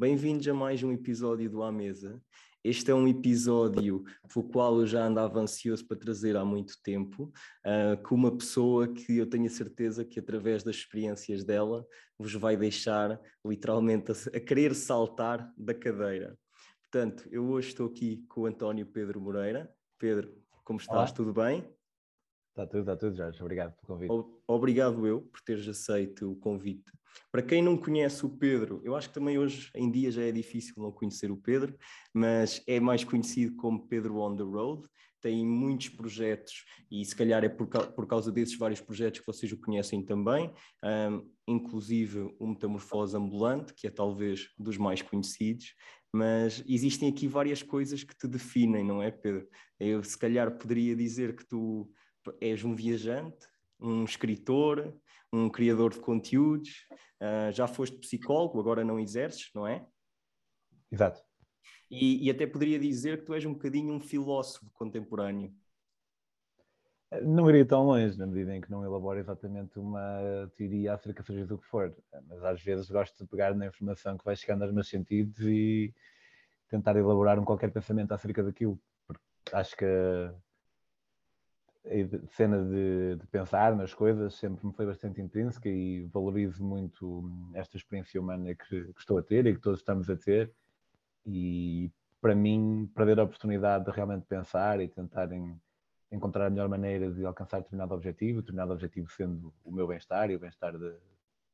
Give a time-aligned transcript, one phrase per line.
[0.00, 2.18] bem-vindos a mais um episódio do À Mesa.
[2.64, 7.30] Este é um episódio pelo qual eu já andava ansioso para trazer há muito tempo,
[7.66, 11.86] uh, com uma pessoa que eu tenho a certeza que, através das experiências dela,
[12.18, 16.34] vos vai deixar literalmente a, a querer saltar da cadeira.
[16.80, 19.70] Portanto, eu hoje estou aqui com o António Pedro Moreira.
[19.98, 21.10] Pedro, como estás?
[21.10, 21.12] Olá.
[21.12, 21.58] Tudo bem?
[22.48, 23.42] Está tudo, está tudo, Jorge.
[23.42, 24.40] Obrigado pelo convite.
[24.46, 26.90] Obrigado eu por teres aceito o convite.
[27.30, 30.32] Para quem não conhece o Pedro, eu acho que também hoje em dia já é
[30.32, 31.76] difícil não conhecer o Pedro,
[32.12, 34.86] mas é mais conhecido como Pedro on the Road.
[35.20, 39.52] Tem muitos projetos e se calhar é por, por causa desses vários projetos que vocês
[39.52, 40.50] o conhecem também,
[40.82, 45.74] um, inclusive o Metamorfose Ambulante, que é talvez dos mais conhecidos,
[46.12, 49.46] mas existem aqui várias coisas que te definem, não é, Pedro?
[49.78, 51.90] Eu se calhar poderia dizer que tu
[52.40, 53.46] és um viajante,
[53.80, 54.94] um escritor,
[55.32, 56.86] um criador de conteúdos,
[57.20, 59.86] uh, já foste psicólogo, agora não exerces, não é?
[60.90, 61.22] Exato.
[61.90, 65.52] E, e, até poderia dizer que tu és um bocadinho um filósofo contemporâneo.
[67.22, 71.44] Não iria tão longe, na medida em que não elaboro exatamente uma teoria acerca seja
[71.44, 71.92] do que for,
[72.28, 75.92] mas às vezes gosto de pegar na informação que vai chegando aos meus sentidos e
[76.68, 79.84] tentar elaborar um qualquer pensamento acerca daquilo, porque acho que
[81.86, 87.30] a cena de, de, pensar nas coisas sempre me foi bastante intrínseca e valorizo muito
[87.54, 90.52] esta experiência humana que, que, estou a ter e que todos estamos a ter.
[91.24, 95.58] E para mim, perder a oportunidade de realmente pensar e tentar em,
[96.12, 100.36] encontrar a melhor maneira de alcançar determinado objetivo, determinado objetivo sendo o meu bem-estar e
[100.36, 100.74] o bem-estar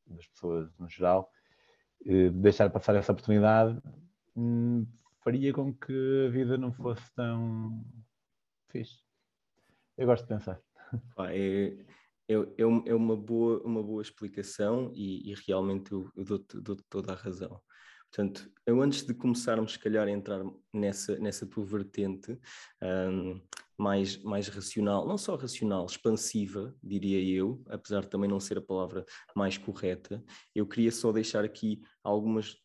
[0.07, 1.31] das pessoas no geral,
[2.05, 3.81] eh, deixar passar essa oportunidade
[4.37, 4.87] hum,
[5.23, 7.85] faria com que a vida não fosse tão
[8.69, 9.06] fixe.
[9.97, 10.61] Eu gosto de pensar.
[11.31, 11.77] É,
[12.29, 16.77] é, é, é, uma, boa, uma boa explicação e, e realmente eu, eu dou-te dou
[16.89, 17.61] toda a razão.
[18.11, 20.43] Portanto, eu antes de começarmos, se calhar, a entrar
[20.73, 22.39] nessa, nessa tua vertente
[22.83, 23.41] um,
[23.77, 28.63] mais, mais racional, não só racional, expansiva, diria eu, apesar de também não ser a
[28.63, 30.25] palavra mais correta,
[30.55, 32.57] eu queria só deixar aqui algumas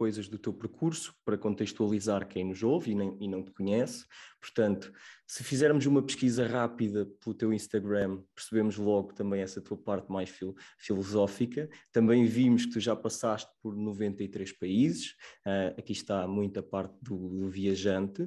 [0.00, 4.06] coisas do teu percurso para contextualizar quem nos ouve e, nem, e não te conhece.
[4.40, 4.90] Portanto,
[5.26, 10.30] se fizermos uma pesquisa rápida pelo teu Instagram, percebemos logo também essa tua parte mais
[10.30, 11.68] fil filosófica.
[11.92, 15.10] Também vimos que tu já passaste por 93 países,
[15.46, 18.26] uh, aqui está muita parte do, do viajante.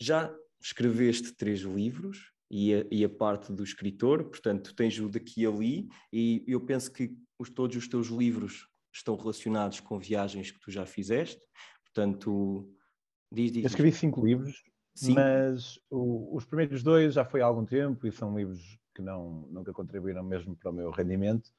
[0.00, 5.42] Já escreveste três livros, e a, e a, parte do escritor, portanto, tens o daqui
[5.42, 10.50] e ali, e eu penso que os, todos os teus livros estão relacionados com viagens
[10.50, 11.40] que tu já fizeste.
[11.84, 12.68] Portanto,
[13.30, 13.64] diz, diz.
[13.64, 14.62] Eu escrevi cinco livros,
[15.14, 19.46] mas o, os primeiros dois já foi há algum tempo e são livros que não,
[19.50, 21.50] nunca contribuíram mesmo para o meu rendimento.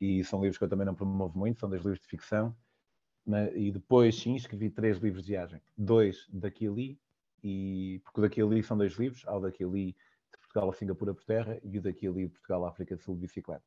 [0.00, 2.56] E são livros que eu também não promovo muito, são dois livros de ficção.
[3.26, 5.60] Mas, e depois, sim, escrevi três livros de viagem.
[5.76, 6.98] Dois daqui ali,
[7.42, 9.24] e, porque o daqui ali são dois livros.
[9.26, 9.92] Há o daqui ali
[10.32, 13.02] de Portugal a Singapura por terra e o daqui ali de Portugal a África do
[13.02, 13.64] Sul de bicicleta.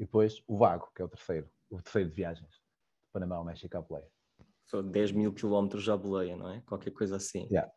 [0.00, 3.44] E depois o Vago, que é o terceiro, o terceiro de viagens, de Panamá ao
[3.44, 4.08] México à boleia.
[4.66, 6.62] Só 10 mil quilómetros à boleia, não é?
[6.62, 7.46] Qualquer coisa assim.
[7.50, 7.70] Yeah.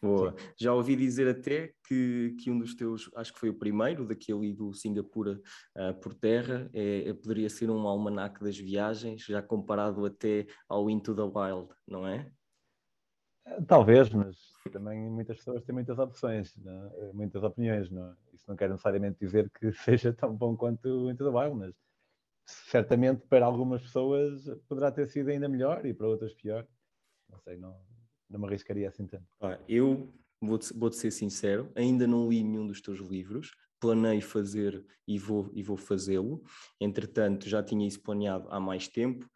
[0.00, 0.30] Boa.
[0.30, 0.46] Sim.
[0.56, 4.52] Já ouvi dizer até que, que um dos teus, acho que foi o primeiro, daquele
[4.52, 5.40] do Singapura
[5.76, 10.88] uh, por terra, é, é, poderia ser um almanaque das viagens, já comparado até ao
[10.88, 12.30] Into the Wild, não é?
[13.66, 14.36] Talvez, mas
[14.70, 16.54] também muitas pessoas têm muitas opções?
[16.58, 17.12] É?
[17.12, 17.90] muitas opiniões.
[17.90, 18.16] Não?
[18.32, 21.74] Isso não quer necessariamente dizer que seja tão bom quanto o Into the Wild, mas
[22.46, 26.66] certamente para algumas pessoas poderá ter sido ainda melhor e para outras pior.
[27.28, 27.76] Não sei, não,
[28.30, 29.26] não me arriscaria assim tanto.
[29.40, 34.84] Ah, eu vou-te vou ser sincero, ainda não li nenhum dos teus livros, planei fazer
[35.06, 36.42] e vou, e vou fazê-lo.
[36.80, 39.28] Entretanto, já tinha isso planeado há mais tempo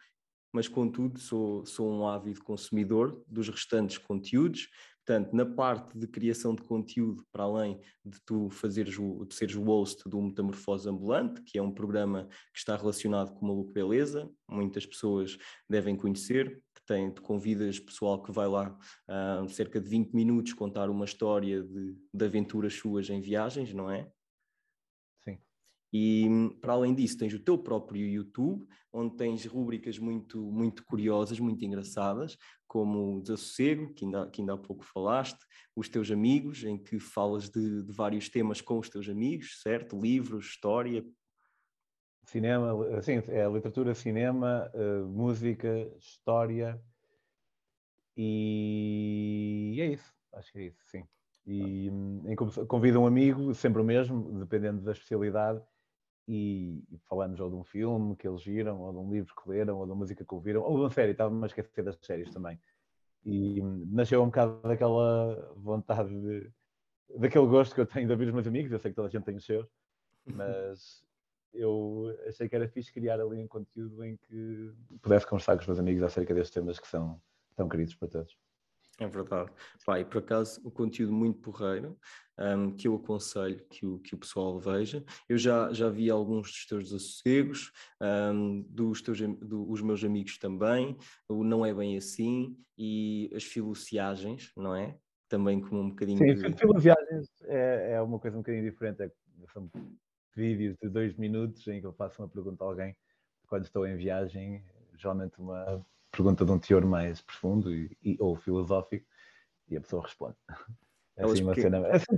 [0.53, 4.69] mas contudo sou, sou um ávido consumidor dos restantes conteúdos.
[5.05, 9.57] Portanto, na parte de criação de conteúdo, para além de tu fazeres o, de seres
[9.57, 13.73] o host do Metamorfose Ambulante, que é um programa que está relacionado com o Maluco
[13.73, 15.39] Beleza, muitas pessoas
[15.69, 20.53] devem conhecer, que tem, te convidas pessoal que vai lá uh, cerca de 20 minutos
[20.53, 24.09] contar uma história de, de aventuras suas em viagens, não é?
[25.93, 26.29] E
[26.61, 31.65] para além disso, tens o teu próprio YouTube, onde tens rubricas muito, muito curiosas, muito
[31.65, 35.45] engraçadas, como o Desassossego, que ainda, que ainda há pouco falaste,
[35.75, 40.01] os teus amigos, em que falas de, de vários temas com os teus amigos, certo?
[40.01, 41.05] Livros, história.
[42.25, 46.81] Cinema, assim, é literatura, cinema, uh, música, história
[48.23, 51.05] e é isso, acho que é isso, sim.
[51.47, 52.23] E hum,
[52.69, 55.63] convido um amigo, sempre o mesmo, dependendo da especialidade,
[56.33, 59.79] e, falamos ou de um filme que eles viram, ou de um livro que leram,
[59.79, 62.31] ou de uma música que ouviram, ou de uma série, estava-me a esquecer das séries
[62.31, 62.57] também.
[63.27, 66.49] E nasceu um bocado daquela vontade de,
[67.19, 69.11] daquele gosto que eu tenho de ouvir os meus amigos, eu sei que toda a
[69.11, 69.69] gente tem os seus,
[70.25, 71.05] mas
[71.53, 74.73] eu achei que era fixe criar ali um conteúdo em que
[75.03, 77.21] pudesse conversar com os meus amigos acerca destes temas que são
[77.57, 78.39] tão queridos para todos.
[79.01, 79.51] É verdade.
[79.85, 81.99] Pai, por acaso, o conteúdo muito porreiro,
[82.39, 85.03] um, que eu aconselho que o, que o pessoal veja.
[85.27, 90.99] Eu já, já vi alguns dos teus desassossegos, um, dos teus, do, meus amigos também,
[91.27, 94.99] o Não É Bem Assim e as filociagens, não é?
[95.31, 96.19] Também como um bocadinho...
[96.19, 96.59] Sim, de...
[96.59, 99.03] filociagens é, é uma coisa um bocadinho diferente.
[99.03, 99.11] É,
[99.51, 99.71] são
[100.37, 102.95] vídeos de dois minutos em que eu faço uma pergunta a alguém
[103.47, 104.63] quando estou em viagem,
[104.97, 109.07] geralmente uma pergunta de um teor mais profundo e, e, ou filosófico
[109.69, 110.37] e a pessoa responde.
[111.17, 111.87] É assim uma cena.
[111.89, 112.17] É assim,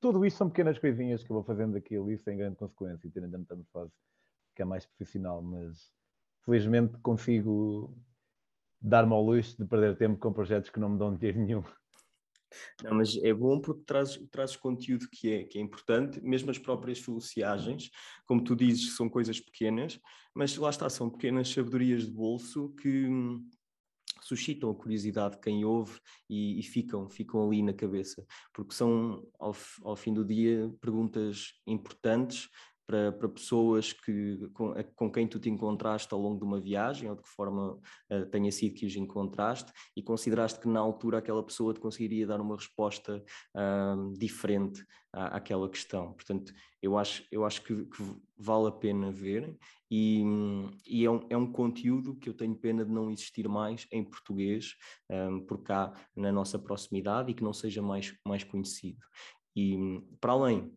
[0.00, 3.10] tudo isto são pequenas coisinhas que eu vou fazendo aqui ali sem grande consequência e
[3.10, 3.92] tendo uma fase
[4.56, 5.92] que é mais profissional, mas
[6.44, 7.96] felizmente consigo
[8.80, 11.62] dar-me ao luxo de perder tempo com projetos que não me dão dinheiro nenhum.
[12.82, 16.58] Não, mas é bom porque trazes, trazes conteúdo que é, que é importante, mesmo as
[16.58, 17.90] próprias filociagens,
[18.26, 19.98] como tu dizes, são coisas pequenas,
[20.34, 23.48] mas lá está, são pequenas sabedorias de bolso que hum,
[24.22, 25.98] suscitam a curiosidade de quem ouve
[26.28, 31.54] e, e, ficam, ficam ali na cabeça, porque são, ao, ao fim do dia, perguntas
[31.66, 32.48] importantes
[32.90, 37.08] para, para pessoas que, com, com, quem tu te encontraste ao longo de uma viagem
[37.08, 37.78] ou de que forma
[38.10, 42.26] uh, tenha sido que os encontraste e consideraste que na altura aquela pessoa te conseguiria
[42.26, 46.14] dar uma resposta uh, diferente à, àquela questão.
[46.14, 46.52] Portanto,
[46.82, 49.56] eu acho, eu acho que, que vale a pena ver
[49.88, 50.24] e,
[50.84, 54.02] e é, um, é, um, conteúdo que eu tenho pena de não existir mais em
[54.02, 54.74] português
[55.08, 58.98] um, por cá na nossa proximidade e que não seja mais, mais conhecido.
[59.54, 59.76] E
[60.20, 60.72] para além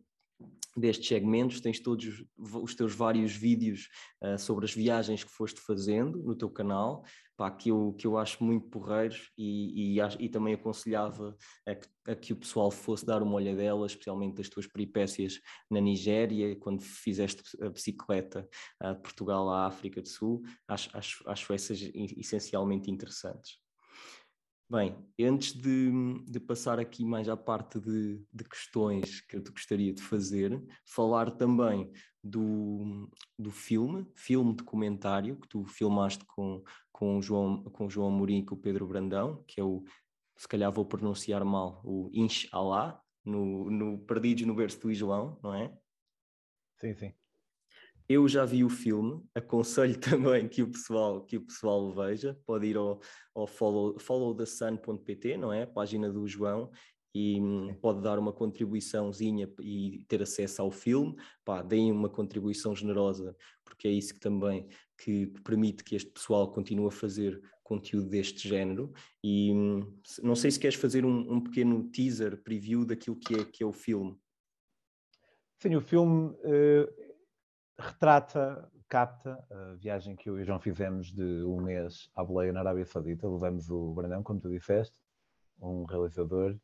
[0.76, 3.88] destes segmentos, tens todos os teus vários vídeos
[4.22, 7.04] uh, sobre as viagens que foste fazendo no teu canal,
[7.36, 11.36] pá, que, eu, que eu acho muito porreiros e, e, e também aconselhava
[11.66, 15.40] a que, a que, o pessoal fosse dar uma olhadela, especialmente das tuas peripécias
[15.70, 18.48] na Nigéria, quando fizeste a bicicleta
[18.82, 23.63] uh, de Portugal à África do Sul, acho, acho, acho essas essencialmente interessantes.
[24.68, 25.90] Bem, antes de,
[26.24, 30.58] de, passar aqui mais à parte de, de, questões que eu te gostaria de fazer,
[30.86, 37.86] falar também do, do filme, filme documentário que tu filmaste com, com, o João, com
[37.86, 39.84] o João Amorim e com o Pedro Brandão, que é o,
[40.36, 45.54] se calhar vou pronunciar mal, o Inshallah, no, no Perdidos no Berço do Islão, não
[45.54, 45.72] é?
[46.80, 47.14] Sim, sim.
[48.08, 52.66] Eu já vi o filme, aconselho também que o pessoal, que o pessoal veja, pode
[52.66, 53.00] ir ao,
[53.34, 55.64] ao follow, followthesun.pt, não é?
[55.64, 56.70] Página do João,
[57.14, 61.14] e hum, pode dar uma contribuiçãozinha e ter acesso ao filme,
[61.44, 64.66] pá, deem uma contribuição generosa, porque é isso que também
[64.98, 68.92] que permite que este pessoal continue a fazer conteúdo deste género.
[69.22, 73.44] E hum, não sei se queres fazer um, um pequeno teaser, preview daquilo que é,
[73.44, 74.16] que é o filme.
[75.60, 77.03] Sim, o filme uh,
[77.78, 82.52] retrata, capta a viagem que eu e o João fizemos de um mês à boleia
[82.52, 83.28] na Arábia Saudita.
[83.28, 84.96] Levamos o Brandão, como tu disseste,
[85.60, 86.56] um realizador,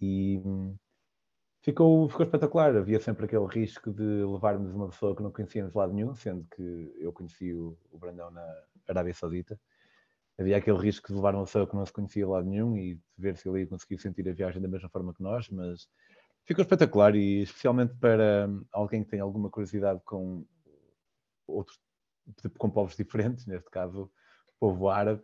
[0.00, 0.40] e
[1.62, 2.76] ficou, ficou espetacular.
[2.76, 6.46] Havia sempre aquele risco de levarmos uma pessoa que não conhecíamos de lado nenhum, sendo
[6.54, 8.46] que eu conheci o, o Brandão na
[8.88, 9.58] Arábia Saudita.
[10.38, 13.00] Havia aquele risco de levar uma pessoa que não se conhecia de lado nenhum e
[13.16, 15.88] ver se ele ia conseguir sentir a viagem da mesma forma que nós, mas
[16.44, 20.46] ficou espetacular e especialmente para alguém que tem alguma curiosidade com
[21.48, 21.80] outros,
[22.40, 25.22] tipo, com povos diferentes, neste caso o povo árabe,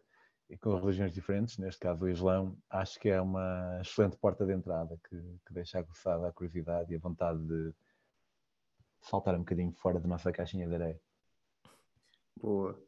[0.48, 4.52] e com religiões diferentes, neste caso o Islão, acho que é uma excelente porta de
[4.52, 7.74] entrada que, que deixa aguçada a curiosidade e a vontade de
[9.00, 11.00] saltar um bocadinho fora da nossa caixinha de areia.
[12.36, 12.78] Boa.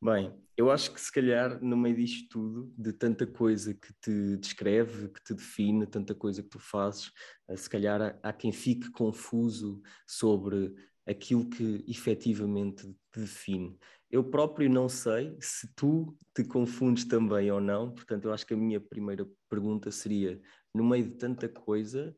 [0.00, 4.36] Bem, eu acho que se calhar no meio disto tudo, de tanta coisa que te
[4.36, 7.10] descreve, que te define, tanta coisa que tu fazes,
[7.48, 10.74] eh, se calhar há, há quem fique confuso sobre
[11.08, 13.78] aquilo que efetivamente te define.
[14.10, 18.54] Eu próprio não sei se tu te confundes também ou não, portanto, eu acho que
[18.54, 20.40] a minha primeira pergunta seria:
[20.74, 22.14] no meio de tanta coisa,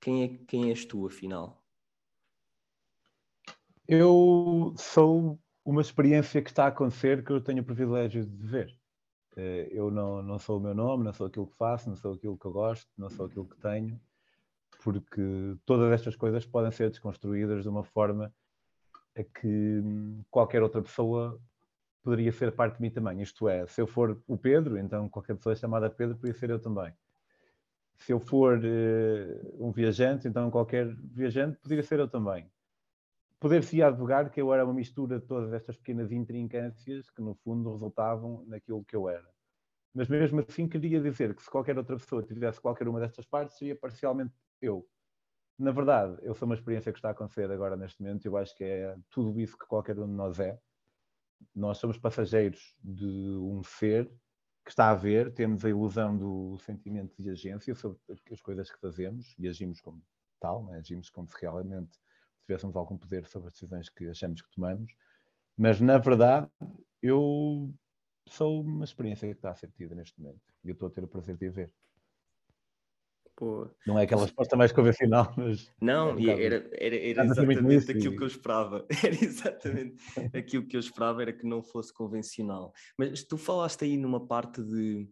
[0.00, 1.64] quem, é, quem és tu, afinal?
[3.86, 8.78] Eu sou uma experiência que está a acontecer que eu tenho o privilégio de ver.
[9.36, 12.12] Eh, eu não, não sou o meu nome, não sou aquilo que faço, não sou
[12.12, 14.00] aquilo que eu gosto, não sou aquilo que tenho
[14.94, 18.32] porque todas estas coisas podem ser desconstruídas de uma forma
[19.16, 19.46] a que
[19.84, 21.40] hum, qualquer outra pessoa
[22.02, 23.20] poderia ser parte de mim também.
[23.22, 26.58] Isto é, se eu for o Pedro, então qualquer pessoa chamada Pedro poderia ser eu
[26.60, 26.92] também.
[27.96, 32.50] Se eu for uh, um viajante, então qualquer viajante poderia ser eu também.
[33.40, 37.72] poder-se advogar que eu era uma mistura de todas estas pequenas intrincâncias que, no fundo,
[37.72, 39.28] resultavam naquilo que eu era.
[39.94, 43.58] Mas mesmo assim, queria dizer que se qualquer outra pessoa tivesse qualquer uma destas partes,
[43.58, 44.86] seria parcialmente eu.
[45.58, 48.54] Na verdade, eu sou uma experiência que está a acontecer agora neste momento, eu acho
[48.54, 50.58] que é tudo isso que qualquer um de nós é.
[51.54, 54.10] Nós somos passageiros de um ser
[54.64, 57.98] que está a ver, temos a ilusão do sentimento de agência sobre
[58.30, 60.02] as coisas que fazemos e agimos como
[60.38, 60.78] tal, né?
[60.78, 61.98] agimos como se realmente
[62.44, 64.92] tivéssemos algum poder sobre as decisões que achamos que tomamos,
[65.56, 66.48] mas na verdade
[67.02, 67.74] eu
[68.26, 71.02] sou uma experiência que está a ser tida neste momento e eu estou a ter
[71.02, 71.72] o prazer de a ver.
[73.38, 73.70] Pô.
[73.86, 75.70] Não é aquela resposta mais convencional, mas.
[75.80, 78.84] Não, e era, era, era exatamente aquilo que eu esperava.
[79.04, 79.96] Era exatamente
[80.36, 82.72] aquilo que eu esperava, era que não fosse convencional.
[82.98, 85.08] Mas tu falaste aí numa parte de.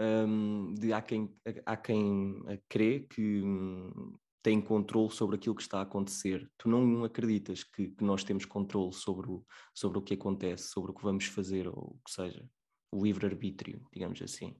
[0.00, 5.80] Um, de há quem, há quem crê que hum, tem controle sobre aquilo que está
[5.80, 6.50] a acontecer.
[6.56, 9.44] Tu não acreditas que, que, nós temos controle sobre o,
[9.74, 12.48] sobre o que acontece, sobre o que vamos fazer, ou o que seja,
[12.90, 14.56] o livre-arbítrio, digamos assim.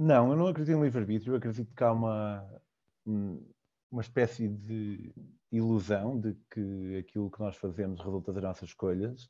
[0.00, 2.62] Não, eu não acredito em livre-arbítrio, eu acredito que há uma,
[3.04, 5.12] uma espécie de
[5.50, 9.28] ilusão de que aquilo que nós fazemos resulta das nossas escolhas,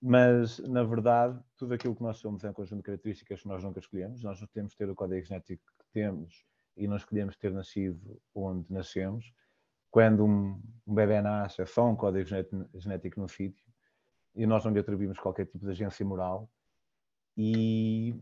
[0.00, 3.64] mas na verdade tudo aquilo que nós somos é um conjunto de características que nós
[3.64, 6.44] nunca escolhemos, nós não temos ter o código genético que temos
[6.76, 9.34] e não escolhemos ter nascido onde nascemos.
[9.90, 12.28] Quando um, um bebê nasce, é só um código
[12.74, 13.68] genético no sítio
[14.36, 16.48] e nós não lhe atribuímos qualquer tipo de agência moral.
[17.36, 18.14] E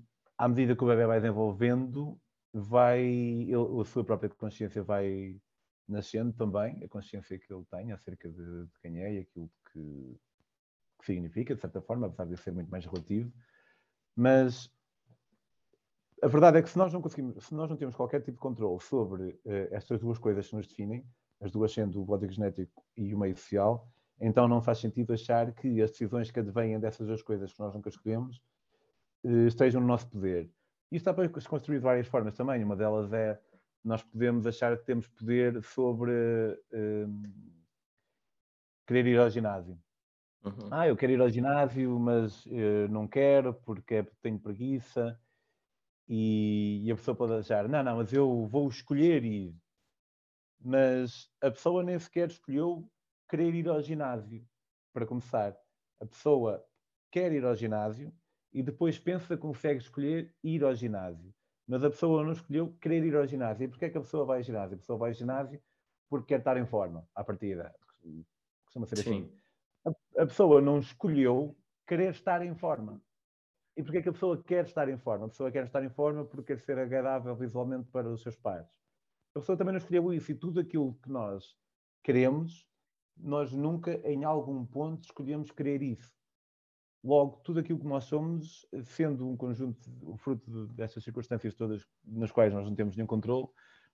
[0.42, 2.20] à medida que o bebê vai desenvolvendo,
[2.52, 5.40] vai, ele, a sua própria consciência vai
[5.88, 10.20] nascendo também, a consciência que ele tem acerca de, de quem é e aquilo que,
[10.98, 13.32] que significa, de certa forma, apesar de ser muito mais relativo.
[14.16, 14.68] Mas
[16.20, 18.38] a verdade é que se nós não conseguimos, se nós não temos qualquer tipo de
[18.38, 21.06] controle sobre uh, estas duas coisas que nos definem,
[21.40, 23.88] as duas sendo o código genético e o meio social,
[24.20, 27.72] então não faz sentido achar que as decisões que advêm dessas duas coisas que nós
[27.72, 28.42] nunca escolhemos
[29.24, 30.44] estejam no nosso poder.
[30.90, 32.62] Isso está para se construir de várias formas também.
[32.62, 33.40] Uma delas é
[33.84, 37.52] nós podemos achar que temos poder sobre uh,
[38.86, 39.78] querer ir ao ginásio.
[40.44, 40.68] Uhum.
[40.70, 42.44] Ah, eu quero ir ao ginásio, mas
[42.90, 45.18] não quero porque é, tenho preguiça
[46.08, 49.54] e, e a pessoa pode achar, não, não, mas eu vou escolher ir.
[50.60, 52.90] Mas a pessoa nem sequer escolheu
[53.28, 54.46] querer ir ao ginásio,
[54.92, 55.56] para começar.
[56.00, 56.64] A pessoa
[57.10, 58.12] quer ir ao ginásio
[58.52, 61.32] e depois pensa que consegue escolher ir ao ginásio.
[61.66, 63.64] Mas a pessoa não escolheu querer ir ao ginásio.
[63.64, 64.74] E porquê é que a pessoa vai ao ginásio?
[64.74, 65.62] A pessoa vai ao ginásio
[66.08, 67.74] porque quer estar em forma, à partida.
[68.64, 69.02] Costuma ser Sim.
[69.02, 69.38] assim.
[70.16, 71.56] A, a pessoa não escolheu
[71.86, 73.00] querer estar em forma.
[73.76, 75.26] E porque é que a pessoa quer estar em forma?
[75.26, 78.66] A pessoa quer estar em forma porque quer ser agradável visualmente para os seus pais.
[79.34, 81.56] A pessoa também não escolheu isso e tudo aquilo que nós
[82.02, 82.68] queremos,
[83.16, 86.12] nós nunca em algum ponto escolhemos querer isso.
[87.04, 92.30] Logo, tudo aquilo que nós somos, sendo um conjunto, o fruto destas circunstâncias todas nas
[92.30, 93.48] quais nós não temos nenhum controle,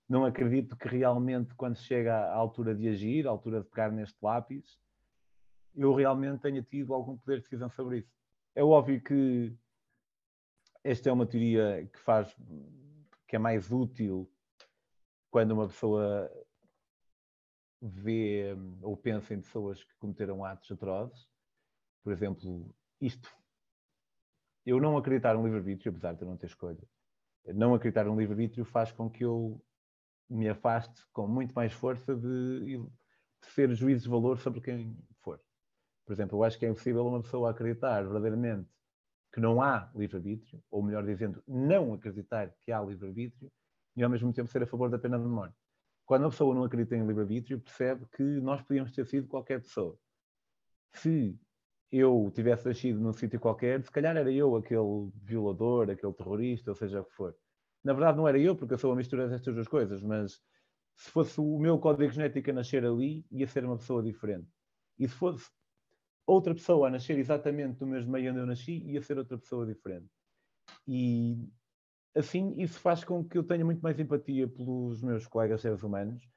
[0.06, 4.16] não acredito que realmente, quando chega à altura de agir, à altura de pegar neste
[4.22, 4.78] lápis,
[5.74, 8.12] eu realmente tenha tido algum poder de decisão sobre isso.
[8.54, 9.54] É óbvio que
[10.82, 12.34] esta é uma teoria que faz
[13.26, 14.30] que é mais útil
[15.30, 16.30] quando uma pessoa
[17.80, 21.28] vê ou pensa em pessoas que cometeram atos atrozes.
[22.02, 23.28] Por exemplo, isto.
[24.64, 26.82] Eu não acreditar no livre-arbítrio, apesar de eu não ter escolha,
[27.54, 29.62] não acreditar no livre-arbítrio faz com que eu
[30.28, 32.86] me afaste com muito mais força de, de
[33.46, 35.40] ser juízo de valor sobre quem for.
[36.04, 38.68] Por exemplo, eu acho que é impossível uma pessoa acreditar verdadeiramente
[39.32, 43.50] que não há livre-arbítrio, ou melhor dizendo, não acreditar que há livre-arbítrio,
[43.96, 45.56] e ao mesmo tempo ser a favor da pena de morte.
[46.06, 49.98] Quando a pessoa não acredita em livre-arbítrio, percebe que nós podíamos ter sido qualquer pessoa.
[50.94, 51.38] Se
[51.90, 56.74] eu tivesse nascido num sítio qualquer, se calhar era eu aquele violador, aquele terrorista, ou
[56.74, 57.34] seja o que for.
[57.82, 60.40] Na verdade, não era eu, porque eu sou a mistura destas duas coisas, mas
[60.96, 64.48] se fosse o meu código genético a nascer ali, ia ser uma pessoa diferente.
[64.98, 65.50] E se fosse
[66.26, 69.66] outra pessoa a nascer exatamente no mesmo meio onde eu nasci ia ser outra pessoa
[69.66, 70.08] diferente.
[70.86, 71.48] E
[72.14, 76.28] assim, isso faz com que eu tenha muito mais empatia pelos meus colegas seres humanos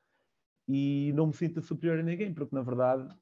[0.67, 3.13] e não me sinta superior a ninguém, porque na verdade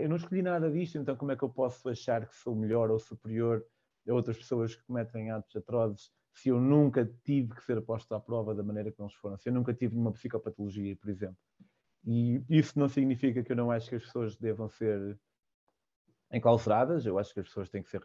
[0.00, 2.90] eu não escolhi nada disto, então como é que eu posso achar que sou melhor
[2.90, 3.64] ou superior
[4.08, 8.20] a outras pessoas que cometem atos atrozes se eu nunca tive que ser posto à
[8.20, 11.36] prova da maneira que eles foram, se eu nunca tive uma psicopatologia, por exemplo.
[12.04, 15.18] E isso não significa que eu não acho que as pessoas devam ser
[16.32, 17.04] enclausuradas.
[17.04, 18.02] Eu acho que as pessoas têm que ser,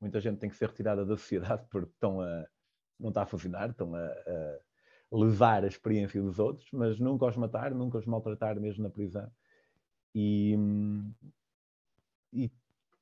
[0.00, 2.46] muita gente tem que ser retirada da sociedade porque estão a,
[2.98, 4.58] não está a funcionar, estão a, a
[5.12, 9.30] lesar a experiência dos outros, mas nunca os matar, nunca os maltratar mesmo na prisão.
[10.14, 10.56] E,
[12.32, 12.50] e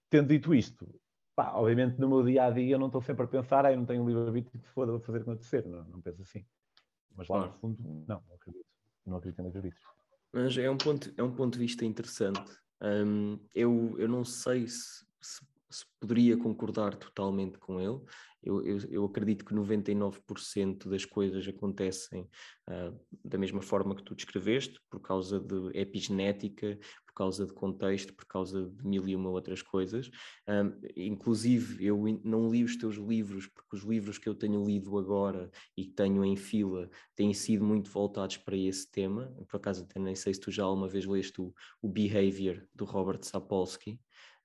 [0.09, 0.89] tendo dito isto,
[1.35, 3.79] pá, obviamente no meu dia a dia eu não estou sempre a pensar, ah, eu
[3.79, 5.67] não tenho um livre-arbítrio que foda, vou fazer acontecer.
[5.67, 6.45] Não, não penso assim.
[7.17, 8.67] Mas lá no fundo, não, não acredito.
[9.05, 9.83] Não acredito em livre-arbítrio.
[10.33, 12.51] Mas é um ponto, é um ponto de vista interessante.
[12.81, 18.01] Um, eu, eu não sei se, se, se, poderia concordar totalmente com ele.
[18.43, 22.29] Eu, eu, eu acredito que 99% das coisas acontecem
[22.69, 26.77] uh, da mesma forma que tu descreveste, por causa de epigenética,
[27.13, 30.11] por causa de contexto, por causa de mil e uma outras coisas.
[30.49, 34.99] Um, inclusive, eu não li os teus livros, porque os livros que eu tenho lido
[34.99, 39.33] agora e que tenho em fila têm sido muito voltados para esse tema.
[39.47, 42.85] Por acaso, até nem sei se tu já alguma vez leste o, o Behavior, do
[42.85, 44.01] Robert Sapolsky.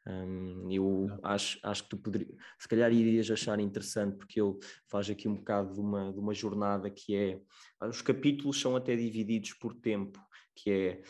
[0.06, 4.58] Um, eu acho, acho que tu poderias, se calhar irias achar interessante, porque ele
[4.88, 7.42] faz aqui um bocado de uma, de uma jornada que é.
[7.82, 10.20] Os capítulos são até divididos por tempo,
[10.58, 11.02] que é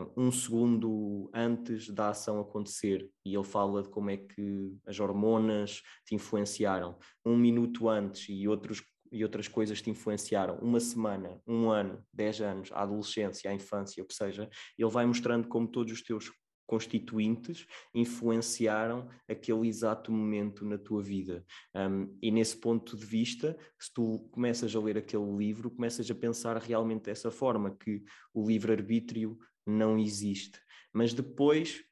[0.00, 4.98] uh, um segundo antes da ação acontecer, e ele fala de como é que as
[4.98, 11.40] hormonas te influenciaram, um minuto antes e outros e outras coisas te influenciaram, uma semana,
[11.46, 15.68] um ano, dez anos, a adolescência, a infância, o que seja, ele vai mostrando como
[15.68, 16.28] todos os teus
[16.66, 21.44] constituintes influenciaram aquele exato momento na tua vida.
[21.74, 26.14] Um, e nesse ponto de vista, se tu começas a ler aquele livro, começas a
[26.14, 28.02] pensar realmente dessa forma, que
[28.34, 30.60] o livre-arbítrio não existe.
[30.92, 31.84] Mas depois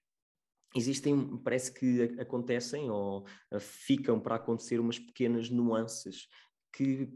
[0.74, 6.28] existem, parece que acontecem ou uh, ficam para acontecer umas pequenas nuances
[6.72, 7.08] que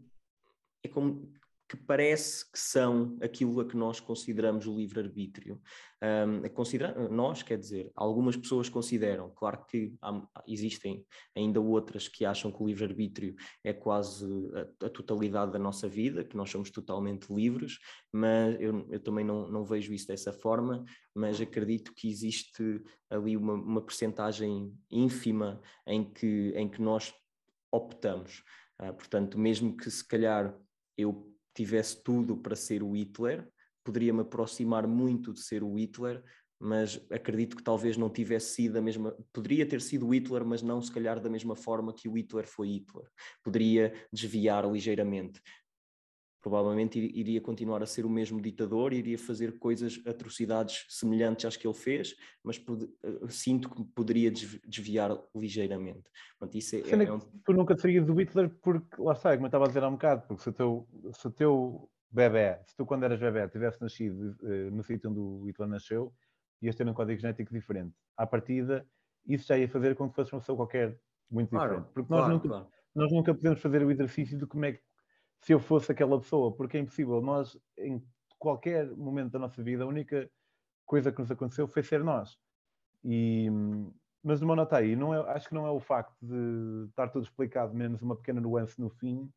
[0.85, 1.33] é como
[1.69, 5.61] que parece que são aquilo a que nós consideramos o livre-arbítrio.
[6.03, 11.05] Um, nós, quer dizer, algumas pessoas consideram, claro que há, existem
[11.37, 16.25] ainda outras que acham que o livre-arbítrio é quase a, a, totalidade da nossa vida,
[16.25, 17.79] que nós somos totalmente livres,
[18.11, 23.37] mas eu, eu também não, não, vejo isso dessa forma, mas acredito que existe ali
[23.37, 27.13] uma, uma percentagem ínfima em que, em que nós
[27.71, 28.43] optamos.
[28.81, 30.57] Uh, portanto, mesmo que se calhar
[30.97, 33.49] eu tivesse tudo para ser o Hitler,
[33.85, 36.23] poderia me aproximar muito de ser o Hitler,
[36.61, 39.17] mas acredito que talvez não tivesse sido a mesma.
[39.33, 42.69] Poderia ter sido Hitler, mas não se calhar da mesma forma que o Hitler foi
[42.69, 43.07] Hitler.
[43.45, 45.41] Poderia desviar ligeiramente
[46.41, 51.67] provavelmente iria continuar a ser o mesmo ditador, iria fazer coisas, atrocidades semelhantes às que
[51.67, 52.63] ele fez, mas
[53.03, 56.05] eh, sinto que poderia desviar ligeiramente.
[56.39, 57.19] Portanto, isso é, é, é um...
[57.19, 59.93] Tu nunca serias do Hitler porque, lá está, como eu estava a dizer há um
[59.93, 63.81] bocado, porque se o teu, se o teu bebê, se tu quando eras bebê tivesse
[63.81, 66.13] nascido uh, no sítio onde o Hitler nasceu,
[66.63, 67.95] ias ter um código genético diferente.
[68.17, 68.87] À partida,
[69.27, 70.99] isso já ia fazer com que fosse uma pessoa qualquer
[71.31, 71.93] muito claro, diferente.
[71.93, 72.69] Porque nós, claro, nunca, claro.
[72.95, 74.81] nós nunca podemos fazer o exercício de como é que
[75.41, 77.21] se eu fosse aquela pessoa, porque é impossível.
[77.21, 78.03] Nós, em
[78.39, 80.31] qualquer momento da nossa vida, a única
[80.87, 82.37] coisa que nos aconteceu foi ser nós.
[83.05, 83.49] E,
[84.23, 87.25] mas numa nota aí, não é, acho que não é o facto de estar tudo
[87.25, 89.31] explicado, menos uma pequena nuance no fim,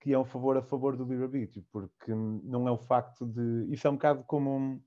[0.00, 3.72] que é um favor a favor do livre-arbítrio, porque não é o facto de.
[3.72, 4.82] Isso é um bocado como um,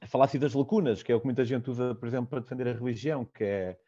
[0.00, 2.68] a falácia das lacunas, que é o que muita gente usa, por exemplo, para defender
[2.68, 3.78] a religião, que é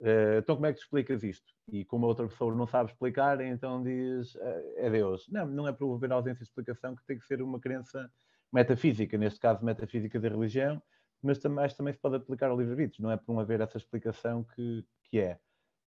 [0.00, 1.52] Uh, então, como é que tu explicas isto?
[1.68, 5.28] E como a outra pessoa não sabe explicar, então diz uh, é Deus.
[5.28, 8.10] Não, não é por haver ausência de explicação que tem que ser uma crença
[8.52, 10.82] metafísica, neste caso metafísica da religião,
[11.22, 15.20] mas também, também se pode aplicar ao livre-arbítrio, não é haver essa explicação que, que
[15.20, 15.38] é.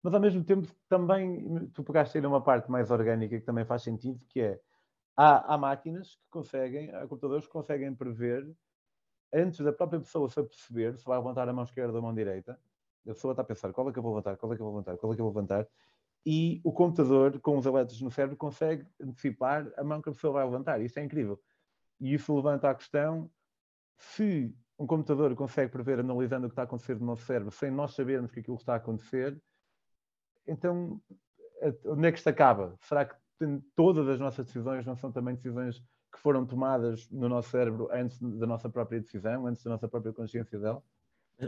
[0.03, 3.83] Mas ao mesmo tempo também tu pegaste aí numa parte mais orgânica que também faz
[3.83, 4.61] sentido, que é
[5.17, 8.51] há, há máquinas que conseguem, há computadores que conseguem prever
[9.33, 12.15] antes da própria pessoa se aperceber se vai levantar a mão esquerda ou a mão
[12.15, 12.59] direita,
[13.07, 14.67] a pessoa está a pensar qual é que eu vou levantar, qual é que eu
[14.67, 15.67] vou levantar, qual é que eu vou levantar,
[16.25, 20.35] e o computador, com os elétrons no cérebro, consegue antecipar a mão que a pessoa
[20.35, 20.81] vai levantar.
[20.81, 21.41] Isso é incrível.
[21.99, 23.31] E isso levanta a questão
[23.97, 27.71] se um computador consegue prever, analisando o que está a acontecer no nosso cérebro, sem
[27.71, 29.41] nós sabermos que aquilo está a acontecer,
[30.47, 31.01] então
[31.87, 32.75] onde é que isto acaba?
[32.81, 33.15] Será que
[33.77, 35.79] todas as nossas decisões não são também decisões
[36.13, 40.13] que foram tomadas no nosso cérebro antes da nossa própria decisão, antes da nossa própria
[40.13, 40.83] consciência dela?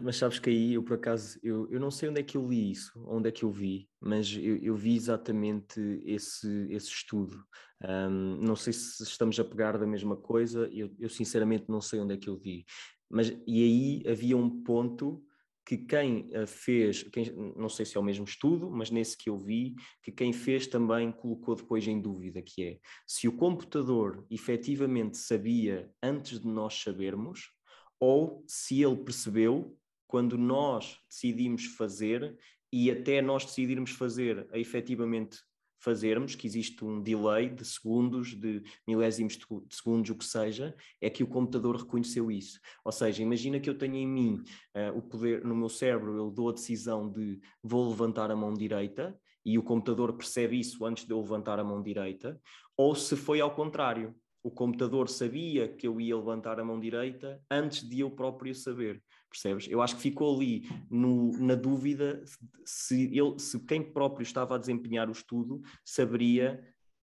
[0.01, 2.49] Mas sabes que aí eu por acaso, eu, eu não sei onde é que eu
[2.49, 7.45] li isso, onde é que eu vi, mas eu, eu vi exatamente esse, esse estudo.
[7.83, 12.01] Um, não sei se estamos a pegar da mesma coisa, eu, eu sinceramente não sei
[12.01, 12.65] onde é que eu vi.
[13.11, 15.23] Mas e aí havia um ponto
[15.65, 19.39] que quem fez, quem, não sei se é o mesmo estudo, mas nesse que eu
[19.39, 25.19] vi, que quem fez também colocou depois em dúvida, que é se o computador efetivamente
[25.19, 27.53] sabia antes de nós sabermos,
[28.01, 29.79] ou se ele percebeu
[30.13, 32.37] quando nós decidimos fazer
[32.71, 35.39] e até nós decidirmos fazer, a efetivamente
[35.79, 41.09] fazermos, que existe um delay de segundos, de milésimos de segundos, o que seja, é
[41.09, 42.61] que o computador reconheceu isso.
[42.85, 44.45] Ou seja, imagina que eu tenho em mim
[44.77, 48.53] uh, o poder, no meu cérebro, eu dou a decisão de vou levantar a mão
[48.53, 52.39] direita e o computador percebe isso antes de eu levantar a mão direita,
[52.77, 54.15] ou se foi ao contrário.
[54.45, 59.03] O computador sabia que eu ia levantar a mão direita antes de eu próprio saber,
[59.33, 59.67] percebes?
[59.69, 62.23] Eu acho que ficou ali no, na dúvida
[62.65, 66.63] se, ele, se quem próprio estava a desempenhar o estudo saberia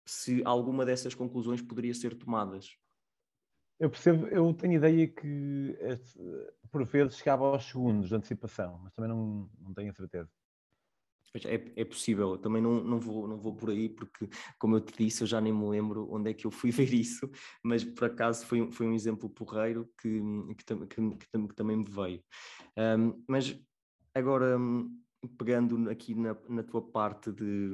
[0.06, 2.76] se alguma dessas conclusões poderia ser tomadas.
[3.80, 5.78] Eu percebo, eu tenho ideia que
[6.72, 10.30] por vezes chegava aos segundos de antecipação, mas também não, não tenho a certeza.
[11.44, 14.94] É, é possível, também não, não, vou, não vou por aí, porque, como eu te
[14.98, 17.30] disse, eu já nem me lembro onde é que eu fui ver isso,
[17.64, 20.22] mas por acaso foi, foi um exemplo porreiro que,
[20.58, 22.24] que, que, que também me veio.
[22.78, 23.58] Um, mas
[24.14, 24.58] agora,
[25.38, 27.72] pegando aqui na, na tua parte de,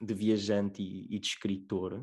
[0.00, 1.94] de viajante e, e, de escritor,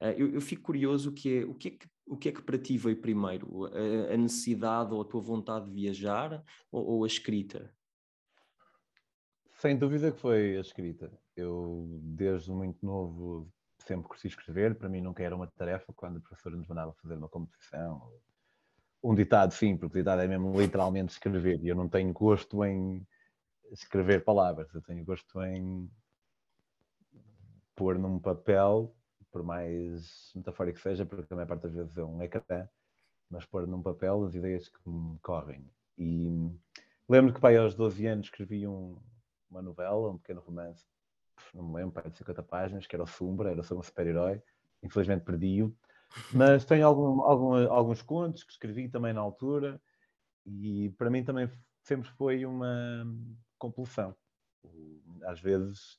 [0.00, 2.42] uh, eu, eu, fico curioso que é, o que é que o que é que
[2.42, 3.64] para ti veio primeiro?
[3.64, 7.74] A, a necessidade ou a tua vontade de viajar ou, ou a escrita?
[9.58, 11.10] Sem dúvida que foi a escrita.
[11.34, 14.74] Eu, desde muito novo, sempre curti escrever.
[14.74, 18.12] Para mim nunca era uma tarefa quando a professora nos mandava fazer uma composição.
[19.02, 21.58] Um ditado, sim, porque ditado é mesmo literalmente escrever.
[21.62, 23.06] E eu não tenho gosto em
[23.72, 24.72] escrever palavras.
[24.74, 25.90] Eu tenho gosto em
[27.74, 28.94] pôr num papel,
[29.32, 32.68] por mais metafórico que seja, porque a maior parte das vezes é um ecrã,
[33.30, 35.66] mas pôr num papel as ideias que me correm.
[35.96, 36.50] E
[37.08, 38.98] lembro que, pai, aos 12 anos escrevi um,
[39.56, 40.84] uma novela, um pequeno romance,
[41.54, 44.42] não me lembro, de 50 páginas, que era o Sombra, era sobre um super-herói.
[44.82, 45.74] Infelizmente perdi-o.
[46.32, 49.80] Mas tenho algum, algum, alguns contos que escrevi também na altura
[50.44, 51.50] e para mim também
[51.82, 53.04] sempre foi uma
[53.58, 54.14] compulsão.
[55.24, 55.98] Às vezes,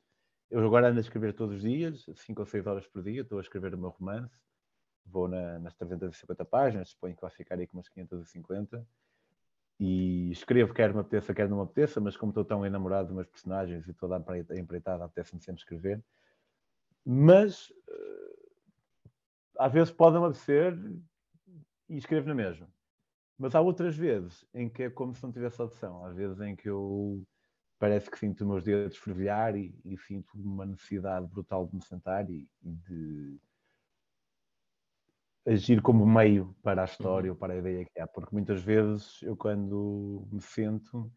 [0.50, 3.40] eu agora ando a escrever todos os dias, 5 ou 6 horas por dia, estou
[3.40, 4.40] a escrever o meu romance,
[5.06, 8.88] vou na, nas 350 páginas, suponho que vai ficar aí com umas 550
[9.80, 13.14] e escrevo quer me apeteça, quer não me apeteça, mas como estou tão enamorado de
[13.14, 16.04] meus personagens e toda a empreitada, apetece-me sempre escrever.
[17.06, 18.38] Mas uh,
[19.60, 20.78] às vezes pode-me apetecer
[21.90, 22.68] e escrevo na mesma.
[23.38, 26.04] Mas há outras vezes em que é como se não tivesse opção.
[26.06, 27.24] Às vezes em que eu
[27.78, 31.84] parece que sinto os meus dedos fervilhar e, e sinto uma necessidade brutal de me
[31.84, 33.40] sentar e, e de
[35.48, 37.36] agir como meio para a história uhum.
[37.36, 41.10] ou para a ideia que há, porque muitas vezes eu quando me sento,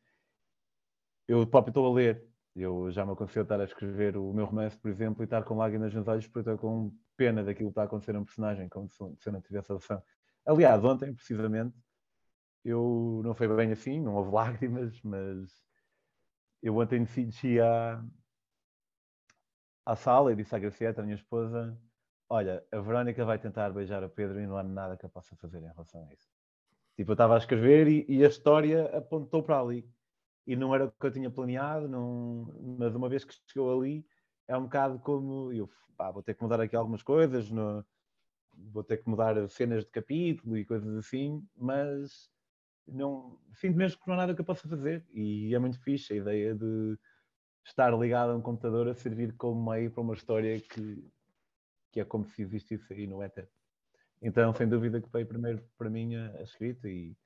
[1.26, 4.76] eu próprio estou a ler, eu já me aconteceu estar a escrever o meu romance,
[4.76, 7.82] por exemplo, e estar com lágrimas nos olhos porque estou com pena daquilo que está
[7.82, 10.02] a acontecer a um personagem, como se, eu não tivesse a opção.
[10.46, 11.76] Aliás, ontem, precisamente,
[12.64, 15.50] eu não foi bem assim, não houve lágrimas, mas
[16.62, 18.04] eu ontem decidi à,
[19.84, 21.76] à sala e disse à Gracieta, a minha esposa,
[22.30, 25.34] olha, a Verónica vai tentar beijar o Pedro e não há nada que eu possa
[25.36, 26.30] fazer em relação a isso.
[26.96, 29.84] Tipo, eu estava a escrever e, e, a história apontou para ali.
[30.46, 32.76] E não era o que eu tinha planeado, não...
[32.78, 34.06] mas uma vez que chegou ali,
[34.46, 37.84] é um bocado como eu pá, vou ter que mudar aqui algumas coisas, no...
[38.72, 42.30] vou ter que mudar cenas de capítulo e coisas assim, mas
[42.86, 45.04] não sinto mesmo que não há nada que eu possa fazer.
[45.12, 46.96] E é muito fixe a ideia de
[47.64, 51.04] estar ligado a um computador a servir como meio para uma história que
[51.90, 53.48] que é como se existisse aí no éter.
[54.22, 57.16] Então, sem dúvida que veio primeiro para mim a, escrita e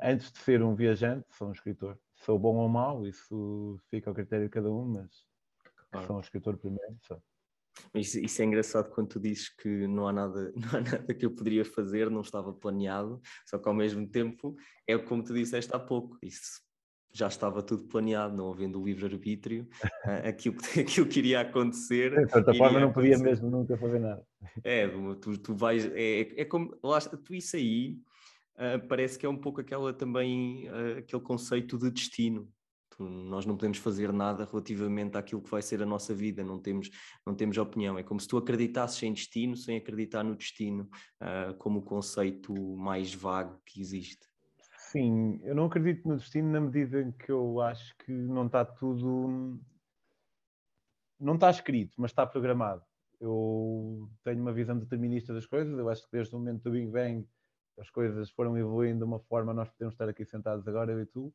[0.00, 1.98] antes de ser um viajante, sou um escritor.
[2.16, 5.10] Sou bom ou mau, isso fica ao critério de cada um, mas
[5.90, 6.06] claro.
[6.06, 6.96] sou um escritor primeiro.
[7.02, 7.22] Sou.
[7.94, 11.24] Isso, isso, é engraçado quando tu dizes que não há, nada, não há nada que
[11.24, 14.56] eu poderia fazer, não estava planeado, só que ao mesmo tempo
[14.86, 16.60] é como tu disseste há pouco, isso
[17.12, 19.68] já estava tudo planeado, não havendo livre-arbítrio,
[20.04, 22.24] uh, aquilo, aquilo que iria acontecer.
[22.24, 24.26] De certa forma, não podia mesmo nunca fazer nada.
[24.64, 24.88] É,
[25.20, 25.84] tu, tu vais.
[25.94, 26.76] É, é como.
[26.82, 27.98] Lá, tu, isso aí
[28.56, 30.68] uh, parece que é um pouco aquela também.
[30.68, 32.48] Uh, aquele conceito de destino.
[32.90, 36.58] Tu, nós não podemos fazer nada relativamente àquilo que vai ser a nossa vida, não
[36.58, 36.90] temos,
[37.26, 37.98] não temos opinião.
[37.98, 40.90] É como se tu acreditasses em destino sem acreditar no destino,
[41.56, 44.31] como o conceito mais vago que existe.
[44.92, 48.62] Sim, eu não acredito no destino na medida em que eu acho que não está
[48.62, 49.58] tudo.
[51.18, 52.82] Não está escrito, mas está programado.
[53.18, 55.78] Eu tenho uma visão determinista das coisas.
[55.78, 57.26] Eu acho que desde o momento do Big Bang
[57.78, 59.54] as coisas foram evoluindo de uma forma.
[59.54, 61.32] Nós podemos estar aqui sentados agora, eu e tu,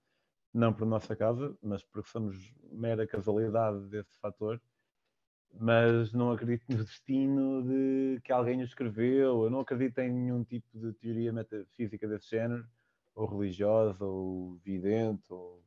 [0.54, 4.62] não por nossa causa, mas porque somos mera casualidade desse fator.
[5.60, 9.46] Mas não acredito no destino de que alguém o escreveu.
[9.46, 12.64] Eu não acredito em nenhum tipo de teoria metafísica desse género
[13.18, 15.64] ou religiosa, ou vidente, ou...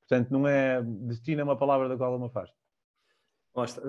[0.00, 2.56] portanto não é destino é uma palavra da qual eu me afasto.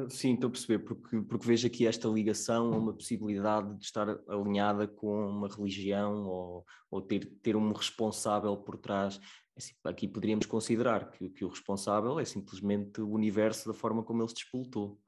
[0.10, 4.10] Sim, estou a perceber, porque, porque vejo aqui esta ligação a uma possibilidade de estar
[4.28, 9.18] alinhada com uma religião ou, ou ter, ter um responsável por trás.
[9.56, 14.04] É assim, aqui poderíamos considerar que, que o responsável é simplesmente o universo da forma
[14.04, 15.00] como ele se despoltou.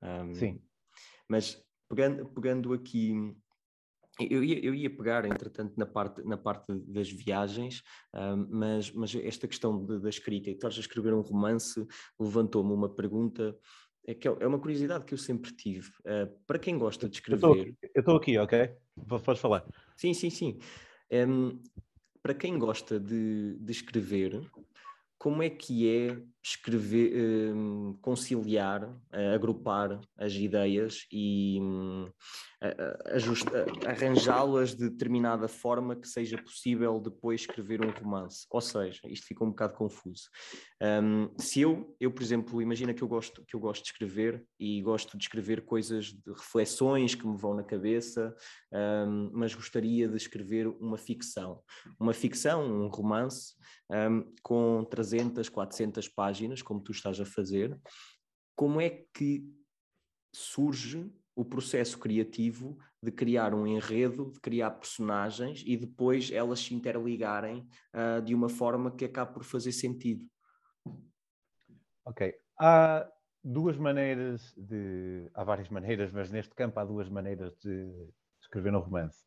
[0.00, 0.62] Um, Sim.
[1.28, 3.34] Mas pegando, pegando aqui
[4.20, 7.82] eu ia, eu ia pegar, entretanto, na parte, na parte das viagens,
[8.48, 11.84] mas, mas esta questão de, da escrita, e estás a escrever um romance,
[12.18, 13.56] levantou-me uma pergunta,
[14.06, 15.88] é, que é, é uma curiosidade que eu sempre tive.
[16.00, 17.74] Uh, para quem gosta de escrever.
[17.94, 18.70] Eu estou aqui, ok?
[19.24, 19.64] Podes falar.
[19.96, 20.58] Sim, sim, sim.
[21.10, 21.60] Um,
[22.22, 24.40] para quem gosta de, de escrever,
[25.24, 32.06] como é que é escrever, um, conciliar, uh, agrupar as ideias e um,
[33.86, 38.46] arranjá-las de determinada forma que seja possível depois escrever um romance.
[38.50, 40.28] Ou seja, isto fica um bocado confuso.
[40.82, 44.44] Um, se eu, eu, por exemplo, imagina que eu gosto que eu gosto de escrever
[44.60, 48.34] e gosto de escrever coisas de reflexões que me vão na cabeça,
[48.70, 51.62] um, mas gostaria de escrever uma ficção.
[51.98, 53.54] Uma ficção, um romance,
[53.90, 54.84] um, com
[55.14, 57.78] 300, 400 páginas, como tu estás a fazer.
[58.56, 59.44] Como é que
[60.34, 66.74] surge o processo criativo de criar um enredo, de criar personagens e depois elas se
[66.74, 70.24] interligarem uh, de uma forma que acabe por fazer sentido.
[72.04, 72.34] Ok.
[72.58, 73.08] Há
[73.42, 75.30] duas maneiras de.
[75.34, 78.08] Há várias maneiras, mas neste campo há duas maneiras de
[78.40, 79.24] escrever um romance.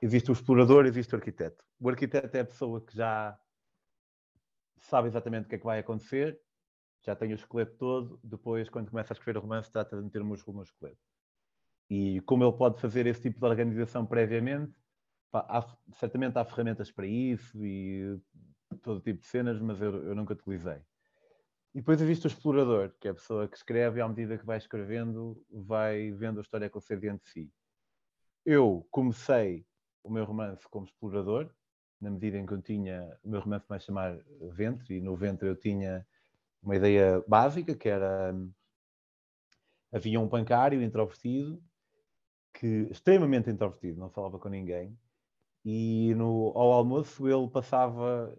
[0.00, 1.64] Existe o explorador, existe o arquiteto.
[1.80, 3.36] O arquiteto é a pessoa que já
[4.80, 6.40] sabe exatamente o que é que vai acontecer
[7.04, 10.22] já tem o esqueleto todo, depois, quando começa a escrever o romance, trata de meter
[10.22, 10.98] músculo no esqueleto.
[11.88, 14.74] E como ele pode fazer esse tipo de organização previamente,
[15.30, 18.20] pá, há, certamente há ferramentas para isso e
[18.82, 20.82] todo tipo de cenas, mas eu, eu nunca utilizei.
[21.74, 24.44] E depois existe o explorador, que é a pessoa que escreve e à medida que
[24.44, 27.52] vai escrevendo, vai vendo a história que diante de si.
[28.44, 29.66] Eu comecei
[30.02, 31.50] o meu romance como explorador,
[32.00, 34.18] na medida em que eu tinha, o meu romance vai chamar
[34.52, 36.06] Ventre, e no Ventre eu tinha
[36.62, 38.34] uma ideia básica, que era
[39.92, 41.62] havia um bancário introvertido,
[42.52, 44.98] que extremamente introvertido, não falava com ninguém,
[45.64, 48.36] e no, ao almoço ele passava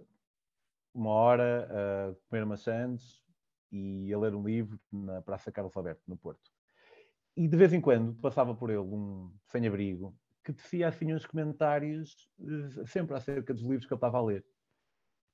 [0.93, 3.23] uma hora a comer maçãs
[3.71, 6.51] e a ler um livro na Praça Carlos Alberto, no Porto.
[7.35, 10.15] E de vez em quando passava por ele um sem-abrigo
[10.53, 14.45] que tecia assim uns comentários eh, sempre acerca dos livros que ele estava a ler.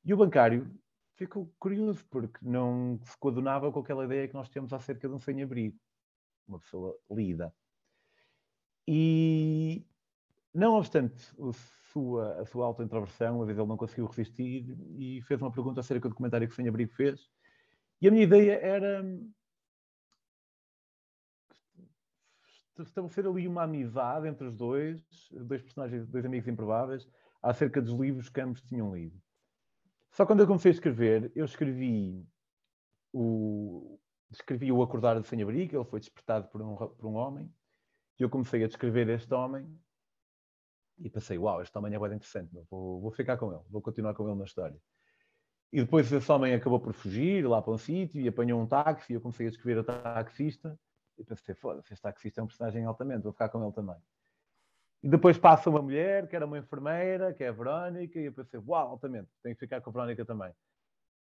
[0.03, 0.69] E o bancário
[1.15, 5.19] ficou curioso, porque não se coadunava com aquela ideia que nós temos acerca de um
[5.19, 5.77] sem-abrigo,
[6.47, 7.53] uma pessoa lida.
[8.87, 9.87] E,
[10.53, 11.53] não obstante a
[11.91, 16.09] sua, a sua auto-introversão, às vezes ele não conseguiu resistir e fez uma pergunta acerca
[16.09, 17.29] do comentário que o sem-abrigo fez.
[18.01, 19.03] E a minha ideia era
[22.83, 27.07] estabelecer ali uma amizade entre os dois, dois personagens, dois amigos improváveis,
[27.41, 29.17] acerca dos livros que ambos tinham lido.
[30.11, 32.25] Só quando eu comecei a escrever, eu escrevi
[33.13, 33.99] o,
[34.31, 37.53] escrevi o Acordar de Sem-Abrigo, ele foi despertado por um, por um homem,
[38.19, 39.67] e eu comecei a descrever este homem,
[40.97, 44.13] e pensei, uau, este homem é bem interessante, vou, vou ficar com ele, vou continuar
[44.13, 44.79] com ele na história.
[45.71, 49.11] E depois esse homem acabou por fugir lá para um sítio e apanhou um táxi,
[49.11, 50.79] e eu comecei a escrever o taxista,
[51.17, 53.95] e pensei, foda-se, este taxista é um personagem altamente, vou ficar com ele também.
[55.03, 58.33] E depois passa uma mulher, que era uma enfermeira, que é a Verónica, e eu
[58.33, 60.51] pensei, uau, altamente, tenho que ficar com a Verónica também.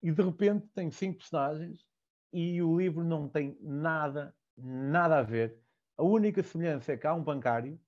[0.03, 1.83] E de repente tem cinco personagens
[2.31, 5.57] e o livro não tem nada, nada a ver.
[5.97, 7.79] A única semelhança é que há um bancário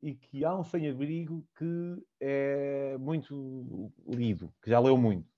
[0.00, 5.28] e que há um sem-abrigo que é muito lido, que já leu muito.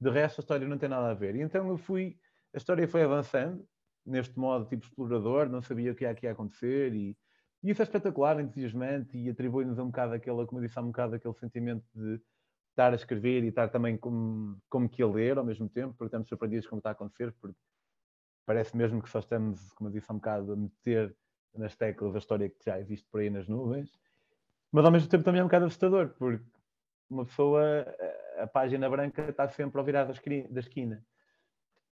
[0.00, 1.34] De resto, a história não tem nada a ver.
[1.34, 2.18] E então eu fui,
[2.54, 3.66] a história foi avançando
[4.08, 7.16] neste modo tipo explorador, não sabia o que ia aqui acontecer e
[7.62, 11.16] e isso é espetacular, entusiasmante e atribui-nos um bocado aquela, como eu disse um bocado,
[11.16, 12.20] aquele sentimento de
[12.70, 16.06] estar a escrever e estar também como, como que a ler ao mesmo tempo, porque
[16.06, 17.58] estamos surpreendidos com o que está a acontecer, porque
[18.46, 21.14] parece mesmo que só estamos, como eu disse um bocado, a meter
[21.54, 23.90] nas teclas a história que já existe por aí nas nuvens,
[24.70, 26.44] mas ao mesmo tempo também é um bocado assustador, porque
[27.10, 27.84] uma pessoa,
[28.38, 31.04] a página branca está sempre ao virar da esquina.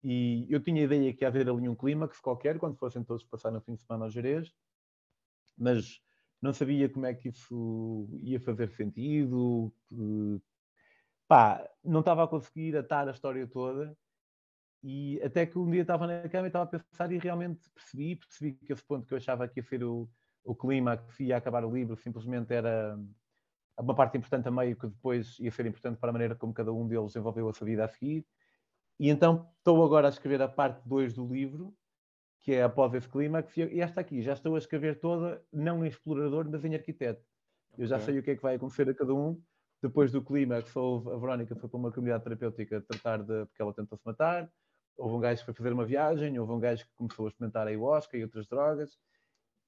[0.09, 3.25] E eu tinha a ideia que ia haver ali um clímax qualquer, quando fossem todos
[3.25, 4.55] passar no fim de semana ao Jerez,
[5.59, 6.01] mas
[6.41, 9.75] não sabia como é que isso ia fazer sentido.
[9.89, 10.41] Que,
[11.27, 13.99] pá, não estava a conseguir atar a história toda.
[14.81, 18.15] E até que um dia estava na cama e estava a pensar e realmente percebi,
[18.15, 20.09] percebi que esse ponto que eu achava que ia ser o,
[20.45, 22.97] o clima, que ia acabar o livro, simplesmente era
[23.77, 26.73] uma parte importante a meio que depois ia ser importante para a maneira como cada
[26.73, 28.25] um deles desenvolveu a sua vida a seguir.
[28.99, 31.75] E então estou agora a escrever a parte 2 do livro,
[32.43, 35.89] que é após esse clímax, e esta aqui já estou a escrever toda, não em
[35.89, 37.23] explorador, mas em arquiteto.
[37.77, 39.41] Eu já sei o que é que vai acontecer a cada um.
[39.83, 43.45] Depois do clímax, houve, a Verónica foi para uma comunidade terapêutica tratar de.
[43.47, 44.51] porque ela tentou se matar.
[44.97, 47.67] Houve um gajo que foi fazer uma viagem, houve um gajo que começou a experimentar
[47.67, 48.99] a ayahuasca e outras drogas.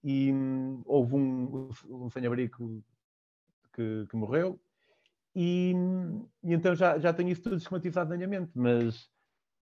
[0.02, 2.82] E hum, houve um, um sem-abrigo
[3.74, 4.58] que, que, morreu.
[5.34, 5.74] E,
[6.42, 8.52] e, então já, já tenho isso tudo esquematizado na minha mente.
[8.54, 9.10] Mas,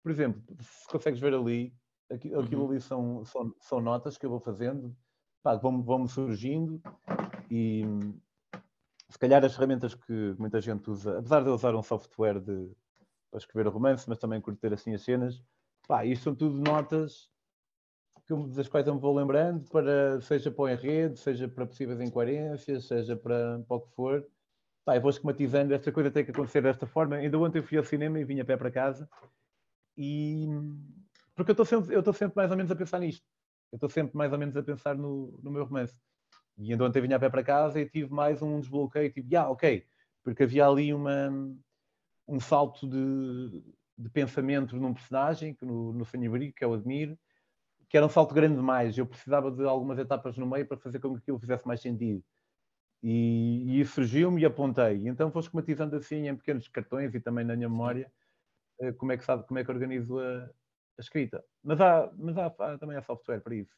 [0.03, 1.73] por exemplo, se consegues ver ali,
[2.11, 2.71] aquilo, aquilo uhum.
[2.71, 4.93] ali são, são, são notas que eu vou fazendo,
[5.41, 6.81] pá, vão-me vão surgindo
[7.49, 7.83] e
[9.09, 12.69] se calhar as ferramentas que muita gente usa, apesar de eu usar um software de,
[13.31, 15.41] para escrever o romance, mas também curtir assim as cenas,
[15.87, 17.29] pá, isto são tudo notas
[18.27, 22.01] que, das quais eu me vou lembrando, para, seja para o enredo, seja para possíveis
[22.01, 24.25] incoerências, seja para, para o que for.
[24.85, 27.15] Pá, eu vou esquematizando, esta coisa tem que acontecer desta forma.
[27.15, 29.09] Ainda ontem eu fui ao cinema e vim a pé para casa
[29.97, 30.47] e
[31.35, 33.25] porque eu estou sempre, eu estou sempre mais ou menos a pensar nisto.
[33.71, 35.97] Eu estou sempre mais ou menos a pensar no, no meu romance.
[36.57, 39.49] E então ontem vinha a pé para casa e tive mais um desbloqueio, tipo, ah,
[39.49, 39.83] ok,
[40.23, 41.31] porque havia ali uma,
[42.27, 43.63] um salto de,
[43.97, 47.17] de pensamento num personagem, que no, no Sanibri, que eu admiro,
[47.89, 48.97] que era um salto grande demais.
[48.97, 52.23] Eu precisava de algumas etapas no meio para fazer com que aquilo fizesse mais sentido.
[53.01, 55.07] E, e isso surgiu-me e apontei.
[55.07, 58.11] Então vou esquematizando assim em pequenos cartões e também na minha memória
[58.97, 61.43] como é que sabe, como é que organizo a, a escrita.
[61.63, 63.73] Mas, há, mas há, há, também há software para isso.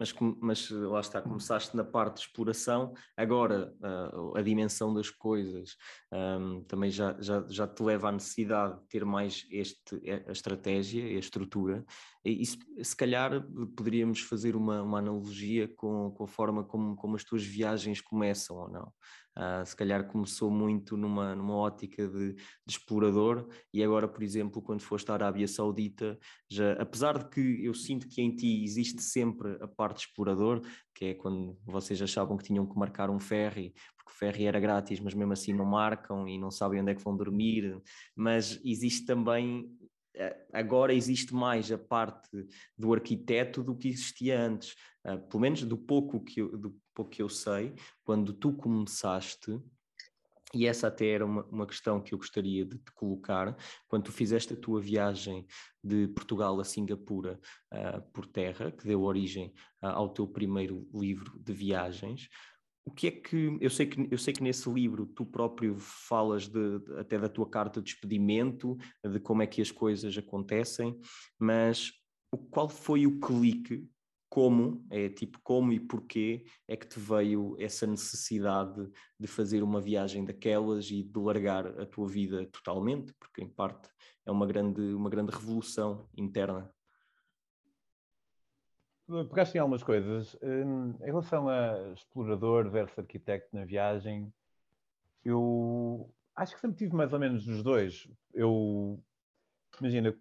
[0.00, 5.76] Mas, mas lá está, começaste na parte de exploração, agora uh, a dimensão das coisas
[6.10, 11.04] um, também já, já, já te leva à necessidade de ter mais este, a estratégia,
[11.04, 11.84] a estrutura,
[12.24, 13.44] e isso, se calhar
[13.76, 18.56] poderíamos fazer uma, uma analogia com, com a forma como, como as tuas viagens começam
[18.56, 18.90] ou não.
[19.36, 24.60] Uh, se calhar começou muito numa, numa ótica de, de, explorador e agora, por exemplo,
[24.60, 29.00] quando foste à Arábia Saudita, já, apesar de que eu sinto que em ti existe
[29.00, 30.60] sempre a parte explorador,
[30.92, 34.58] que é quando vocês achavam que tinham que marcar um ferry, porque o ferry era
[34.58, 37.80] grátis, mas mesmo assim não marcam e não sabem onde é que vão dormir,
[38.16, 39.70] mas existe também
[40.52, 42.46] agora existe mais a parte
[42.76, 44.74] do arquiteto do que existia antes.
[45.04, 49.58] Uh, pelo menos do pouco, que eu, do pouco que eu sei, quando tu começaste,
[50.52, 53.56] e essa até era uma, uma questão que eu gostaria de te colocar,
[53.88, 55.46] quando tu fizeste a tua viagem
[55.82, 57.40] de Portugal a Singapura
[57.72, 62.28] uh, por terra, que deu origem uh, ao teu primeiro livro de viagens,
[62.90, 66.48] o que é que eu sei que eu sei que nesse livro tu próprio falas
[66.48, 70.98] de, de, até da tua carta de despedimento, de como é que as coisas acontecem,
[71.38, 71.92] mas
[72.32, 73.88] o, qual foi o clique?
[74.28, 74.84] Como?
[74.90, 80.24] É tipo como e porquê é que te veio essa necessidade de fazer uma viagem
[80.24, 83.88] daquelas e de largar a tua vida totalmente, porque em parte
[84.26, 86.68] é uma grande uma grande revolução interna
[89.28, 90.36] pegaste em algumas coisas.
[90.42, 94.32] Hum, em relação a explorador versus arquiteto na viagem,
[95.24, 98.08] eu acho que sempre tive mais ou menos os dois.
[98.32, 99.02] Eu,
[99.80, 100.16] imagina,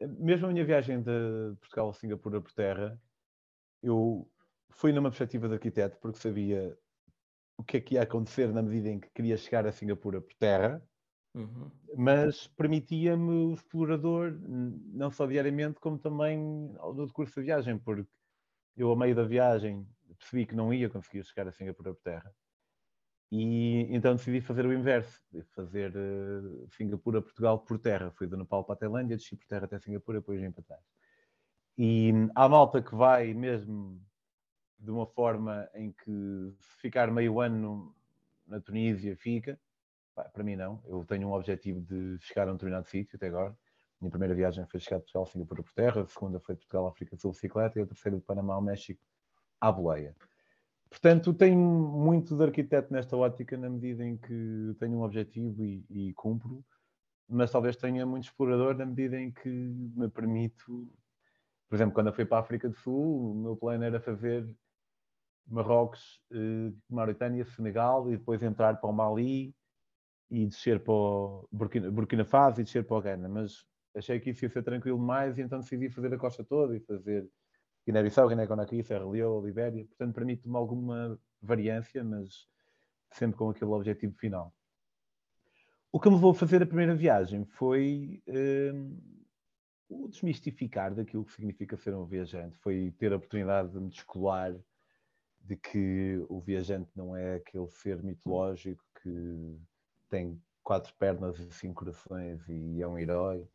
[0.00, 3.00] mesmo a minha viagem de Portugal a Singapura por terra,
[3.82, 4.28] eu
[4.70, 6.76] fui numa perspectiva de arquiteto porque sabia
[7.56, 10.34] o que é que ia acontecer na medida em que queria chegar a Singapura por
[10.34, 10.82] terra
[11.36, 11.70] Uhum.
[11.94, 18.10] Mas permitia-me o explorador, não só diariamente, como também ao decurso da viagem, porque
[18.74, 19.86] eu, a meio da viagem,
[20.18, 22.34] percebi que não ia conseguir chegar a Singapura por terra.
[23.30, 25.20] E então decidi fazer o inverso,
[25.54, 28.10] fazer uh, Singapura, Portugal por terra.
[28.12, 30.84] Fui do Nepal para a Tailândia, desci por terra até Singapura, depois vim para trás.
[31.76, 34.00] E há malta que vai mesmo
[34.78, 37.94] de uma forma em que ficar meio ano
[38.46, 39.60] na Tunísia fica,
[40.24, 40.82] para mim não.
[40.86, 43.56] Eu tenho um objetivo de chegar a um determinado sítio até agora.
[44.00, 47.16] Minha primeira viagem foi chegar de Portugal, Singapura por terra, a segunda foi Portugal, África
[47.16, 49.00] Sul, bicicleta e a terceira de Panamá ao México,
[49.60, 50.14] à boleia.
[50.88, 55.84] Portanto, tenho muito de arquiteto nesta ótica na medida em que tenho um objetivo e,
[55.90, 56.64] e cumpro,
[57.28, 60.88] mas talvez tenha muito explorador na medida em que me permito,
[61.68, 64.46] por exemplo, quando eu fui para a África do Sul, o meu plano era fazer
[65.46, 69.54] Marrocos, eh, Mauritânia, Senegal e depois entrar para o Mali,
[70.30, 73.64] e descer para o Burkina, Burkina Faso e descer para o Ghana, mas
[73.94, 76.80] achei que isso ia ser tranquilo mais e então decidi fazer a costa toda e
[76.80, 77.28] fazer
[77.86, 82.48] Guiné-Bissau, Guiné-Conakry, Serra Leoa, Libéria, portanto permite-me alguma variância, mas
[83.12, 84.52] sempre com aquele objetivo final.
[85.92, 88.98] O que me vou fazer a primeira viagem foi um,
[89.88, 94.54] o desmistificar daquilo que significa ser um viajante, foi ter a oportunidade de me descolar
[95.40, 99.56] de que o viajante não é aquele ser mitológico que
[100.08, 103.46] tem quatro pernas e cinco corações e é um herói.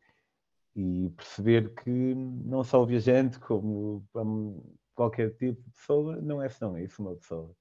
[0.74, 4.02] e perceber que não só o viajante, como
[4.94, 7.54] qualquer tipo de pessoa, não é só isso uma pessoa.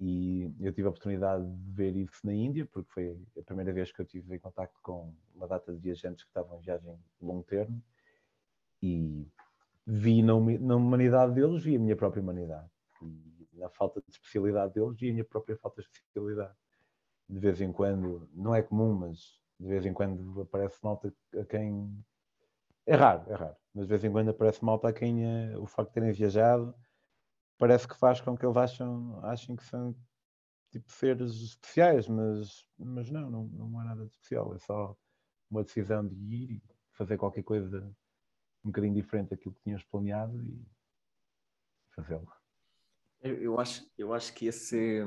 [0.00, 3.90] E eu tive a oportunidade de ver isso na Índia, porque foi a primeira vez
[3.90, 7.42] que eu tive em contato com uma data de viajantes que estavam em viagem longo
[7.42, 7.82] termo
[8.80, 9.26] e
[9.84, 12.70] vi na humanidade deles, vi a minha própria humanidade.
[13.02, 16.54] E na falta de especialidade deles, vi a minha própria falta de especialidade.
[17.28, 21.44] De vez em quando, não é comum, mas de vez em quando aparece malta a
[21.44, 22.04] quem.
[22.86, 25.66] É raro, é raro, mas de vez em quando aparece malta a quem uh, o
[25.66, 26.74] facto de terem viajado
[27.58, 29.94] parece que faz com que eles acham, achem que são
[30.70, 34.96] tipo seres especiais, mas, mas não, não, não é nada de especial, é só
[35.50, 36.62] uma decisão de ir e
[36.92, 37.84] fazer qualquer coisa
[38.64, 40.66] um bocadinho diferente daquilo que tinhas planeado e
[41.94, 42.30] fazê-lo.
[43.20, 45.04] Eu, eu, acho, eu acho que esse é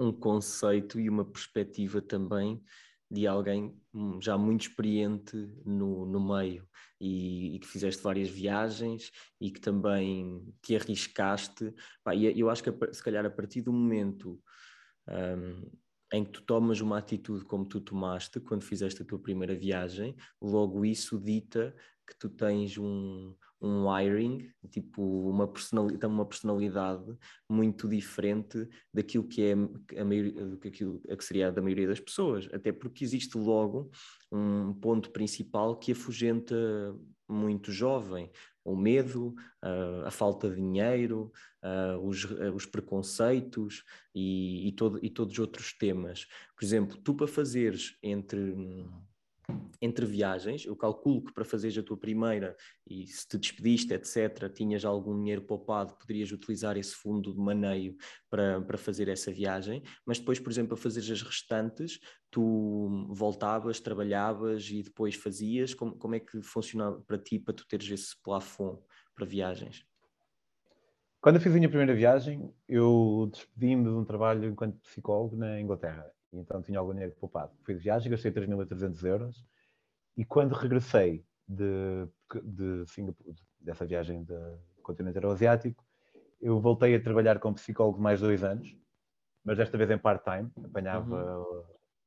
[0.00, 2.62] um, conceito e uma perspectiva também
[3.10, 6.66] de alguém hum, já muito experiente no, no meio
[7.00, 11.72] e, e, que fizeste várias viagens e que também te arriscaste.
[12.02, 14.40] Pá, e eu acho que se calhar a partir do momento
[15.08, 15.70] um,
[16.12, 20.16] em que tu tomas uma atitude como tu tomaste quando fizeste a tua primeira viagem,
[20.40, 21.74] logo isso dita
[22.06, 27.16] que tu tens um, um wiring, tipo uma personalidade, uma personalidade
[27.48, 31.88] muito diferente daquilo que é a maioria, que aquilo a que seria a da maioria
[31.88, 33.90] das pessoas, até porque existe logo
[34.30, 36.54] um ponto principal que afugenta
[37.28, 38.30] muito jovem,
[38.64, 39.34] o medo,
[40.04, 41.32] a falta de dinheiro,
[42.02, 43.84] os, os preconceitos
[44.14, 46.26] e, e, todo, e todos os outros temas.
[46.56, 48.54] Por exemplo, tu para fazeres entre
[49.80, 54.50] entre viagens, eu calculo que para fazeres a tua primeira e se te despediste, etc.,
[54.52, 57.96] tinhas algum dinheiro poupado, poderias utilizar esse fundo de maneio
[58.28, 63.80] para, para fazer essa viagem, mas depois, por exemplo, a fazer as restantes, tu voltavas,
[63.80, 68.20] trabalhavas e depois fazias, como, como é que funcionava para ti, para tu teres esse
[68.22, 68.80] plafond
[69.14, 69.84] para viagens?
[71.20, 75.60] Quando eu fiz a minha primeira viagem, eu despedi-me de um trabalho enquanto psicólogo na
[75.60, 77.52] Inglaterra então tinha algum dinheiro poupado.
[77.64, 79.44] Fui de viagem, gastei 3.300 euros
[80.16, 82.08] e quando regressei de,
[82.42, 85.84] de Singapura, dessa viagem do continente euroasiático,
[86.40, 88.74] eu voltei a trabalhar como psicólogo mais dois anos,
[89.44, 90.50] mas desta vez em part-time.
[90.64, 91.66] Apanhava uhum.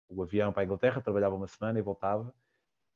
[0.09, 2.34] o, o, avião para a Inglaterra, trabalhava uma semana e voltava.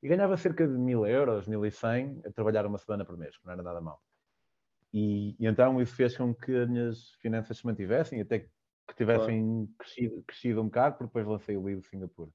[0.02, 3.54] E ganhava cerca de 1.000 euros, 1.100 a trabalhar uma semana por mês, que não
[3.54, 4.02] era nada mal.
[4.94, 8.48] E, e, então isso fez com que as minhas finanças se mantivessem, até
[8.88, 9.76] que tivessem claro.
[9.78, 12.32] crescido, crescido um bocado, porque depois lancei o livro de Singapura.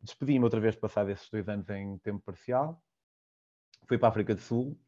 [0.00, 2.82] Despedi-me outra vez, passado esses dois anos em tempo parcial.
[3.86, 4.78] Fui para a África do Sul.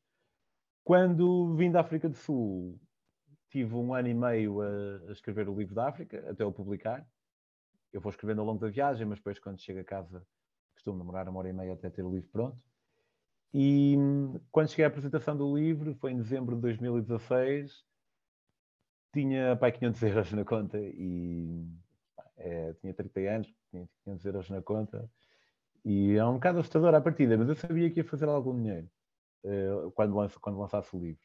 [0.85, 2.81] Quando vim da África do Sul,
[3.51, 7.07] tive um ano e meio a, a escrever o livro da África, até o publicar.
[7.93, 10.25] Eu vou escrevendo ao longo da viagem, mas depois, quando chego a casa,
[10.75, 12.63] costumo demorar uma hora e meia até ter o livro pronto.
[13.53, 13.97] E
[14.53, 17.85] quando cheguei à apresentação do livro, foi em dezembro de 2016,
[19.13, 21.67] tinha pai 500 euros na conta e
[22.37, 25.11] é, tinha 30 anos, tinha 500 euros na conta
[25.85, 28.89] e é um bocado assustador à partida, mas eu sabia que ia fazer algum dinheiro
[29.45, 31.25] uh, quando, lança, quando lançasse o livro.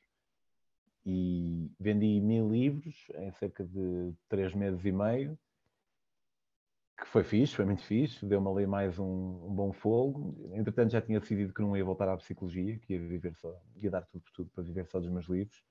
[1.06, 5.38] E vendi mil livros em cerca de três meses e meio,
[6.98, 10.34] que foi fixe, foi muito fixe, deu-me ali mais um, um, bom fogo.
[10.54, 13.92] Entretanto, já tinha decidido que não ia voltar à psicologia, que ia viver só, ia
[13.92, 15.62] dar tudo por tudo para viver só dos meus livros.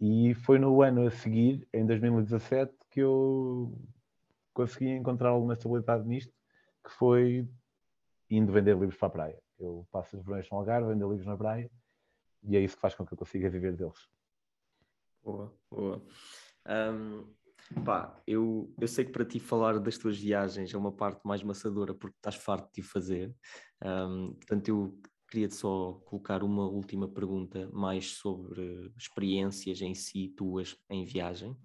[0.00, 3.76] E foi no ano a seguir, em 2017, que eu
[4.54, 6.32] consegui encontrar alguma estabilidade nisto,
[6.84, 7.48] que foi
[8.30, 9.42] indo vender livros para a praia.
[9.58, 11.70] Eu passo os verões no Algarve, vendo livros na praia,
[12.42, 14.08] e é isso que faz com que eu consiga viver deles.
[15.22, 16.02] Boa, boa.
[16.66, 17.34] Um,
[17.84, 21.42] pá, eu, eu sei que para ti falar das tuas viagens é uma parte mais
[21.42, 23.34] maçadora porque estás farto de fazer.
[23.84, 30.76] Um, portanto, eu Queria-te só colocar uma última pergunta mais sobre experiências em si, tuas,
[30.88, 31.56] em viagem.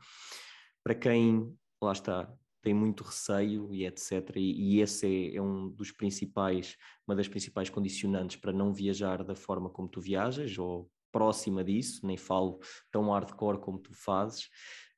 [0.83, 4.35] Para quem, lá está, tem muito receio e etc.
[4.37, 9.23] E, e esse é, é, um dos principais, uma das principais condicionantes para não viajar
[9.23, 12.59] da forma como tu viajas, ou próxima disso, nem falo
[12.91, 14.49] tão hardcore como tu fazes.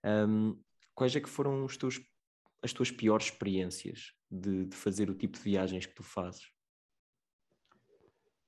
[0.03, 0.59] Um,
[0.93, 1.99] quais é que foram teus,
[2.63, 6.54] as tuas piores experiências de, de fazer o tipo de viagens que tu fazes?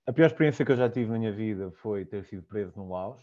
[0.07, 2.89] A pior experiência que eu já tive na minha vida foi ter sido preso no
[2.89, 3.21] Laos.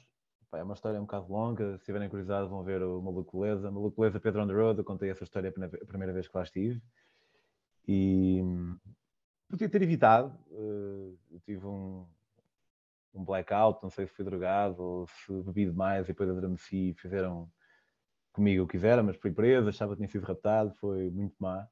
[0.53, 1.79] é uma história um bocado longa.
[1.79, 3.71] Se tiverem curiosidade, vão ver o Malucoleza.
[3.71, 4.79] Malucoleza Pedro on the Road.
[4.79, 6.83] Eu contei essa história a primeira vez que lá estive.
[7.89, 8.43] E
[9.49, 10.39] podia ter evitado.
[10.53, 12.07] Eh, eu tive um,
[13.15, 13.83] um blackout.
[13.83, 17.51] Não sei se fui drogado ou se bebi demais e depois adormeci e fizeram
[18.31, 19.71] comigo o que quiseram, mas fui preso.
[19.71, 20.71] Achava que tinha sido raptado.
[20.75, 21.67] Foi muito má.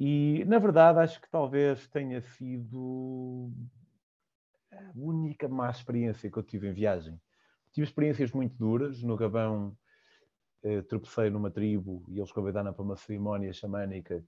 [0.00, 3.52] E, na verdade, acho que talvez tenha sido
[4.78, 7.20] a única má experiência que eu tive em viagem.
[7.72, 9.02] Tive experiências muito duras.
[9.02, 9.76] No Gabão,
[10.62, 14.24] eh, tropecei numa tribo e eles convidaram para uma cerimónia xamânica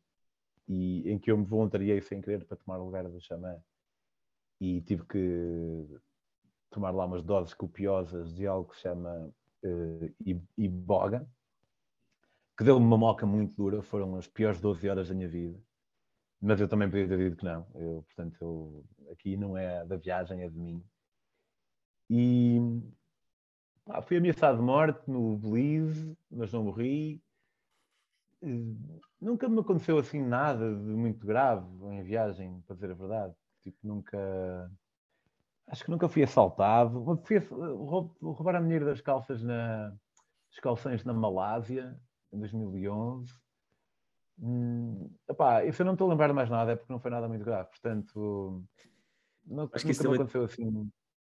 [0.69, 3.57] e, em que eu me voluntariei sem querer para tomar o lugar do xamã.
[4.61, 5.87] E tive que
[6.71, 9.33] tomar lá umas doses copiosas de algo que se chama
[9.65, 11.29] uh, iboga,
[12.57, 15.59] que deu-me uma moca muito dura, foram as piores 12 horas da minha vida.
[16.41, 17.67] Mas eu também podia ter dito que não.
[17.75, 20.85] Eu, portanto, eu, aqui não é da viagem, é de mim.
[22.09, 22.59] E
[23.89, 27.23] ah, fui ameaçado de morte no Belize, mas não morri.
[29.21, 33.35] Nunca me aconteceu assim nada de muito grave em viagem, para dizer a verdade.
[33.63, 34.71] Tipo, nunca.
[35.69, 37.05] Acho que nunca fui assaltado.
[37.25, 39.91] Fui, a mulher das calças na,
[40.51, 41.99] das calções na Malásia,
[42.33, 43.33] em 2011.
[44.39, 45.11] Hum,
[45.67, 47.45] isso eu não estou a lembrar de mais nada, é porque não foi nada muito
[47.45, 47.71] grave.
[47.71, 48.65] Portanto,
[49.47, 50.91] não, acho que isso também, aconteceu assim.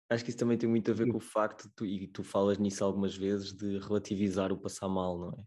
[0.10, 2.58] Acho que isso também tem muito a ver com o facto, tu, e tu falas
[2.58, 5.44] nisso algumas vezes, de relativizar o passar mal, não é?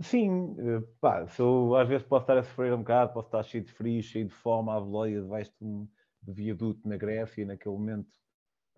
[0.00, 3.42] Sim, eh, pá, se eu, às vezes posso estar a sofrer um bocado, posso estar
[3.42, 5.88] cheio de frio, cheio de fome, à boleia debaixo de um
[6.26, 8.08] viaduto na Grécia, naquele momento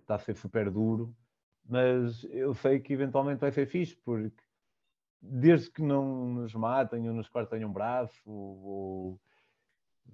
[0.01, 1.17] está a ser super duro,
[1.65, 4.44] mas eu sei que eventualmente vai ser fixe, porque
[5.27, 9.21] desde que não nos matem ou nos cortem um braço ou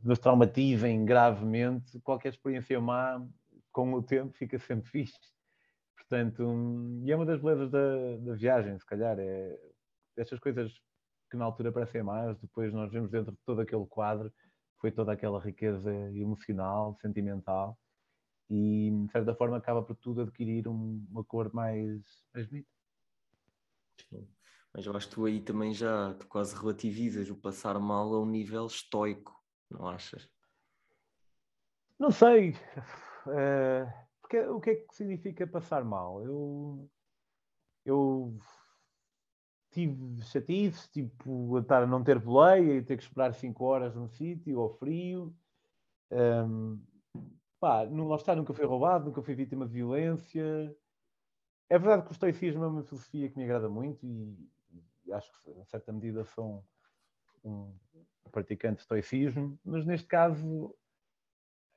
[0.03, 3.25] nos traumatizem gravemente, qualquer experiência má
[3.73, 5.19] com o tempo fica sempre fixe.
[5.97, 6.43] Portanto,
[7.05, 9.59] e é uma das belezas da, da viagem, se calhar, é
[10.17, 10.73] estas coisas
[11.31, 14.33] que na altura parecem más, depois nós vemos dentro de todo aquele quadro,
[14.79, 17.79] foi toda aquela riqueza emocional, sentimental,
[18.49, 22.03] e de certa forma acaba por tudo adquirir um, uma cor mais,
[22.35, 22.69] mais bonita.
[24.73, 28.21] Mas eu acho que tu aí também já tu quase relativizas o passar mal a
[28.21, 29.35] um nível estoico,
[29.69, 30.29] não achas?
[31.99, 32.53] Não sei.
[33.27, 33.91] Uh,
[34.21, 36.23] porque, o que é que significa passar mal?
[36.23, 36.89] Eu,
[37.85, 38.39] eu
[39.71, 43.95] tive chatices, tipo, a estar a não ter boleia e ter que esperar 5 horas
[43.95, 45.35] num sítio, ao frio.
[46.13, 46.81] Um,
[47.59, 50.75] pá, não, lá está, nunca fui roubado, nunca fui vítima de violência.
[51.69, 54.51] É verdade que o estoicismo é uma filosofia que me agrada muito e,
[55.13, 56.65] acho que, em certa medida, sou
[57.45, 57.73] um,
[58.31, 60.75] praticante de estoicismo, mas neste caso,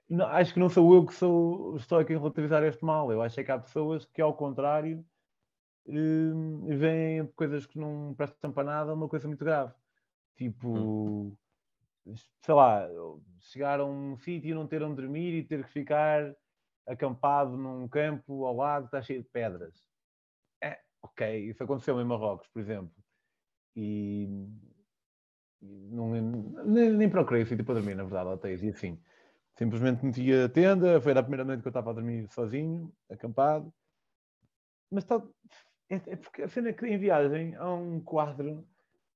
[0.10, 3.12] não, acho que não sou eu que sou estoico em relativizar este mal.
[3.12, 5.06] Eu acho que há pessoas que, ao contrário,
[5.88, 9.74] eh, veem coisas que não prestam para nada, uma coisa muito grave.
[10.36, 11.36] Tipo, hum.
[12.42, 12.88] sei lá,
[13.40, 16.36] chegar a um sítio e não ter onde dormir e ter que ficar
[16.88, 19.74] acampado num campo ao lado que está cheio de pedras.
[20.62, 23.03] É, ok, isso aconteceu em Marrocos, por exemplo
[23.76, 24.28] e,
[25.62, 26.12] não,
[26.66, 29.02] nem, nem procurei sítio para dormir, na verdade, hotéis e assim.
[29.56, 33.72] Simplesmente meti a tenda, foi a primeira noite que eu estava a dormir sozinho, acampado.
[34.92, 35.24] Mas está,
[35.90, 38.68] é, é, porque a cena é que em viagem há um quadro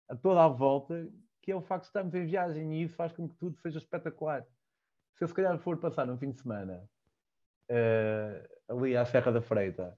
[0.08, 1.10] a toda a volta
[1.41, 3.78] que é o facto de estarmos em viagem e isso faz com que tudo seja
[3.78, 4.45] espetacular.
[5.16, 6.88] Se eu se calhar for passar um fim de semana
[7.72, 9.97] uh, ali à Serra da Freita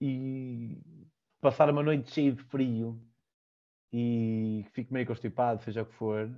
[0.00, 0.80] e
[1.40, 3.02] passar uma noite cheia de frio
[3.96, 6.28] e fico meio constipado, seja o que for,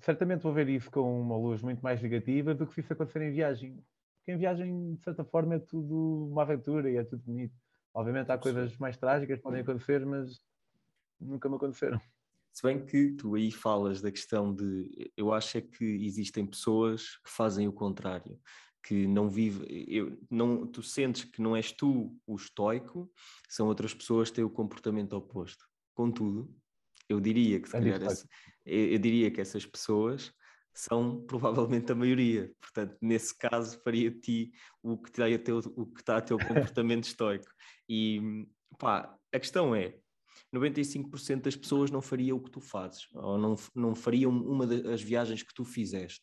[0.00, 3.22] certamente vou ver isso com uma luz muito mais negativa do que se isso acontecer
[3.22, 3.76] em viagem.
[4.16, 7.54] Porque em viagem, de certa forma, é tudo uma aventura e é tudo bonito.
[7.94, 10.40] Obviamente há coisas mais trágicas que podem acontecer, mas
[11.20, 12.00] nunca me aconteceram.
[12.52, 15.12] Se bem que tu aí falas da questão de.
[15.16, 18.36] Eu acho é que existem pessoas que fazem o contrário,
[18.82, 19.64] que não vive.
[19.88, 23.08] Eu, não, tu sentes que não és tu o estoico,
[23.48, 25.67] são outras pessoas que têm o comportamento oposto.
[25.98, 26.48] Contudo,
[27.08, 28.24] eu diria que se é calhar essa,
[28.64, 30.32] eu, eu diria que essas pessoas
[30.72, 32.52] são provavelmente a maioria.
[32.60, 36.20] Portanto, nesse caso, faria de ti o que está a teu, o que está a
[36.20, 37.50] teu comportamento estoico.
[37.88, 38.46] E
[38.78, 39.98] pá, a questão é:
[40.54, 45.02] 95% das pessoas não faria o que tu fazes, ou não, não fariam uma das
[45.02, 46.22] viagens que tu fizeste.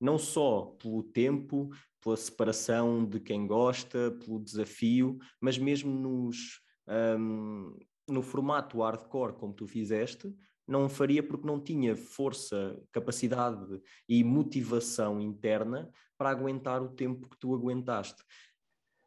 [0.00, 1.70] Não só pelo tempo,
[2.00, 6.60] pela separação de quem gosta, pelo desafio, mas mesmo nos.
[6.86, 7.76] Um,
[8.08, 10.34] no formato hardcore como tu fizeste,
[10.66, 17.38] não faria porque não tinha força, capacidade e motivação interna para aguentar o tempo que
[17.38, 18.22] tu aguentaste.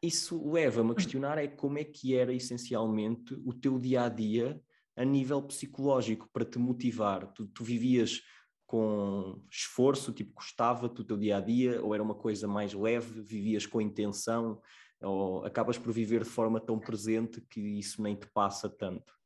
[0.02, 4.62] Isso leva-me a questionar é como é que era essencialmente o teu dia a dia
[4.96, 7.32] a nível psicológico para te motivar.
[7.34, 8.22] Tu, tu vivias
[8.66, 13.22] com esforço, tipo, custava-te o teu dia a dia, ou era uma coisa mais leve,
[13.22, 14.62] vivias com intenção,
[15.02, 19.18] ou acabas por viver de forma tão presente que isso nem te passa tanto?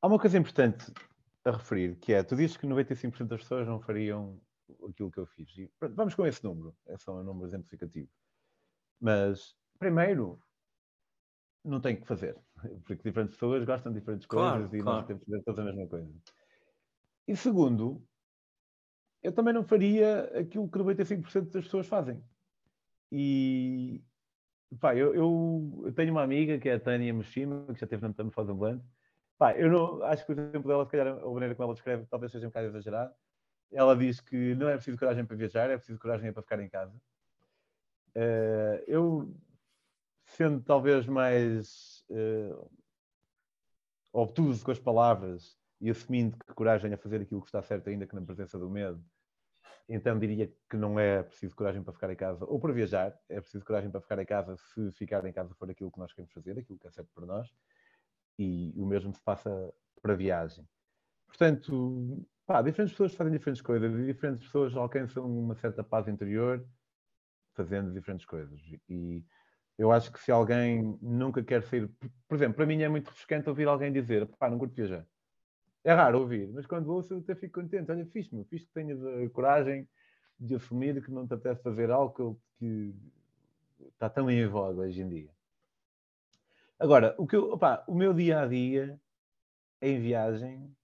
[0.00, 0.92] Há uma coisa importante
[1.44, 4.40] a referir, que é, tu dizes que 95% das pessoas não fariam
[4.88, 5.56] aquilo que eu fiz.
[5.58, 8.08] E, pronto, vamos com esse número, é só um número exemplificativo.
[9.00, 10.40] Mas, primeiro,
[11.64, 12.36] não tem que fazer,
[12.84, 14.98] porque diferentes pessoas gostam de diferentes claro, coisas e claro.
[14.98, 16.12] nós temos que fazer toda a mesma coisa.
[17.26, 18.02] E segundo,
[19.22, 22.22] eu também não faria aquilo que 95% das pessoas fazem.
[23.10, 24.02] E
[24.80, 28.02] pá, eu, eu, eu, tenho uma amiga que é a Tânia Meshima, que já teve
[28.02, 28.84] na Metamorfose Ambulante.
[29.38, 32.06] Pá, eu não, acho que o exemplo dela, se calhar, a maneira como ela descreve,
[32.06, 33.14] talvez seja um bocado exagerado.
[33.72, 36.68] Ela diz que não é preciso coragem para viajar, é preciso coragem para ficar em
[36.68, 36.94] casa.
[38.14, 39.34] Uh, eu,
[40.26, 42.70] sendo talvez mais uh,
[44.12, 48.06] obtuso com as palavras e assumindo que coragem é fazer aquilo que está certo, ainda
[48.06, 49.02] que na presença do medo,
[49.88, 53.40] então diria que não é preciso coragem para ficar em casa ou para viajar, é
[53.40, 56.32] preciso coragem para ficar em casa se ficar em casa for aquilo que nós queremos
[56.32, 57.48] fazer, aquilo que é certo para nós,
[58.38, 60.68] e o mesmo se passa para a viagem.
[61.26, 66.66] Portanto, pá, diferentes pessoas fazem diferentes coisas e diferentes pessoas alcançam uma certa paz interior
[67.54, 68.60] fazendo diferentes coisas.
[68.88, 69.24] E
[69.78, 71.90] eu acho que se alguém nunca quer sair,
[72.28, 75.06] por exemplo, para mim é muito refrescante ouvir alguém dizer, pá, não curto viajar.
[75.84, 77.90] É raro ouvir, mas quando ouço até fico contente.
[77.90, 79.88] Olha, fiz me fiz que tenhas a coragem
[80.38, 82.94] de assumir que não te apetece fazer algo que,
[83.92, 85.30] está tão em voga hoje em dia.
[86.78, 89.00] Agora, o, que eu, opa, o meu dia a dia
[89.80, 90.74] em viagem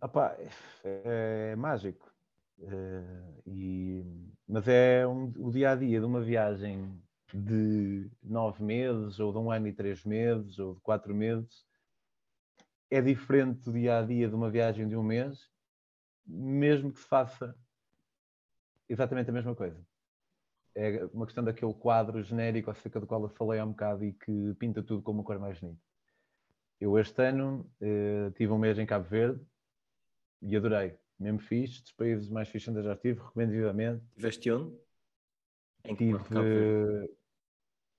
[0.00, 0.36] opa,
[0.84, 2.12] é, é mágico.
[2.60, 3.02] É,
[3.46, 4.04] e,
[4.46, 7.02] mas é um, o dia a dia de uma viagem
[7.32, 11.66] de nove meses, ou de um ano e três meses, ou de quatro meses,
[12.90, 15.50] é diferente do dia a dia de uma viagem de um mês,
[16.26, 17.56] mesmo que se faça
[18.88, 19.80] exatamente a mesma coisa.
[20.74, 24.12] É uma questão daquele quadro genérico acerca do qual eu falei há um bocado e
[24.12, 25.80] que pinta tudo como uma cor mais bonita.
[26.80, 29.40] Eu este ano eh, tive um mês em Cabo Verde
[30.42, 30.98] e adorei.
[31.18, 34.04] Mesmo fixe, dos países mais fixos onde eu já estive, recomendo vivamente.
[34.16, 34.76] Veste onde?
[35.84, 36.18] Em tive,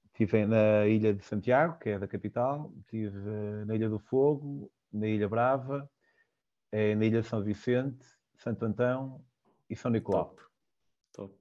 [0.07, 3.17] Estive na Ilha de Santiago, que é da capital, estive
[3.65, 5.89] na Ilha do Fogo, na Ilha Brava,
[6.71, 8.05] é, na Ilha São Vicente,
[8.37, 9.23] Santo Antão
[9.69, 10.29] e São Nicolau.
[10.29, 10.43] Top.
[11.11, 11.39] Top.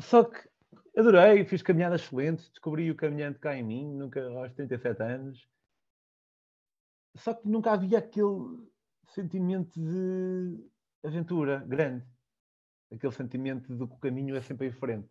[0.00, 0.48] Só que
[0.96, 5.48] adorei, fiz caminhadas excelentes, descobri o caminhante cá em mim, nunca aos 37 anos.
[7.16, 8.66] Só que nunca havia aquele
[9.08, 10.70] sentimento de
[11.04, 12.06] aventura grande.
[12.90, 15.08] Aquele sentimento de que o caminho é sempre em frente.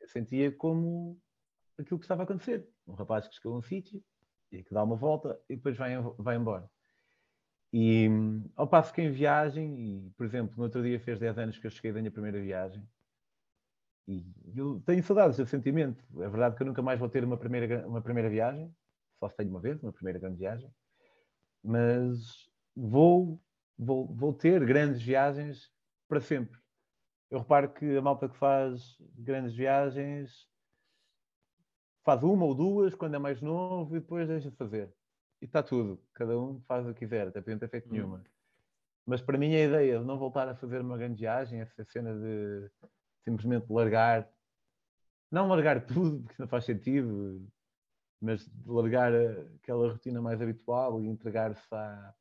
[0.00, 1.20] Eu sentia como
[1.78, 2.68] aquilo que estava a acontecer.
[2.86, 4.02] Um rapaz que chegou a um sítio
[4.52, 6.70] e que dá uma volta e depois vai, vai embora.
[7.72, 8.06] E
[8.54, 11.66] ao passo que em viagem, e por exemplo, no outro dia fez 10 anos que
[11.66, 12.86] eu cheguei da minha primeira viagem,
[14.06, 16.04] e eu tenho saudades desse sentimento.
[16.20, 18.74] É verdade que eu nunca mais vou ter uma primeira, uma primeira viagem,
[19.18, 20.70] só se tenho uma vez, uma primeira grande viagem,
[21.62, 23.40] mas vou,
[23.78, 25.72] vou, vou ter grandes viagens
[26.08, 26.60] para sempre.
[27.30, 30.46] Eu reparo que a malta que faz grandes viagens
[32.04, 34.92] faz uma ou duas quando é mais novo e depois deixa de fazer.
[35.40, 36.00] E está tudo.
[36.14, 37.92] Cada um faz o que quiser, até não ter feito hum.
[37.92, 38.24] nenhuma.
[39.06, 42.14] Mas para mim a ideia de não voltar a fazer uma grande viagem, essa cena
[42.14, 42.70] de
[43.24, 44.28] simplesmente largar,
[45.30, 47.44] não largar tudo, porque não faz sentido,
[48.20, 49.12] mas largar
[49.56, 52.14] aquela rotina mais habitual e entregar-se à,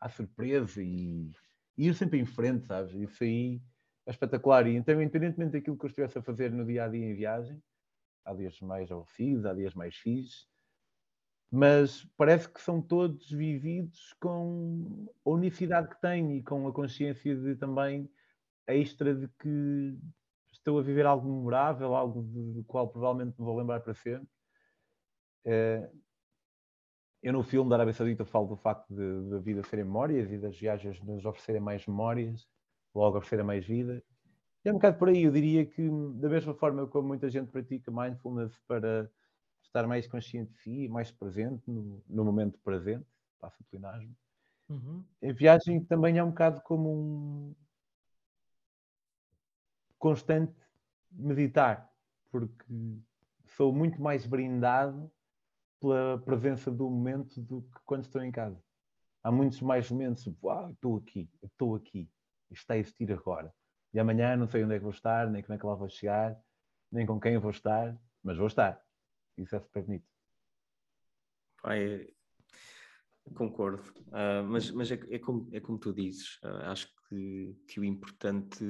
[0.00, 1.30] à surpresa e,
[1.78, 2.92] e ir sempre em frente, sabes?
[2.94, 3.62] Isso aí
[4.04, 4.66] é espetacular.
[4.66, 7.62] E então, independentemente daquilo que eu estivesse a fazer no dia a dia em viagem,
[8.26, 10.46] há dias mais aborrecidos, há dias mais fixos,
[11.50, 17.34] mas parece que são todos vividos com a unicidade que têm e com a consciência
[17.34, 18.10] de também
[18.66, 19.96] extra de que
[20.50, 24.28] estou a viver algo memorável, algo do qual provavelmente me vou lembrar para sempre.
[25.44, 25.88] É,
[27.22, 30.58] eu no filme da Arábia Saudita falo do facto da vida serem memórias e das
[30.58, 32.48] viagens nos oferecerem mais memórias,
[32.92, 34.02] logo oferecerem mais vida.
[34.66, 37.88] É um bocado por aí, eu diria que da mesma forma como muita gente pratica
[37.88, 39.08] mindfulness para
[39.62, 43.06] estar mais consciente de si, mais presente no, no momento presente,
[43.38, 44.12] passa o plenagem.
[44.68, 45.04] Uhum.
[45.22, 47.54] A viagem também é um bocado como um
[50.00, 50.52] constante
[51.12, 51.88] meditar,
[52.32, 52.64] porque
[53.56, 55.08] sou muito mais brindado
[55.80, 58.60] pela presença do momento do que quando estou em casa.
[59.22, 62.10] Há muitos mais momentos, uau, estou aqui, estou aqui,
[62.50, 63.54] está a existir agora.
[63.96, 65.88] E amanhã não sei onde é que vou estar, nem como é que lá vou
[65.88, 66.38] chegar,
[66.92, 68.78] nem com quem vou estar, mas vou estar.
[69.38, 70.04] Isso é super bonito.
[71.64, 72.06] Ai,
[73.34, 77.80] concordo, uh, mas, mas é, é, como, é como tu dizes, uh, acho que, que
[77.80, 78.62] o importante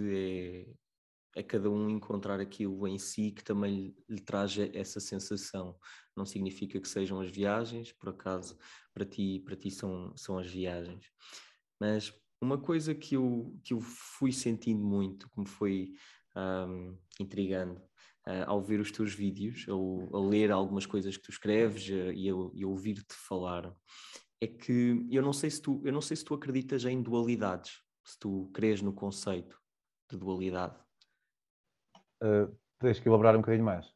[1.35, 5.77] é, a cada um encontrar aquilo em si que também lhe, lhe traz essa sensação.
[6.17, 8.57] Não significa que sejam as viagens, por acaso,
[8.95, 11.11] para ti, para ti são, são as viagens.
[11.81, 15.95] Mas uma coisa que eu, que eu fui sentindo muito, que me foi
[16.37, 17.81] um, intrigando,
[18.27, 22.13] uh, ao ver os teus vídeos, ou a ler algumas coisas que tu escreves uh,
[22.13, 23.75] e, a, e ouvir-te falar,
[24.41, 27.83] é que eu não sei se tu, eu não sei se tu acreditas em dualidades,
[28.05, 29.59] se tu crês no conceito
[30.11, 30.79] de dualidade.
[32.23, 33.96] Uh, tens que elaborar um bocadinho mais.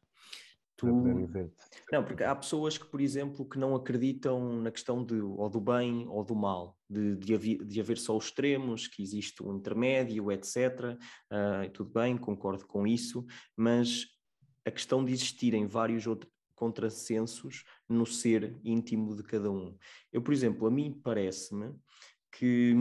[0.81, 1.51] Tu...
[1.91, 5.61] Não, porque há pessoas que, por exemplo, que não acreditam na questão de, ou do
[5.61, 9.55] bem ou do mal, de, de, haver, de haver só os extremos, que existe um
[9.55, 10.97] intermédio, etc.
[11.31, 13.23] Uh, tudo bem, concordo com isso,
[13.55, 14.07] mas
[14.65, 19.77] a questão de existirem vários outros contrassensos no ser íntimo de cada um.
[20.11, 21.75] Eu, por exemplo, a mim parece-me
[22.31, 22.75] que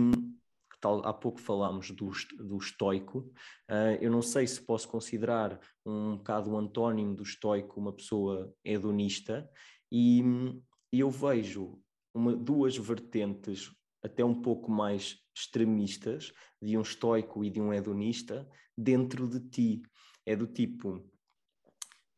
[0.81, 3.31] tal, há pouco falámos do, do estoico,
[3.71, 8.53] uh, eu não sei se posso considerar um bocado um antónimo do estoico uma pessoa
[8.65, 9.49] hedonista,
[9.93, 10.23] e,
[10.93, 11.81] eu vejo
[12.15, 13.71] uma, duas vertentes
[14.03, 19.83] até um pouco mais extremistas de um estoico e de um hedonista dentro de ti.
[20.27, 21.09] É do tipo,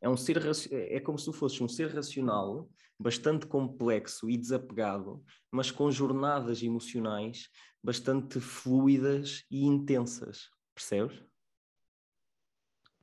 [0.01, 0.43] é um ser
[0.73, 2.69] é como se tu fosses um ser racional
[3.03, 7.49] bastante complexo e desapegado, mas com jornadas emocionais
[7.83, 11.23] bastante fluidas e intensas, percebes?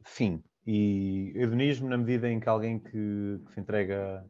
[0.06, 4.26] Sim, e hedonismo na medida em que alguém que, que se entrega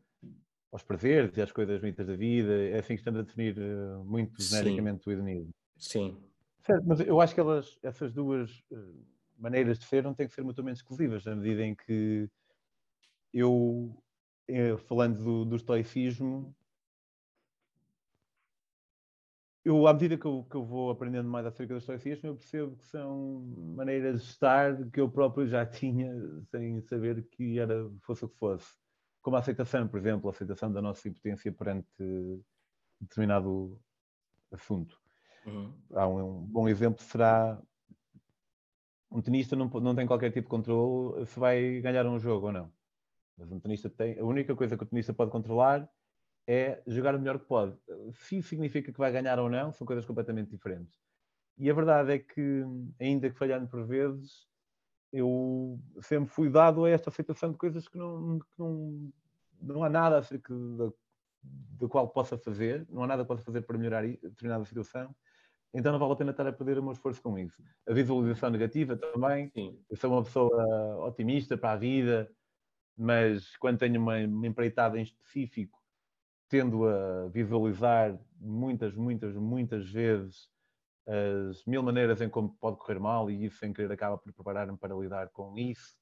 [0.72, 4.04] aos prazeres e às coisas bonitas da vida, é assim que estamos a definir uh,
[4.04, 5.10] muito genericamente Sim.
[5.10, 5.54] o hedonismo.
[5.78, 6.18] Sim.
[6.62, 9.06] Certo, mas eu acho que elas, essas duas uh,
[9.38, 12.30] maneiras de ser não têm que ser mutuamente exclusivas, na medida em que
[13.34, 14.02] eu, eh,
[14.88, 16.56] falando do, do estoicismo,
[19.64, 22.76] eu, à medida que eu, que eu, vou aprendendo mais acerca do estoicismo, eu percebo
[22.78, 23.42] que são
[23.76, 26.12] maneiras de estar que eu próprio já tinha,
[26.50, 28.68] sem saber que era, fosse o que fosse.
[29.22, 31.88] Como a aceitação, por exemplo, a aceitação da nossa impotência perante
[33.00, 33.80] determinado
[34.52, 35.00] assunto.
[35.46, 35.74] Uhum.
[35.94, 37.62] Há um, um, bom exemplo será
[39.12, 42.54] um tenista não, não tem qualquer tipo de controle se vai ganhar um jogo ou
[42.54, 42.79] não.
[43.40, 44.20] Mas um tenista tem.
[44.20, 45.90] A única coisa que o tenista pode controlar
[46.46, 47.78] é jogar o melhor que pode.
[48.14, 50.94] Se significa que vai ganhar ou não, são coisas completamente diferentes.
[51.58, 52.64] E a verdade é que,
[53.00, 54.48] ainda que falhando por vezes,
[55.12, 59.12] eu sempre fui dado a esta aceitação de coisas que não, que não,
[59.62, 60.92] não há nada acerca da,
[61.44, 65.16] da qual possa fazer, não há nada que possa fazer para melhorar determinada situação.
[65.74, 67.62] Então não vale a pena estar a perder o meu esforço com isso.
[67.88, 69.52] A visualização negativa também.
[69.54, 69.80] Sim.
[69.90, 72.32] Eu sou uma pessoa otimista para a vida,
[73.00, 75.80] mas quando tenho uma, uma empreitada em específico,
[76.50, 80.50] tendo a visualizar muitas, muitas, muitas vezes
[81.08, 84.78] as mil maneiras em como pode correr mal e isso sem querer acaba por preparar-me
[84.78, 85.98] para lidar com isso,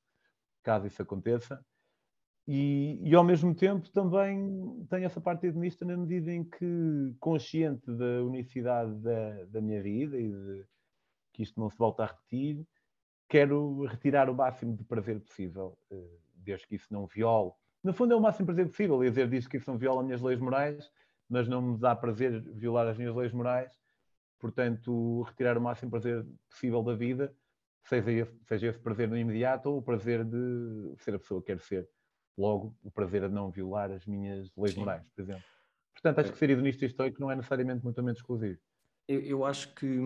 [0.63, 1.63] caso isso aconteça.
[2.47, 7.85] E, e, ao mesmo tempo também tenho essa parte hedonista na medida em que, consciente
[7.91, 10.65] da unicidade da, da minha vida e de
[11.33, 12.65] que isto não se volta a repetir,
[13.27, 16.17] quero retirar o máximo de prazer possível eh,
[16.47, 17.51] desde que isso não viole.
[17.83, 19.03] No fundo, é o máximo prazer possível.
[19.03, 20.91] E dizer diz que isso não viola as minhas leis morais,
[21.29, 23.71] mas não me dá prazer violar as minhas leis morais.
[24.39, 27.33] Portanto, retirar o máximo prazer possível da vida,
[27.83, 31.47] seja esse, seja esse prazer no imediato ou o prazer de ser a pessoa que
[31.47, 31.87] quer ser.
[32.37, 34.81] Logo, o prazer de não violar as minhas leis Sim.
[34.81, 35.43] morais, por exemplo.
[35.93, 38.59] Portanto, acho que ser hedonista e estoico não é necessariamente mutuamente exclusivo.
[39.07, 39.99] Eu, eu acho que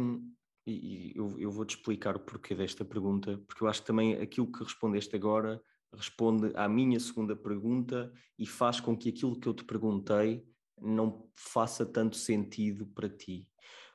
[0.66, 4.52] e eu, eu vou-te explicar o porquê desta pergunta, porque eu acho que também aquilo
[4.52, 5.62] que respondeste agora
[5.94, 10.46] responde à minha segunda pergunta e faz com que aquilo que eu te perguntei
[10.80, 13.48] não faça tanto sentido para ti.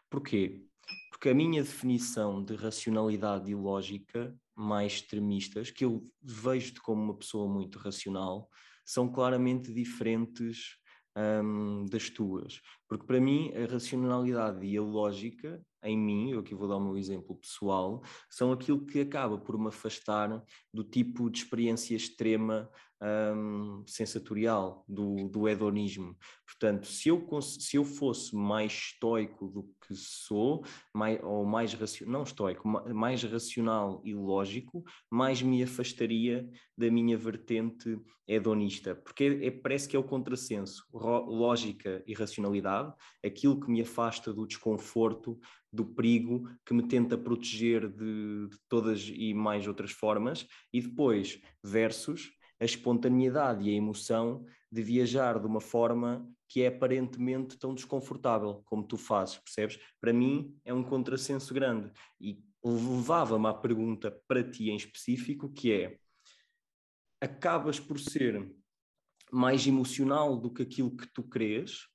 [0.08, 0.64] Porquê?
[1.10, 7.16] Porque a minha definição de racionalidade e lógica mais extremistas, que eu vejo-te como uma
[7.16, 8.48] pessoa muito racional,
[8.84, 10.76] são claramente diferentes
[11.16, 12.60] um, das tuas.
[12.88, 16.80] Porque para mim a racionalidade e a lógica em mim, eu aqui vou dar o
[16.80, 22.70] meu exemplo pessoal, são aquilo que acaba por me afastar do tipo de experiência extrema
[23.02, 26.16] um, sensatorial, do, do hedonismo.
[26.46, 32.12] Portanto, se eu, se eu fosse mais estoico do que sou, mais, ou mais racional,
[32.12, 39.46] não estoico, mais racional e lógico, mais me afastaria da minha vertente hedonista, porque é,
[39.46, 42.92] é, parece que é o contrassenso, lógica e racionalidade,
[43.24, 45.38] aquilo que me afasta do desconforto,
[45.72, 51.40] do perigo, que me tenta proteger de, de todas e mais outras formas, e depois
[51.62, 52.30] versus
[52.60, 58.62] a espontaneidade e a emoção de viajar de uma forma que é aparentemente tão desconfortável
[58.64, 59.78] como tu fazes, percebes?
[60.00, 61.90] Para mim é um contrassenso grande
[62.20, 65.98] e levava-me à pergunta para ti em específico, que é
[67.20, 68.54] acabas por ser
[69.32, 71.86] mais emocional do que aquilo que tu crês,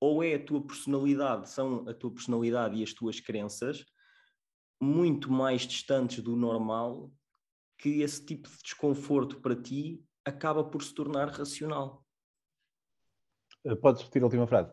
[0.00, 3.84] ou é a tua personalidade, são a tua personalidade e as tuas crenças
[4.80, 7.12] muito mais distantes do normal
[7.78, 12.04] que esse tipo de desconforto para ti acaba por se tornar racional.
[13.64, 14.72] Eh, podes repetir a última frase?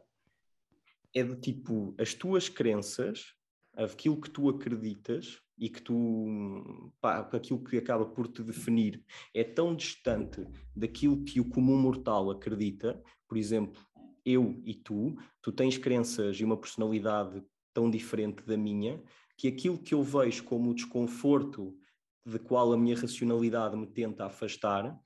[1.13, 3.33] É do tipo, as tuas crenças,
[3.75, 9.43] aquilo que tu acreditas e que tu, pá, aquilo que acaba por te definir é
[9.43, 10.45] tão distante
[10.75, 13.81] daquilo que o comum mortal acredita, por exemplo,
[14.25, 17.43] eu e tu, tu tens crenças e uma personalidade
[17.73, 19.01] tão diferente da minha,
[19.37, 21.77] que aquilo que eu vejo como o desconforto
[22.25, 24.97] de qual a minha racionalidade me tenta afastar,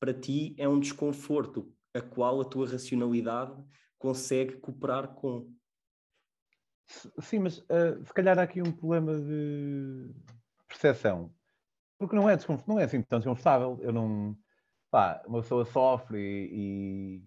[0.00, 3.62] para ti é um desconforto a qual a tua racionalidade
[3.98, 5.48] consegue cooperar com.
[7.20, 10.10] Sim, mas uh, se calhar há aqui um problema de
[10.66, 11.32] percepção.
[11.98, 13.78] Porque não é, não é assim tão desconfortável.
[13.80, 14.36] Eu não.
[14.90, 17.22] Pá, uma pessoa sofre e, e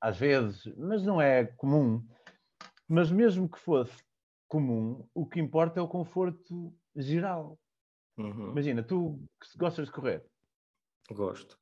[0.00, 2.06] às vezes, mas não é comum.
[2.88, 4.04] Mas mesmo que fosse
[4.46, 7.58] comum, o que importa é o conforto geral.
[8.16, 8.52] Uhum.
[8.52, 9.20] Imagina, tu
[9.56, 10.24] gostas de correr?
[11.10, 11.58] Gosto.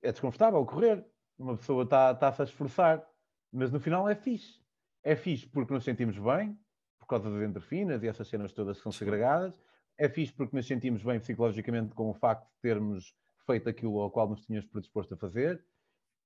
[0.00, 1.04] É desconfortável correr.
[1.38, 3.06] Uma pessoa está-se tá a esforçar,
[3.52, 4.60] mas no final é fixe.
[5.02, 6.56] É fixe porque nos sentimos bem,
[6.98, 9.60] por causa das endorfinas e essas cenas todas que são segregadas.
[9.98, 14.10] É fixe porque nos sentimos bem psicologicamente com o facto de termos feito aquilo ao
[14.10, 15.64] qual nos tínhamos predisposto a fazer.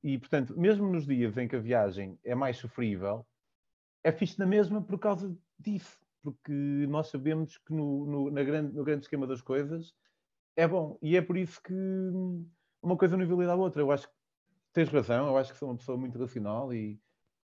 [0.03, 3.27] E, portanto, mesmo nos dias em que a viagem é mais sofrível,
[4.05, 6.53] é fixe na mesma por causa disso porque
[6.89, 9.95] nós sabemos que no, no, na grande, no grande esquema das coisas
[10.57, 10.99] é bom.
[11.01, 11.72] E é por isso que
[12.83, 13.81] uma coisa não invalida a outra.
[13.81, 14.14] Eu acho que
[14.72, 17.01] tens razão, eu acho que sou uma pessoa muito racional e,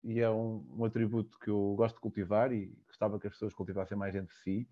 [0.05, 3.53] e é um, um, atributo que eu gosto de cultivar e gostava que as pessoas
[3.53, 4.69] cultivassem mais entre si.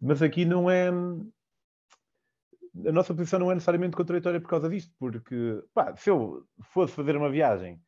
[0.00, 0.88] Mas aqui não é.
[0.88, 6.94] A nossa posição não é necessariamente contraditória por causa disto, porque pá, se eu fosse
[6.94, 7.78] fazer uma viagem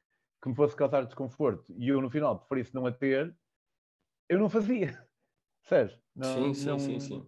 [0.42, 3.34] que me fosse causar desconforto e eu no final preferisse não a ter,
[4.28, 5.09] eu não fazia.
[5.62, 5.98] Sérgio?
[6.14, 6.78] Não, sim, sim, não...
[6.78, 7.26] sim, sim.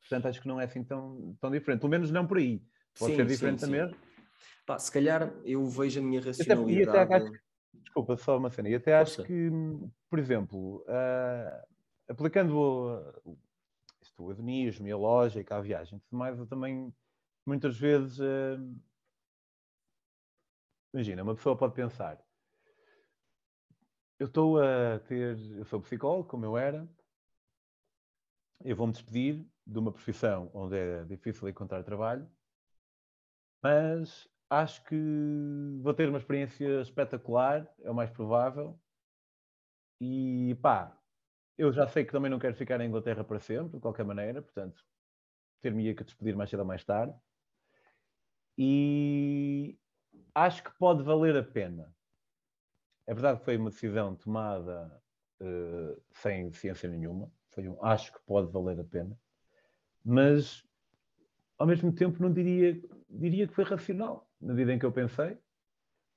[0.00, 1.80] Portanto, acho que não é assim tão, tão diferente.
[1.80, 2.62] Pelo menos não por aí.
[2.98, 3.96] Pode sim, ser diferente sim, também.
[4.66, 6.88] Pá, se calhar eu vejo a minha racionalidade.
[6.88, 7.32] Até, até acho,
[7.72, 8.68] desculpa, só uma cena.
[8.68, 9.50] E até acho que,
[10.10, 11.66] por exemplo, uh,
[12.08, 12.56] aplicando
[14.18, 16.94] o hedonismo e a lógica à viagem, tudo mais, eu também
[17.46, 18.18] muitas vezes.
[18.18, 18.80] Uh,
[20.92, 22.18] imagina, uma pessoa pode pensar:
[24.22, 25.36] eu estou a ter.
[25.56, 26.88] Eu sou psicólogo, como eu era.
[28.64, 32.30] Eu vou-me despedir de uma profissão onde é difícil encontrar trabalho,
[33.60, 34.96] mas acho que
[35.82, 38.80] vou ter uma experiência espetacular, é o mais provável.
[40.00, 40.96] E pá,
[41.58, 44.40] eu já sei que também não quero ficar na Inglaterra para sempre, de qualquer maneira,
[44.40, 44.84] portanto,
[45.60, 47.14] ter-me que despedir mais cedo ou mais tarde.
[48.56, 49.76] E
[50.34, 51.92] acho que pode valer a pena.
[53.06, 55.02] É verdade que foi uma decisão tomada
[55.40, 57.30] uh, sem ciência nenhuma.
[57.50, 59.18] Foi um acho que pode valer a pena.
[60.04, 60.64] Mas,
[61.58, 64.28] ao mesmo tempo, não diria, diria que foi racional.
[64.40, 65.36] Na medida em que eu pensei,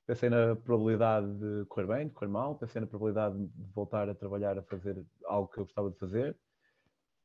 [0.06, 4.16] pensei na probabilidade de correr bem, de correr mal, pensei na probabilidade de voltar a
[4.16, 6.38] trabalhar, a fazer algo que eu gostava de fazer.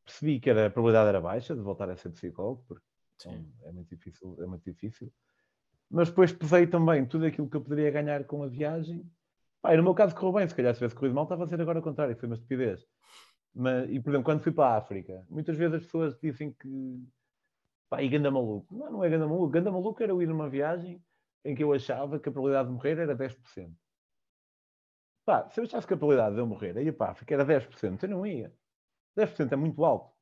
[0.05, 2.85] Percebi que era, a probabilidade era baixa de voltar a ser psicólogo, porque
[3.63, 5.13] é muito difícil, é muito difícil.
[5.91, 9.05] Mas depois pesei também tudo aquilo que eu poderia ganhar com a viagem
[9.63, 11.61] Pá, no meu caso correu bem, se calhar se tivesse corrido mal estava a ser
[11.61, 12.87] agora o contrário, foi uma estupidez.
[13.55, 16.69] Mas, e por exemplo, quando fui para a África, muitas vezes as pessoas dizem que
[17.89, 18.75] pá, e ganda maluco.
[18.75, 19.49] Não, não é ganda maluco.
[19.51, 21.03] Ganda maluco era eu ir numa viagem
[21.45, 23.77] em que eu achava que a probabilidade de morrer era 10%.
[25.25, 27.45] Pá, se eu achasse que a probabilidade de eu morrer aí para a África era
[27.45, 28.55] 10%, eu não ia.
[29.17, 30.15] 10% é muito alto.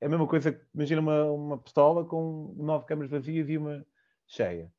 [0.00, 3.86] É a mesma coisa que imagina uma, uma pistola com nove câmaras vazias e uma
[4.26, 4.72] cheia.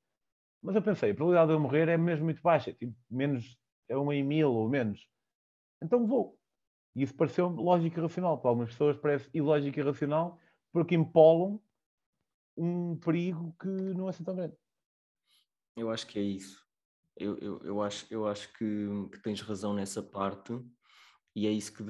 [0.62, 3.58] Mas eu pensei, a probabilidade de eu morrer é mesmo muito baixa, tipo, menos
[3.88, 5.08] é uma em mil ou menos.
[5.82, 6.38] Então vou.
[6.96, 8.40] E isso pareceu lógico e racional.
[8.40, 10.40] Para algumas pessoas parece ilógico e racional
[10.72, 11.62] porque empolam
[12.56, 14.56] um perigo que não é assim tão grande.
[15.76, 16.66] Eu acho que é isso.
[17.16, 20.60] Eu, eu, eu acho, eu acho que, que tens razão nessa parte
[21.36, 21.84] e é isso que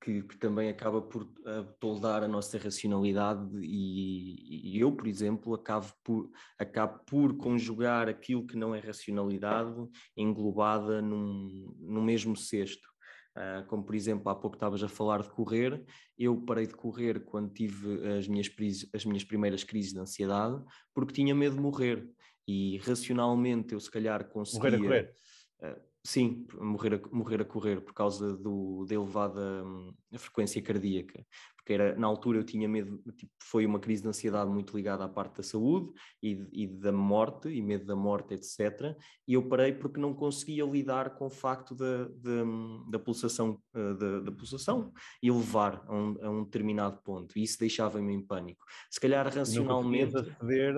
[0.00, 5.54] que, que, também acaba por uh, toldar a nossa racionalidade e, e, eu, por exemplo,
[5.54, 9.74] acabo por, acabo por conjugar aquilo que não é racionalidade
[10.16, 12.88] englobada num, no mesmo cesto.
[13.36, 15.84] Uh, como, por exemplo, há pouco estavas a falar de correr,
[16.18, 18.50] eu parei de correr quando tive as minhas,
[18.92, 20.60] as minhas primeiras crises de ansiedade
[20.92, 22.08] porque tinha medo de morrer
[22.48, 24.70] e racionalmente eu se calhar conseguia...
[24.70, 25.14] Morrer a correr?
[25.60, 31.22] Uh, Sim, morrer a, morrer a correr por causa do, da elevada hum, frequência cardíaca.
[31.54, 35.04] Porque era, na altura eu tinha medo, tipo, foi uma crise de ansiedade muito ligada
[35.04, 35.92] à parte da saúde
[36.22, 38.96] e, e da morte, e medo da morte, etc.
[39.26, 43.60] E eu parei porque não conseguia lidar com o facto da, da, hum, da pulsação,
[43.74, 44.90] eh, da, da, pulsação
[45.22, 47.38] elevar a um, a um determinado ponto.
[47.38, 48.64] E isso deixava-me em pânico.
[48.90, 50.16] Se calhar racionalmente.
[50.16, 50.74] Aceder,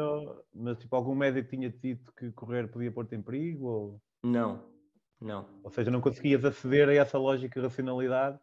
[0.52, 3.66] mas tipo, algum médico tinha dito que correr podia pôr-te em perigo?
[3.68, 4.02] Ou...
[4.24, 4.69] Não,
[5.20, 5.46] não.
[5.62, 8.38] Ou seja, não conseguias aceder a essa lógica racionalidade.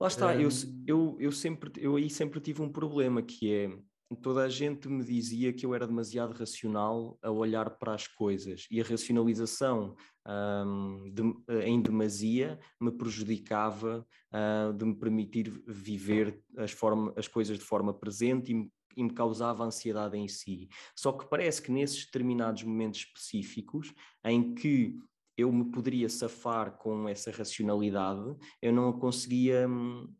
[0.00, 0.40] Lá está, um...
[0.40, 0.48] eu,
[0.86, 3.78] eu, eu, sempre, eu aí sempre tive um problema que é
[4.16, 8.66] toda a gente me dizia que eu era demasiado racional a olhar para as coisas
[8.70, 9.94] e a racionalização
[10.26, 11.22] um, de,
[11.64, 17.92] em demasia me prejudicava uh, de me permitir viver as, forma, as coisas de forma
[17.92, 20.68] presente e me, e me causava ansiedade em si.
[20.96, 23.92] Só que parece que nesses determinados momentos específicos
[24.24, 24.98] em que
[25.38, 30.12] eu me poderia safar com essa racionalidade, eu não conseguia hum,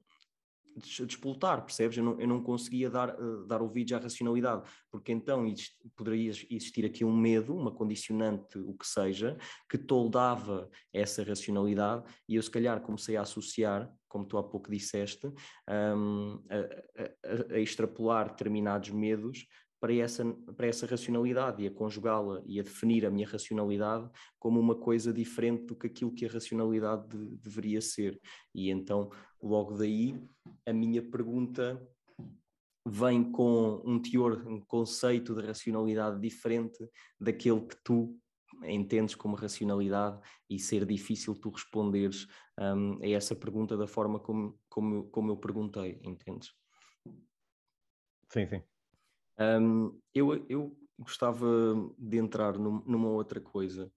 [1.04, 1.98] despoltar, percebes?
[1.98, 4.62] Eu não, eu não conseguia dar, uh, dar ouvidos à racionalidade,
[4.92, 5.44] porque então
[5.96, 9.36] poderia existir aqui um medo, uma condicionante, o que seja,
[9.68, 14.70] que toldava essa racionalidade e eu se calhar comecei a associar, como tu há pouco
[14.70, 15.26] disseste,
[15.68, 19.46] um, a, a, a extrapolar determinados medos
[19.80, 20.24] para essa,
[20.56, 25.12] para essa racionalidade e a conjugá-la e a definir a minha racionalidade como uma coisa
[25.12, 28.20] diferente do que aquilo que a racionalidade de, deveria ser.
[28.54, 29.10] E então,
[29.42, 30.20] logo daí,
[30.66, 31.80] a minha pergunta
[32.84, 36.78] vem com um teor, um conceito de racionalidade diferente
[37.20, 38.18] daquele que tu
[38.64, 40.20] entendes como racionalidade
[40.50, 42.26] e ser difícil tu responderes
[42.58, 46.52] um, a essa pergunta da forma como, como, como eu perguntei, entendes?
[48.30, 48.62] Sim, sim.
[49.40, 51.46] Um, eu, eu gostava
[51.96, 53.90] de entrar num, numa outra coisa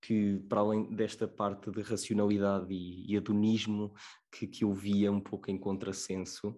[0.00, 3.92] que, para além desta parte de racionalidade e, e hedonismo
[4.32, 6.56] que, que eu via um pouco em contrassenso,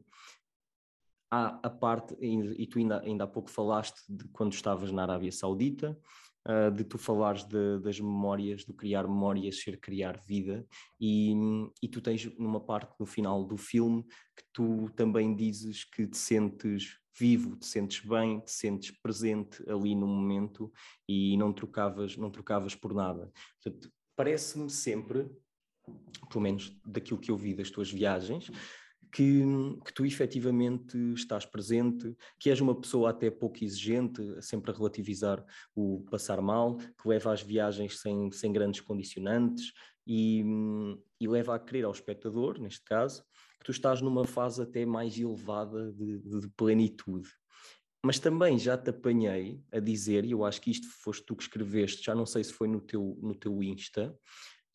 [1.30, 5.32] há a parte, e tu ainda, ainda há pouco falaste de quando estavas na Arábia
[5.32, 5.98] Saudita,
[6.46, 10.64] uh, de tu falares de, das memórias, de criar memórias, ser criar vida,
[11.00, 11.34] e,
[11.82, 14.04] e tu tens numa parte no final do filme
[14.36, 19.94] que tu também dizes que te sentes vivo, te sentes bem, te sentes presente ali
[19.94, 20.72] no momento
[21.08, 23.30] e não trocavas, não trocavas por nada.
[24.16, 25.30] parece-me sempre,
[26.30, 28.50] pelo menos daquilo que eu vi das tuas viagens,
[29.12, 29.42] que,
[29.84, 35.44] que, tu efetivamente estás presente, que és uma pessoa até pouco exigente, sempre a relativizar
[35.74, 39.72] o passar mal, que leva as viagens sem, sem grandes condicionantes
[40.06, 40.42] e,
[41.20, 43.22] e leva a querer ao espectador, neste caso,
[43.62, 47.28] que tu estás numa fase até mais elevada de, de plenitude.
[48.04, 51.44] Mas também já te apanhei a dizer, e eu acho que isto foste tu que
[51.44, 54.18] escreveste, já não sei se foi no teu, no teu Insta,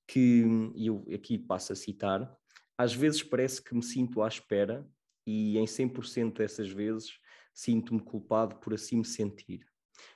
[0.08, 0.46] que,
[0.78, 2.34] eu aqui passo a citar,
[2.78, 4.90] às vezes parece que me sinto à espera
[5.26, 7.20] e em 100% dessas vezes
[7.54, 9.68] sinto-me culpado por assim me sentir.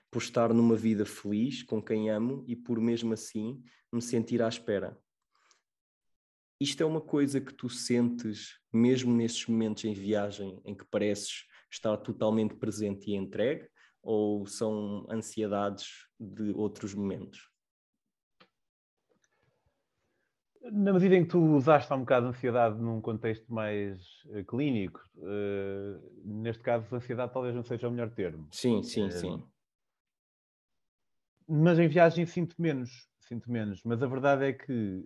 [0.09, 3.61] Por estar numa vida feliz com quem amo e por mesmo assim
[3.91, 4.97] me sentir à espera.
[6.62, 11.47] Isto é uma coisa que tu sentes mesmo nesses momentos em viagem em que pareces
[11.72, 13.68] estar totalmente presente e entregue
[13.99, 15.88] ou são ansiedades
[16.20, 17.49] de outros momentos?
[20.72, 24.45] Na medida em que tu usaste há um bocado a ansiedade num contexto mais uh,
[24.45, 28.47] clínico, uh, neste caso, ansiedade talvez não seja o melhor termo.
[28.51, 29.43] Sim, sim, uh, sim.
[31.47, 33.82] Mas em viagem sinto menos, sinto menos.
[33.84, 35.03] Mas a verdade é que,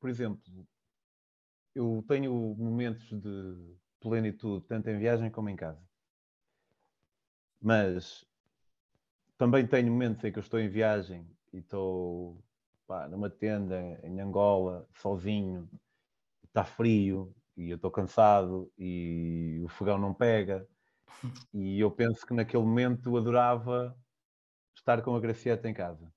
[0.00, 0.42] por exemplo,
[1.74, 5.82] eu tenho momentos de plenitude, tanto em viagem como em casa.
[7.60, 8.26] Mas
[9.36, 12.44] também tenho momentos em que eu estou em viagem e estou
[12.86, 15.70] pá, numa tenda em Angola, sozinho,
[16.44, 20.68] está frio e eu estou cansado e o fogão não pega.
[21.54, 23.96] E eu penso que naquele momento eu adorava
[24.76, 26.12] estar com a Gracieta em casa.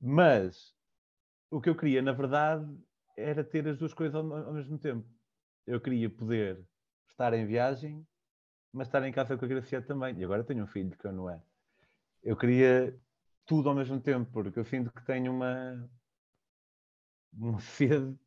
[0.00, 0.74] Mas
[1.50, 2.66] o que eu queria, na verdade,
[3.16, 5.08] era ter as duas coisas ao, ao mesmo tempo.
[5.66, 6.62] Eu queria poder
[7.08, 8.06] estar em viagem,
[8.72, 10.18] mas estar em casa com a Gracieta também.
[10.18, 11.42] E agora tenho um filho que eu não é.
[12.22, 12.98] Eu queria
[13.46, 15.90] tudo ao mesmo tempo, porque eu sinto que tenho uma,
[17.32, 18.18] uma sede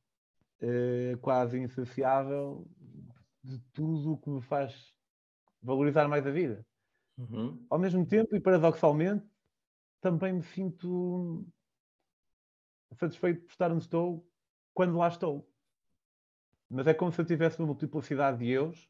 [0.62, 2.68] uh, quase insaciável
[3.44, 4.94] de tudo o que me faz
[5.62, 6.66] valorizar mais a vida.
[7.18, 7.66] Uhum.
[7.70, 9.26] Ao mesmo tempo, e paradoxalmente,
[10.00, 11.46] também me sinto
[12.94, 14.26] satisfeito por estar onde estou
[14.78, 15.50] quando lá estou.
[16.70, 18.88] Mas é como se eu tivesse uma multiplicidade de eus,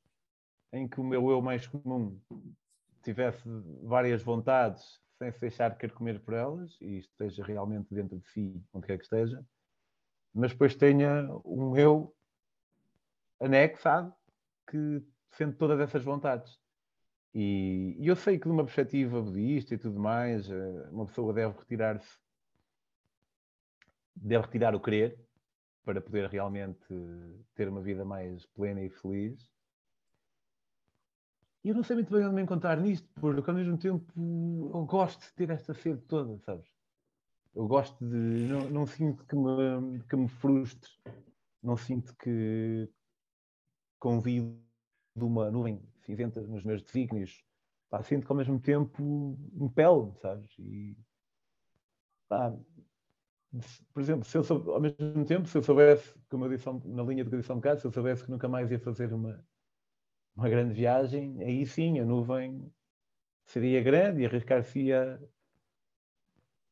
[0.73, 2.19] em que o meu eu mais comum
[3.01, 3.41] tivesse
[3.83, 8.61] várias vontades, sem se deixar querer comer por elas e esteja realmente dentro de si,
[8.73, 9.41] onde quer que esteja,
[10.33, 12.13] mas depois tenha um eu
[13.39, 14.13] anexado
[14.69, 16.59] que sente todas essas vontades.
[17.33, 21.33] E, e, eu sei que de uma perspectiva budista e tudo mais, eh, uma pessoa
[21.33, 22.19] deve retirar-se,
[24.13, 25.26] deve retirar o querer
[25.87, 26.85] para poder realmente
[27.55, 29.49] ter uma vida mais plena e feliz.
[31.63, 34.85] E eu não sei muito bem onde me encontrar nisto, porque ao mesmo tempo eu
[34.85, 36.69] gosto de ter esta sede toda, sabes?
[37.55, 38.15] Eu gosto de.
[38.49, 40.91] Não, não sinto que me, que me frustre,
[41.63, 42.89] não sinto que
[43.97, 44.59] convido
[45.15, 47.45] uma nuvem cinzenta nos meus desígnios.
[47.89, 50.53] Pá, sinto que ao mesmo tempo me pele, sabes?
[50.59, 50.97] E,
[52.27, 52.53] pá,
[53.93, 54.43] por exemplo, se eu
[54.73, 57.81] ao mesmo tempo, se eu soubesse, como eu disse na linha de edição de casa,
[57.81, 59.43] se eu soubesse que nunca mais ia fazer uma,
[60.35, 62.71] uma grande viagem, aí sim a nuvem
[63.45, 65.19] seria grande e arriscar-se a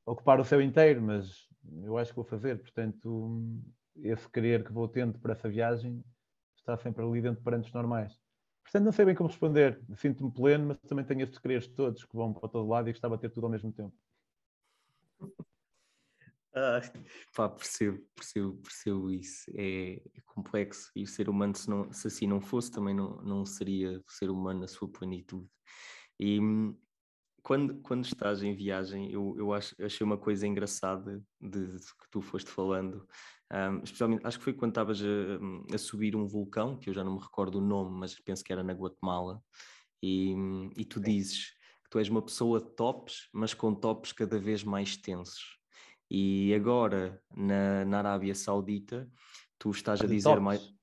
[0.05, 1.47] ocupar o céu inteiro, mas
[1.83, 3.41] eu acho que vou fazer, portanto,
[3.97, 6.03] esse querer que vou tendo para essa viagem
[6.55, 8.19] está sempre ali dentro de parâmetros normais.
[8.63, 9.79] Portanto, não sei bem como responder.
[9.95, 13.15] Sinto-me pleno, mas também tenho estes quereres todos que vão para todo lado e gostava
[13.15, 13.93] de ter tudo ao mesmo tempo.
[16.55, 16.79] Ah,
[17.35, 19.51] pá, percebo, percebo, percebo isso.
[19.55, 20.89] É, é, complexo.
[20.95, 24.29] E o ser humano, se, não, se assim não fosse, também não, não seria ser
[24.29, 25.47] humano na sua plenitude.
[26.17, 26.77] E hum,
[27.43, 32.09] quando, quando estás em viagem, eu, eu acho, achei uma coisa engraçada de, de que
[32.09, 33.05] tu foste falando.
[33.51, 37.03] Um, especialmente, acho que foi quando estavas a, a, subir um vulcão, que eu já
[37.03, 39.41] não me recordo o nome, mas penso que era na Guatemala.
[40.01, 41.51] E, hum, e tu dizes
[41.83, 45.64] que tu és uma pessoa tops, mas com tops cada vez mais tensos.
[46.09, 49.09] E agora, na, na Arábia Saudita,
[49.57, 50.43] tu estás a dizer tops.
[50.43, 50.75] mais.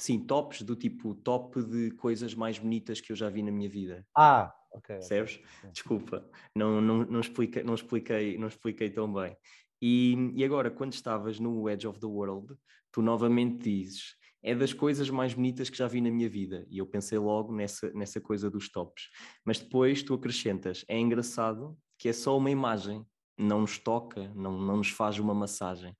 [0.00, 3.68] Sim, tops do tipo top de coisas mais bonitas que eu já vi na minha
[3.68, 4.06] vida.
[4.16, 4.96] Ah, ok.
[4.96, 5.40] Percebes?
[5.58, 5.70] Okay.
[5.72, 9.36] Desculpa, não, não, não, expliquei, não, expliquei, não expliquei tão bem.
[9.82, 12.54] E, e agora, quando estavas no Edge of the World,
[12.92, 16.66] tu novamente dizes: é das coisas mais bonitas que já vi na minha vida.
[16.70, 19.10] E eu pensei logo nessa, nessa coisa dos tops.
[19.44, 23.04] Mas depois tu acrescentas: é engraçado que é só uma imagem,
[23.38, 25.96] não nos toca, não, não nos faz uma massagem.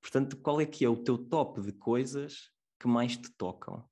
[0.00, 3.84] Portanto, qual é que é o teu top de coisas que mais te tocam?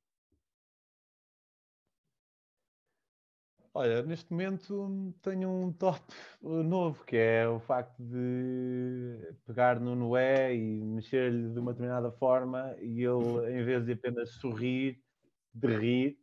[3.74, 6.02] Olha, neste momento tenho um top
[6.40, 12.74] novo, que é o facto de pegar no Noé e mexer-lhe de uma determinada forma
[12.80, 15.00] e ele, em vez de apenas sorrir,
[15.54, 16.18] de rir,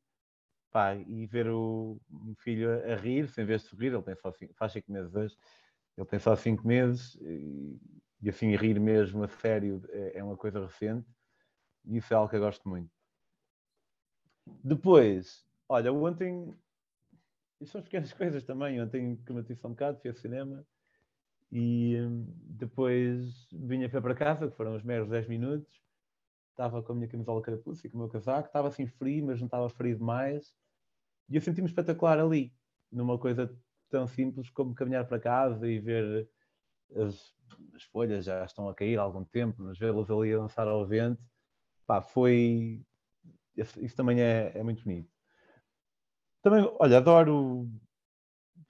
[0.69, 1.97] pá, e ver o
[2.39, 5.37] filho a rir, sem vez de sorrir, ele tem só faz cinco meses hoje,
[5.97, 7.79] ele tem só cinco meses e,
[8.21, 11.07] e assim rir mesmo a sério é, é uma coisa recente.
[11.85, 12.89] E isso é algo que eu gosto muito.
[14.63, 16.53] Depois, olha, ontem,
[17.61, 20.65] isso são as pequenas coisas também, ontem eu disse um bocado, fui ao cinema
[21.51, 25.81] e hum, depois vinha para casa, que foram os meros 10 minutos,
[26.49, 29.39] estava com a minha camisola carapuça e com o meu casaco, estava assim frio, mas
[29.39, 30.53] não estava frio demais.
[31.29, 32.53] E eu senti-me espetacular ali,
[32.91, 33.53] numa coisa
[33.89, 36.29] tão simples como caminhar para casa e ver
[36.95, 37.33] as,
[37.75, 40.85] as folhas já estão a cair há algum tempo, mas vê-las ali a lançar ao
[40.85, 41.21] vento,
[41.85, 42.81] pá, foi.
[43.55, 45.09] Isso também é, é muito bonito.
[46.41, 47.69] Também, olha, adoro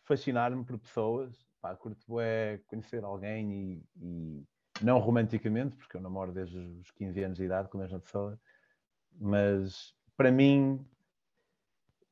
[0.03, 4.43] fascinar-me por pessoas, pá, curto é conhecer alguém e, e,
[4.81, 8.39] não romanticamente, porque eu namoro desde os 15 anos de idade com a mesma pessoa,
[9.19, 10.85] mas para mim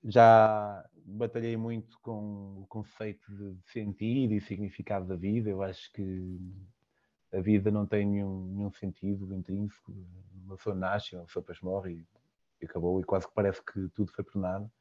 [0.03, 5.49] já batalhei muito com o conceito de sentido e significado da vida.
[5.49, 6.39] Eu acho que
[7.31, 9.93] a vida não tem nenhum, nenhum sentido intrínseco.
[10.45, 12.05] Uma pessoa nasce, uma pessoa depois morre
[12.61, 14.71] e, acabou, e quase que parece que tudo foi por nada.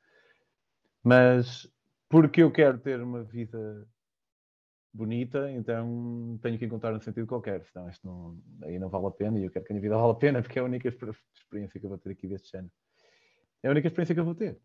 [1.03, 1.69] Mas
[2.09, 3.89] porque eu quero ter uma vida
[4.93, 8.39] bonita, então tenho que encontrar um sentido qualquer, senão isto não,
[8.69, 10.43] aí não vale a pena e eu quero que a minha vida vale a pena
[10.43, 12.70] porque é a única experiência que eu vou ter aqui deste género.
[13.62, 14.61] É a única experiência que eu vou ter.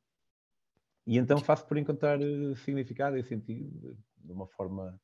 [1.07, 4.99] E então faço por encontrar eh, significado e sentido de uma forma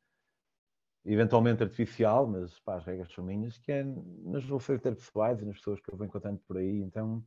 [1.05, 5.57] eventualmente artificial, mas pá, as regras são minhas, que é nas relações interpessoais e nas
[5.57, 6.81] pessoas que eu vou encontrando por aí.
[6.81, 7.25] Então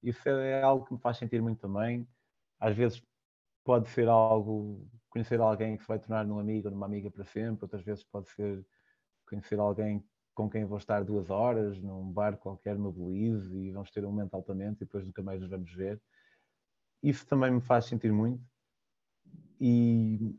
[0.00, 2.08] isso é algo que me faz sentir muito também.
[2.60, 3.02] Às vezes
[3.64, 7.24] pode ser algo, conhecer alguém que se vai tornar num amigo ou numa amiga para
[7.24, 8.64] sempre, outras vezes pode ser
[9.26, 13.90] conhecer alguém com quem vou estar duas horas num bar qualquer no Belize e vamos
[13.90, 16.00] ter um momento altamente e depois nunca mais nos vamos ver
[17.02, 18.42] isso também me faz sentir muito.
[19.60, 20.38] E,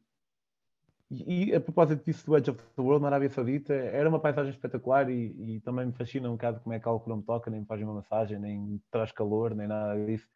[1.09, 4.51] e a propósito disso do Edge of the World na Arábia Saudita, era uma paisagem
[4.51, 7.51] espetacular e, e também me fascina um bocado como é que algo não me toca,
[7.51, 10.27] nem me faz uma massagem, nem traz calor, nem nada disso.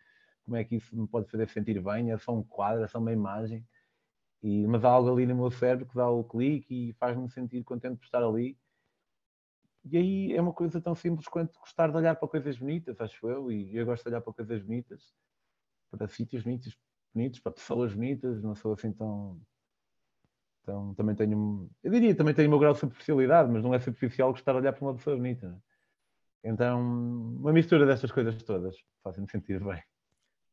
[0.43, 2.11] Como é que isso me pode fazer sentir bem?
[2.11, 3.65] É só um quadro, é só uma imagem.
[4.41, 7.63] E, mas há algo ali no meu cérebro que dá o clique e faz-me sentir
[7.63, 8.57] contente por estar ali.
[9.83, 13.27] E aí é uma coisa tão simples quanto gostar de olhar para coisas bonitas, acho
[13.29, 15.13] eu, e eu gosto de olhar para coisas bonitas,
[15.91, 16.77] para sítios bonitos,
[17.13, 19.39] bonitos para pessoas bonitas, não sou assim tão.
[20.61, 21.69] Então também tenho.
[21.83, 24.59] Eu diria também tenho o meu grau de superficialidade, mas não é superficial gostar de
[24.59, 25.47] olhar para uma pessoa bonita.
[25.49, 25.59] Né?
[26.43, 29.81] Então, uma mistura destas coisas todas faz-me sentir bem.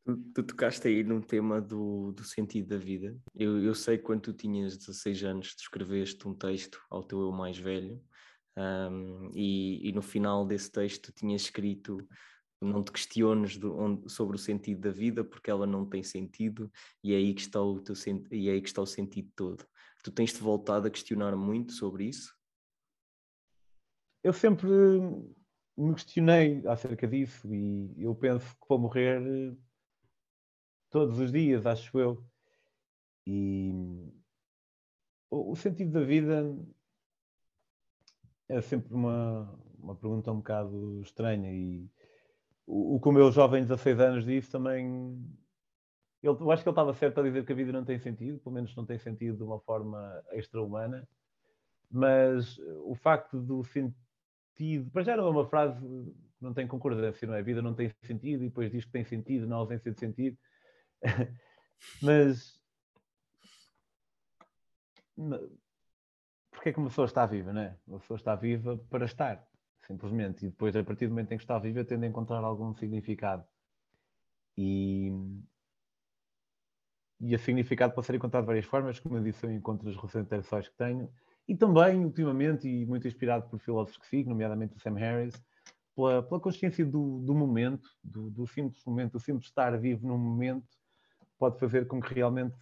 [0.04, 3.16] Tu, tu, tocaste aí no tema do, do sentido da vida.
[3.34, 7.22] Eu, eu sei que quando tu tinhas 16 anos, tu escreveste um texto ao teu
[7.22, 8.02] eu mais velho,
[8.56, 12.06] um, e, e, no final desse texto tu tinhas escrito
[12.64, 16.70] não te questiones onde, sobre o sentido da vida porque ela não tem sentido
[17.02, 17.94] e é aí que está o teu
[18.30, 19.66] e é aí que está o sentido todo.
[20.02, 22.34] Tu tens-te voltado a questionar muito sobre isso?
[24.22, 24.68] Eu sempre
[25.76, 29.56] me questionei acerca disso e eu penso que vou morrer
[30.90, 32.24] todos os dias, acho eu.
[33.26, 33.72] E
[35.30, 36.56] o sentido da vida
[38.48, 41.90] é sempre uma, uma pergunta um bocado estranha e
[42.66, 45.22] o, que o meu jovem de 16 anos disse também
[46.22, 48.38] ele, eu acho que ele estava certo a dizer que a vida não tem sentido,
[48.38, 51.06] pelo menos não tem sentido de uma forma extra-humana,
[51.90, 57.28] mas o facto do sentido, para já não é uma frase que não tem concordância,
[57.28, 57.40] não é?
[57.40, 60.38] A vida não tem sentido e depois diz que tem sentido na ausência de sentido.
[62.00, 62.58] Mas
[66.50, 67.76] porque é que uma pessoa está viva, não é?
[67.86, 69.46] Uma pessoa está viva para estar,
[69.86, 70.46] simplesmente.
[70.46, 73.44] E depois, a partir do momento em que está viva, tende a encontrar algum significado.
[74.56, 75.12] E,
[77.20, 79.96] e esse significado pode ser encontrado de várias formas, como eu disse, eu encontro as
[79.96, 81.10] relações intersexuais que tenho.
[81.46, 85.34] E também, ultimamente, e muito inspirado por filósofos que sigo, nomeadamente o Sam Harris,
[85.94, 90.18] pela, pela consciência do, do momento, do, do simples momento, do simples estar vivo num
[90.18, 90.66] momento
[91.38, 92.56] pode fazer com que realmente,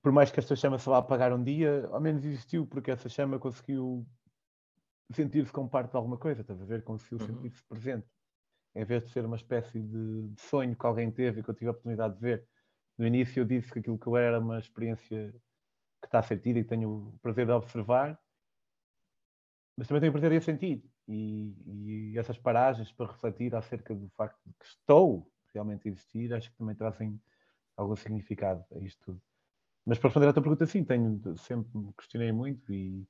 [0.00, 3.08] por mais que esta chama se vá apagar um dia, ao menos existiu, porque essa
[3.08, 4.06] chama conseguiu
[5.12, 6.82] sentir-se como parte de alguma coisa, estás a ver?
[6.82, 7.26] Conseguiu uhum.
[7.26, 8.06] sentir-se presente.
[8.74, 11.54] Em vez de ser uma espécie de, de, sonho que alguém teve e que eu
[11.54, 12.46] tive a oportunidade de ver.
[12.96, 15.32] No início eu disse que aquilo que eu era era uma experiência
[16.00, 18.18] que está a sentir e tenho o prazer de observar,
[19.76, 20.84] mas também tenho o prazer de a sentir.
[21.06, 26.50] E, e essas paragens para refletir acerca do facto de que estou realmente existir, acho
[26.50, 27.20] que também trazem
[27.76, 29.22] algum significado a isto tudo.
[29.86, 33.08] Mas para responder à tua pergunta, sim, tenho, sempre me questionei muito e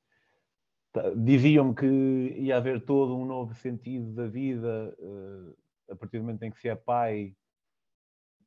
[1.17, 5.57] diziam-me que ia haver todo um novo sentido da vida uh,
[5.91, 7.35] a partir do momento em que se é pai.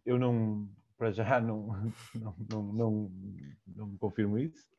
[0.06, 1.68] Eu não, para já, não,
[2.16, 3.12] não, não, não,
[3.68, 4.70] não me confirmo isso.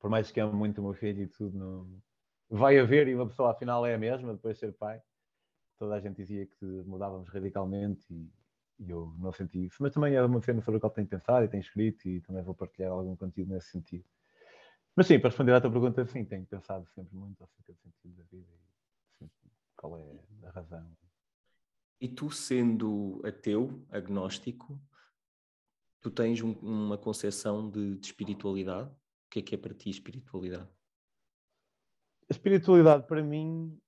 [0.00, 2.02] Por mais que ame muito o meu filho e tudo, não...
[2.50, 5.00] vai haver e uma pessoa afinal é a mesma depois de ser pai
[5.78, 8.30] toda a gente dizia que mudávamos radicalmente e,
[8.78, 9.76] e eu não senti isso.
[9.80, 12.42] Mas também é uma cena sobre a qual tenho pensado e tenho escrito e também
[12.42, 14.04] vou partilhar algum conteúdo nesse sentido.
[14.96, 18.16] Mas sim, para responder à tua pergunta, sim, tenho pensado sempre muito acerca do sentido
[18.16, 18.46] da vida
[19.20, 19.28] e
[19.76, 20.96] qual é a razão.
[22.00, 24.80] E tu, sendo ateu, agnóstico,
[26.00, 28.88] tu tens um, uma concepção de, de espiritualidade?
[28.90, 30.68] O que é que é para ti espiritualidade?
[32.28, 33.80] A espiritualidade para mim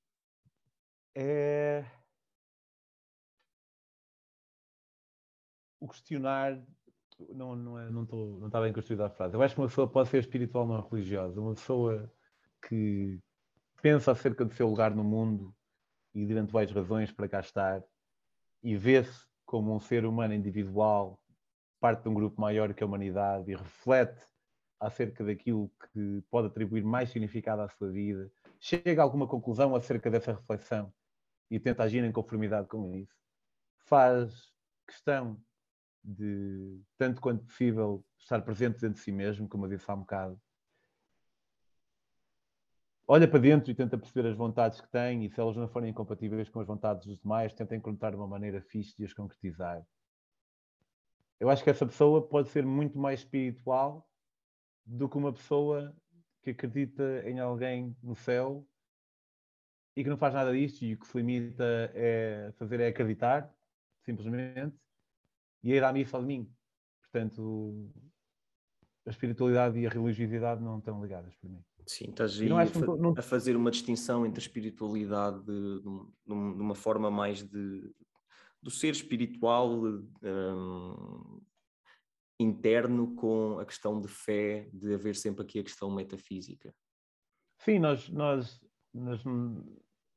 [1.14, 1.84] é
[5.78, 6.60] o questionar
[7.34, 9.34] não, não, é, não, tô, não está bem construída a frase.
[9.34, 11.40] Eu acho que uma pessoa pode ser espiritual não religiosa.
[11.40, 12.12] Uma pessoa
[12.68, 13.18] que
[13.80, 15.54] pensa acerca do seu lugar no mundo
[16.14, 17.82] e de eventuais razões para cá estar
[18.62, 21.20] e vê-se como um ser humano individual,
[21.78, 24.26] parte de um grupo maior que a humanidade e reflete
[24.80, 30.10] acerca daquilo que pode atribuir mais significado à sua vida, chega a alguma conclusão acerca
[30.10, 30.92] dessa reflexão
[31.50, 33.14] e tenta agir em conformidade com isso,
[33.78, 34.52] faz
[34.86, 35.40] questão
[36.06, 40.00] de, tanto quanto possível, estar presente dentro de si mesmo, como eu disse há um
[40.00, 40.40] bocado.
[43.08, 45.90] Olha para dentro e tenta perceber as vontades que tem e se elas não forem
[45.90, 49.84] incompatíveis com as vontades dos demais, tenta encontrar uma maneira fixe de as concretizar.
[51.38, 54.08] Eu acho que essa pessoa pode ser muito mais espiritual
[54.84, 55.94] do que uma pessoa
[56.42, 58.66] que acredita em alguém no céu
[59.94, 63.52] e que não faz nada disto e o que se limita é fazer é acreditar,
[64.04, 64.76] simplesmente,
[65.66, 66.48] e a ir à missa de mim.
[67.02, 67.90] Portanto,
[69.04, 71.64] a espiritualidade e a religiosidade não estão ligadas para mim.
[71.84, 73.14] Sim, estás aí a, fa não...
[73.16, 77.92] a, fazer uma distinção entre a espiritualidade de, de, uma forma mais de
[78.62, 81.40] do ser espiritual um,
[82.40, 86.74] interno com a questão de fé, de haver sempre aqui a questão metafísica.
[87.60, 88.60] Sim, nós, nós,
[88.92, 89.22] nós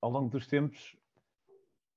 [0.01, 0.95] ao longo dos tempos,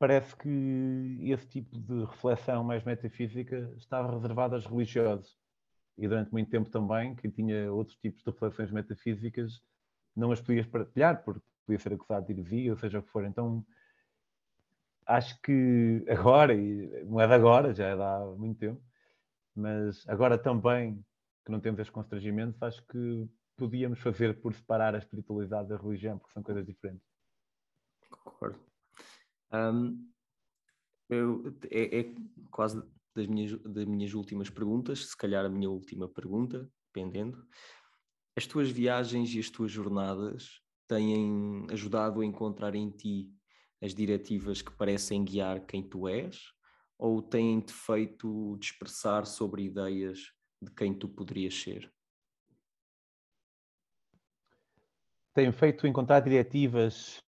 [0.02, 5.38] parece que esse tipo de reflexão mais metafísica estava reservado aos religiosos.
[5.96, 9.62] E durante muito tempo também, quem tinha outros tipos de reflexões metafísicas
[10.16, 13.24] não as podias partilhar, porque podia ser acusado de heresia, ou seja o que for.
[13.24, 13.64] Então,
[15.06, 18.82] acho que agora, e não é de agora, já é de há muito tempo,
[19.54, 20.96] mas agora também
[21.44, 26.18] que não temos este constrangimento, acho que podíamos fazer por separar a espiritualidade da religião,
[26.18, 27.06] porque são coisas diferentes.
[28.10, 28.71] Concordo.
[29.52, 30.10] Um,
[31.08, 32.14] eu, é, é,
[32.50, 32.82] quase
[33.14, 37.46] das minhas, das minhas últimas perguntas, se calhar a minha última pergunta, dependendo.
[38.36, 43.30] As tuas viagens e as tuas jornadas têm ajudado a encontrar em ti
[43.82, 46.40] as diretivas que parecem guiar quem tu és?
[46.96, 51.92] Ou têm-te feito dispersar sobre ideias de quem tu poderias ser?
[55.34, 57.22] Tem feito encontrar diretivas.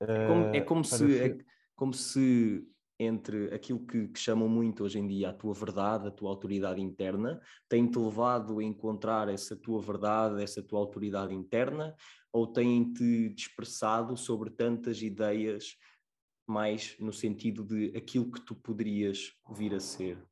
[0.00, 1.38] É como, é como se, é
[1.74, 2.66] como se
[2.98, 6.80] entre aquilo que, que, chamam muito hoje em dia a tua verdade, a tua autoridade
[6.80, 11.94] interna, tem-te levado a encontrar essa tua verdade, essa tua autoridade interna,
[12.32, 15.76] ou têm-te dispersado sobre tantas ideias
[16.46, 20.22] mais no sentido de aquilo que tu poderias vir a ser?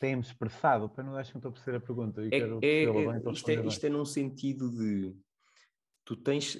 [0.00, 2.22] Tem-me expressado, para não acho que não estou a perceber a pergunta.
[2.22, 5.16] É, é, é, isto, é, isto é num sentido de
[6.04, 6.58] tu tens.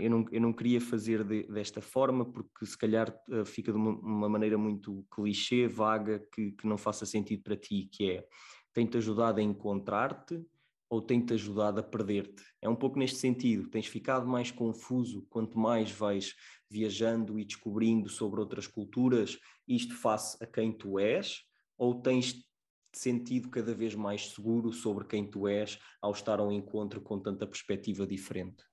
[0.00, 3.78] Eu não, eu não queria fazer de, desta forma porque se calhar uh, fica de
[3.78, 8.26] uma, uma, maneira muito clichê, vaga, que, que não faça sentido para ti, que é
[8.72, 10.44] tem-te ajudado a encontrar-te
[10.88, 12.42] ou tem-te ajudado a perder-te?
[12.60, 13.68] É um pouco neste sentido.
[13.68, 16.34] Tens ficado mais confuso quanto mais vais
[16.68, 21.42] viajando e descobrindo sobre outras culturas, isto face a quem tu és?
[21.78, 22.44] Ou tens
[22.92, 27.46] sentido cada vez mais seguro sobre quem tu és ao estar ao encontro com tanta
[27.46, 28.64] perspectiva diferente?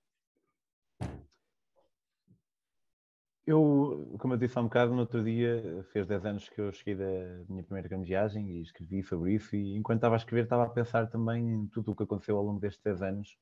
[3.47, 6.69] Eu, como eu disse há um bocado, no outro dia, fez 10 anos que eu
[6.73, 9.55] cheguei da minha primeira grande viagem e escrevi sobre isso.
[9.55, 12.43] E enquanto estava a escrever, estava a pensar também em tudo o que aconteceu ao
[12.43, 13.37] longo destes 10 anos.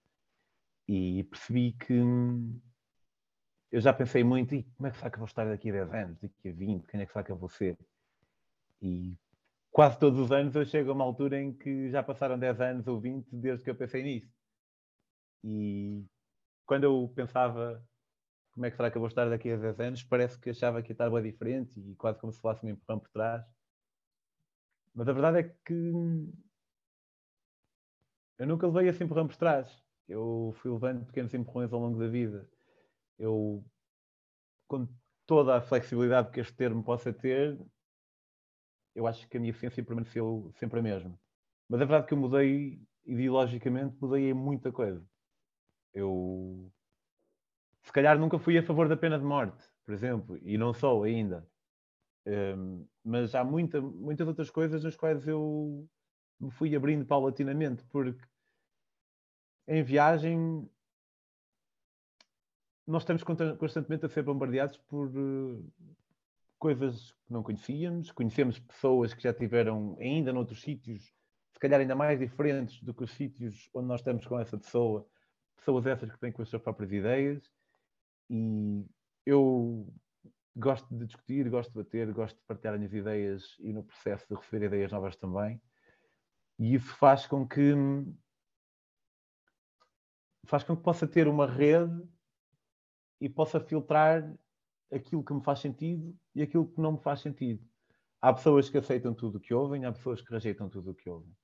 [0.88, 1.94] E percebi que
[3.72, 5.74] eu já pensei muito: e como é que será que eu vou estar daqui a
[5.74, 6.86] 10 anos, daqui a 20?
[6.86, 7.76] Quem é que será que eu vou ser?
[8.80, 9.18] E
[9.72, 12.88] quase todos os anos eu chego a uma altura em que já passaram 10 anos
[12.88, 14.32] ou 20 desde que eu pensei nisso.
[15.44, 16.06] E
[16.66, 17.84] quando eu pensava
[18.52, 20.82] como é que será que eu vou estar daqui a 10 anos, parece que achava
[20.82, 23.46] que ia estar bem diferente e quase como se fosse um empurrão por trás.
[24.94, 25.74] Mas a verdade é que
[28.38, 29.84] eu nunca levei esse empurrão por trás.
[30.08, 32.50] Eu fui levando pequenos empurrões ao longo da vida.
[33.20, 33.64] Eu,
[34.68, 34.88] com
[35.26, 37.60] toda a flexibilidade que este termo possa ter,
[38.94, 41.20] eu acho que a minha essência permaneceu sempre a mesma.
[41.68, 45.06] Mas é verdade que eu mudei ideologicamente, mudei em muita coisa.
[45.96, 46.72] Eu
[47.82, 51.04] se calhar nunca fui a favor da pena de morte, por exemplo, e não sou
[51.04, 51.48] ainda.
[52.28, 55.88] Um, mas há muita, muitas outras coisas nas quais eu
[56.40, 58.20] me fui abrindo paulatinamente, porque
[59.68, 60.68] em viagem
[62.88, 65.74] nós estamos constantemente a ser bombardeados por uh,
[66.58, 71.14] coisas que não conhecíamos, conhecemos pessoas que já tiveram ainda noutros sítios,
[71.54, 75.08] se calhar ainda mais diferentes do que os sítios onde nós estamos com essa pessoa,
[75.56, 77.50] pessoas essas que têm com as suas próprias ideias,
[78.30, 78.86] e
[79.26, 79.88] eu
[80.56, 84.26] gosto de discutir, gosto de bater, gosto de partilhar as minhas ideias e no processo
[84.30, 85.62] de receber ideias novas também.
[86.58, 87.74] E isso faz com que
[90.46, 92.08] faz com que possa ter uma rede
[93.20, 94.24] e possa filtrar
[94.94, 97.68] aquilo que me faz sentido e aquilo que não me faz sentido.
[98.22, 101.10] Há pessoas que aceitam tudo o que ouvem, há pessoas que rejeitam tudo o que
[101.10, 101.36] ouvem.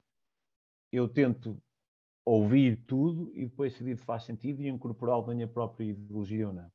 [0.92, 1.62] Eu tento
[2.26, 6.53] ouvir tudo e depois decidir se faz sentido e incorporá-lo na minha própria ideologia ou
[6.53, 6.72] não.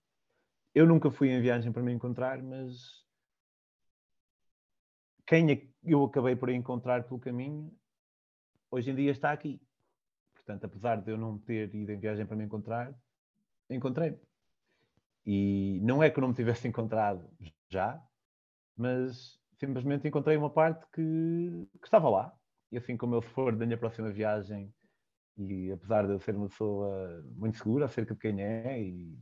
[0.74, 3.05] Eu nunca fui em viagem para me encontrar, mas
[5.27, 7.73] quem é eu acabei por encontrar pelo caminho,
[8.70, 9.60] hoje em dia está aqui.
[10.35, 12.94] Portanto, apesar de eu não ter ido em viagem para me encontrar,
[13.70, 14.18] encontrei-me.
[15.24, 17.28] E não é que eu não me tivesse encontrado
[17.68, 18.01] já,
[18.77, 22.32] mas simplesmente encontrei uma parte que, que estava lá.
[22.70, 24.73] E assim como eu for da minha próxima viagem
[25.37, 29.19] e apesar de eu ser uma pessoa muito segura acerca de quem é e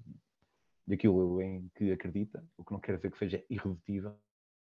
[0.87, 4.17] daquilo em que acredita, o que não quer dizer que seja irredutível,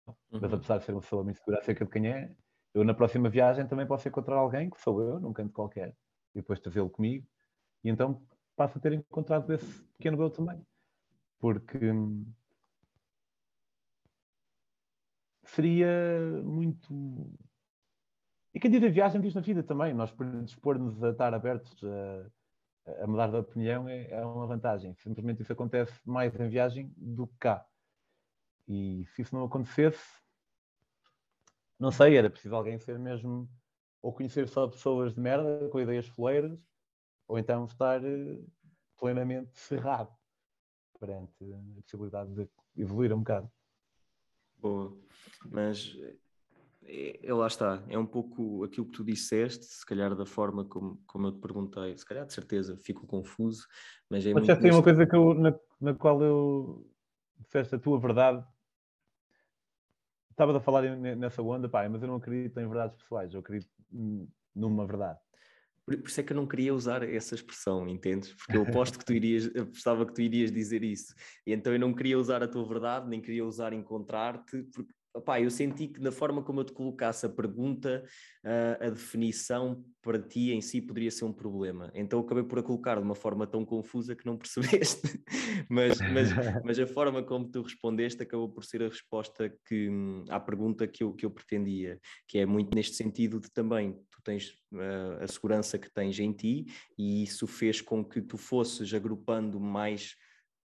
[0.08, 0.14] uhum.
[0.32, 2.36] mas apesar de ser uma pessoa muito segura acerca de quem é,
[2.74, 5.96] eu na próxima viagem também posso encontrar alguém que sou eu, num canto qualquer,
[6.36, 7.26] e depois trazê-lo comigo,
[7.84, 8.22] e então
[8.56, 10.62] passo a ter encontrado esse pequeno eu também.
[11.40, 11.80] Porque
[15.46, 15.88] seria
[16.44, 17.32] muito
[18.54, 19.94] e quem a viagem diz na vida também.
[19.94, 24.96] Nós predispor-nos a estar abertos a, a mudar de opinião é, é, uma vantagem.
[24.96, 27.66] Simplesmente isso acontece mais em viagem do que cá.
[28.68, 30.20] E se isso não acontecesse,
[31.80, 33.50] não sei, era preciso alguém ser mesmo,
[34.02, 36.60] ou conhecer só pessoas de merda com ideias foleiras,
[37.28, 38.40] ou então estar eh,
[38.98, 40.14] plenamente cerrado
[41.00, 43.50] perante a possibilidade de evoluir um bocado.
[44.58, 44.96] Boa,
[45.46, 45.96] mas
[46.91, 50.66] é, é, lá está, é um pouco aquilo que tu disseste, se calhar da forma
[50.66, 53.68] como, como eu te perguntei, se calhar de certeza fico confuso,
[54.10, 54.61] mas é mas muito.
[54.61, 56.91] tem uma coisa que eu, na, na qual eu
[57.40, 58.44] disseste a tua verdade.
[60.32, 63.70] Estava a falar nessa onda, pá, mas eu não acredito em verdades pessoais, eu acredito
[64.56, 65.20] numa verdade.
[65.86, 68.34] Por, por isso é que eu não queria usar essa expressão, entendes?
[68.34, 71.14] Porque eu aposto que tu irias, apostava que tu irias dizer isso.
[71.45, 75.41] E então eu não queria usar a tua verdade, nem queria usar encontrar-te, porque Opá,
[75.41, 78.06] eu senti que na forma como eu te colocasse a pergunta,
[78.45, 81.91] uh, a definição para ti em si poderia ser um problema.
[81.95, 85.19] Então acabei por a colocar de uma forma tão confusa que não percebeste,
[85.68, 86.30] mas, mas,
[86.64, 89.90] mas, a forma como tu respondeste acabou por ser a resposta que,
[90.30, 94.22] à pergunta que eu, que eu pretendia, que é muito neste sentido de também tu
[94.23, 96.68] tens uh, a segurança que tens em ti
[96.98, 100.15] e isso fez com que tu fosses agrupando mais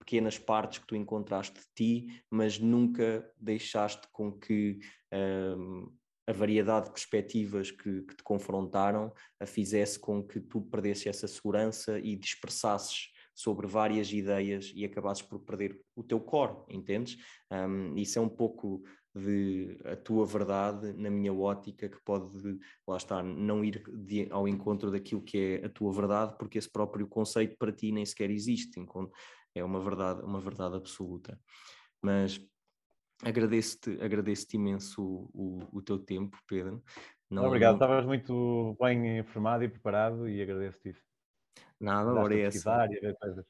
[0.04, 4.78] pequenas partes que tu encontraste de ti, mas nunca deixaste com que
[5.12, 5.90] um,
[6.26, 11.26] a variedade de perspectivas que, que, te confrontaram a fizesse com que tu perdesse essa
[11.26, 17.18] segurança e dispersasses sobre várias ideias e acabasses por perder o teu core, entendes?
[17.50, 18.82] Um, isso é um pouco
[19.14, 24.48] de a tua verdade na minha ótica que pode, lá está, não ir de, ao
[24.48, 28.30] encontro daquilo que é a tua verdade, porque esse próprio conceito para ti nem sequer
[28.30, 28.80] existe
[29.54, 31.38] é uma verdade, uma verdade absoluta.
[32.02, 32.40] Mas
[33.22, 36.82] agradeço-te agradeço imenso o, o, o, teu tempo, Pedro.
[37.30, 41.02] Não, Obrigado, estavas muito bem informado e preparado e agradeço-te isso.
[41.80, 43.44] Nada, ora é essa.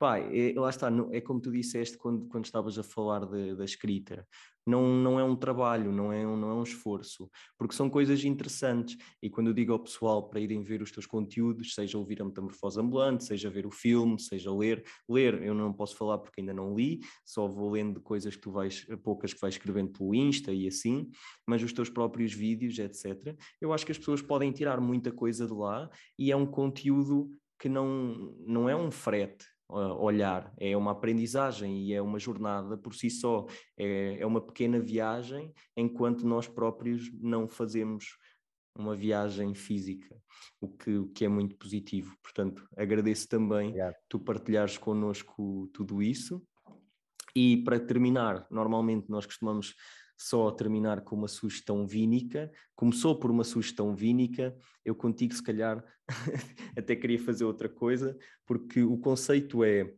[0.00, 3.66] Pai, é, lá está, é como tu disseste quando, quando estavas a falar de, da
[3.66, 4.26] escrita,
[4.66, 8.24] não, não é um trabalho, não é um, não é um esforço, porque são coisas
[8.24, 8.96] interessantes.
[9.22, 12.24] E quando eu digo ao pessoal para irem ver os teus conteúdos, seja ouvir a
[12.24, 16.54] Metamorfose Ambulante, seja ver o filme, seja ler, ler, eu não posso falar porque ainda
[16.54, 20.50] não li, só vou lendo coisas que tu vais, poucas que vais escrevendo pelo Insta
[20.50, 21.10] e assim,
[21.46, 23.36] mas os teus próprios vídeos, etc.
[23.60, 27.30] Eu acho que as pessoas podem tirar muita coisa de lá e é um conteúdo
[27.58, 32.94] que não, não é um frete, olhar, é uma aprendizagem e é uma jornada por
[32.94, 38.16] si só, é, é uma pequena viagem, enquanto nós próprios não fazemos
[38.76, 40.16] uma viagem física,
[40.60, 42.16] o que, o que é muito positivo.
[42.22, 43.96] Portanto, agradeço também Obrigado.
[44.08, 46.42] tu partilhares connosco tudo isso.
[47.34, 49.74] E para terminar, normalmente nós costumamos
[50.20, 52.52] só terminar com uma sugestão vínica.
[52.76, 55.82] Começou por uma sugestão vínica, eu contigo, se calhar,
[56.76, 59.94] até queria fazer outra coisa, porque o conceito é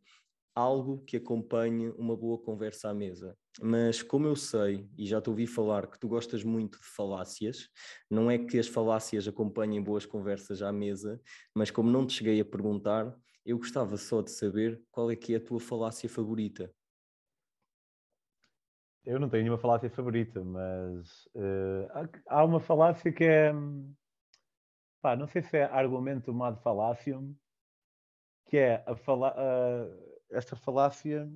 [0.55, 3.37] algo que acompanhe uma boa conversa à mesa.
[3.61, 7.69] Mas como eu sei, e já te ouvi falar, que tu gostas muito de falácias,
[8.09, 11.21] não é que as falácias acompanhem boas conversas à mesa,
[11.53, 13.13] mas como não te cheguei a perguntar,
[13.45, 16.73] eu gostava só de saber qual é que é a tua falácia favorita.
[19.05, 21.89] Eu não tenho nenhuma falácia favorita, mas uh,
[22.27, 23.53] há, uma falácia que é.
[25.01, 27.35] Pá, não sei se é argumento ad falácium,
[28.47, 31.29] que é a fala, uh, esta falácia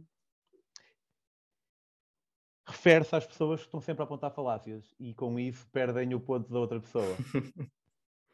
[2.68, 6.52] refere-se às pessoas que estão sempre a apontar falácias e com isso perdem o ponto
[6.52, 7.16] da outra pessoa.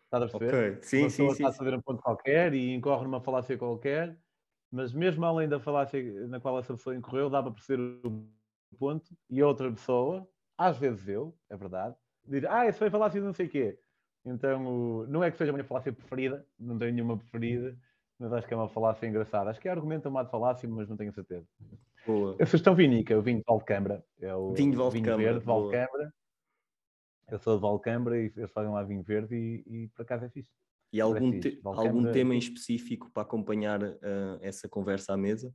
[0.04, 0.74] Estás a perceber?
[0.74, 0.82] Okay.
[0.82, 1.54] Sim, Uma pessoa sim, está sim.
[1.54, 4.18] a saber um ponto qualquer e incorre numa falácia qualquer,
[4.70, 8.28] mas mesmo além da falácia na qual essa pessoa incorreu, dá para perceber o
[8.76, 11.94] ponto e outra pessoa, às vezes eu, é verdade,
[12.24, 13.78] diz, ah, isso foi falácia de não sei o quê.
[14.24, 17.76] Então, não é que seja a minha falácia preferida, não tenho nenhuma preferida,
[18.18, 19.50] mas acho que é uma falácia engraçada.
[19.50, 21.44] Acho que é argumento amado falácia, mas não tenho certeza.
[22.06, 22.36] Boa.
[22.40, 24.04] A sugestão vinica, o vinho de Valcambra.
[24.20, 26.14] É o vinho, de vinho verde de Valcambra.
[27.28, 30.28] Eu sou de Valcambra e eles fazem lá vinho verde e, e por acaso é
[30.28, 30.52] fixe.
[30.92, 35.52] E algum, te algum tema em específico para acompanhar uh, essa conversa à mesa?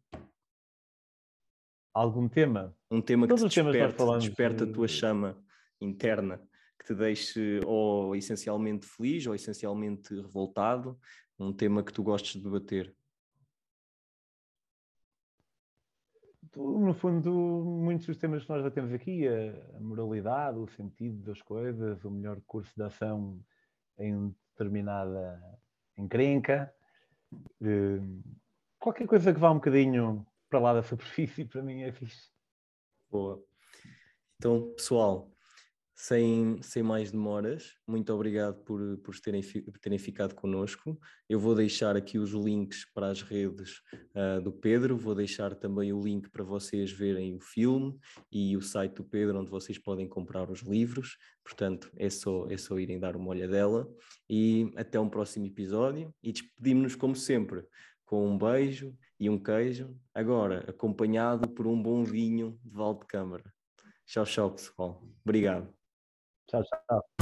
[2.02, 2.76] Algum tema.
[2.90, 5.38] Um tema Todos que te desperte, desperta a tua chama
[5.82, 6.42] interna,
[6.80, 10.98] que te deixe ou essencialmente feliz ou essencialmente revoltado,
[11.40, 12.96] um tema que tu gostes de debater.
[16.56, 21.42] No fundo, muitos dos temas que nós já temos aqui, a moralidade, o sentido das
[21.42, 23.40] coisas, o melhor curso de ação
[24.00, 25.40] em determinada
[25.96, 26.74] encrenca,
[27.62, 28.00] eh,
[28.80, 32.30] qualquer coisa que vá um bocadinho para lá da superfície, para mim é fixe.
[33.10, 33.44] Boa.
[34.38, 35.32] Então, pessoal,
[36.00, 40.96] sem, sem mais demoras, muito obrigado por, por, terem, por terem ficado connosco.
[41.28, 43.82] Eu vou deixar aqui os links para as redes
[44.14, 47.98] uh, do Pedro, vou deixar também o link para vocês verem o filme
[48.32, 51.18] e o site do Pedro, onde vocês podem comprar os livros.
[51.44, 53.90] Portanto, é só, é só irem dar uma olhadela.
[54.30, 56.14] E até um próximo episódio.
[56.22, 57.66] E despedimos-nos, como sempre,
[58.06, 63.06] com um beijo e um queijo, agora acompanhado por um bom vinho de Val de
[63.06, 63.44] Câmara.
[64.06, 65.04] Tchau, tchau, pessoal.
[65.24, 65.74] Obrigado.
[66.48, 67.17] Tchau, tchau.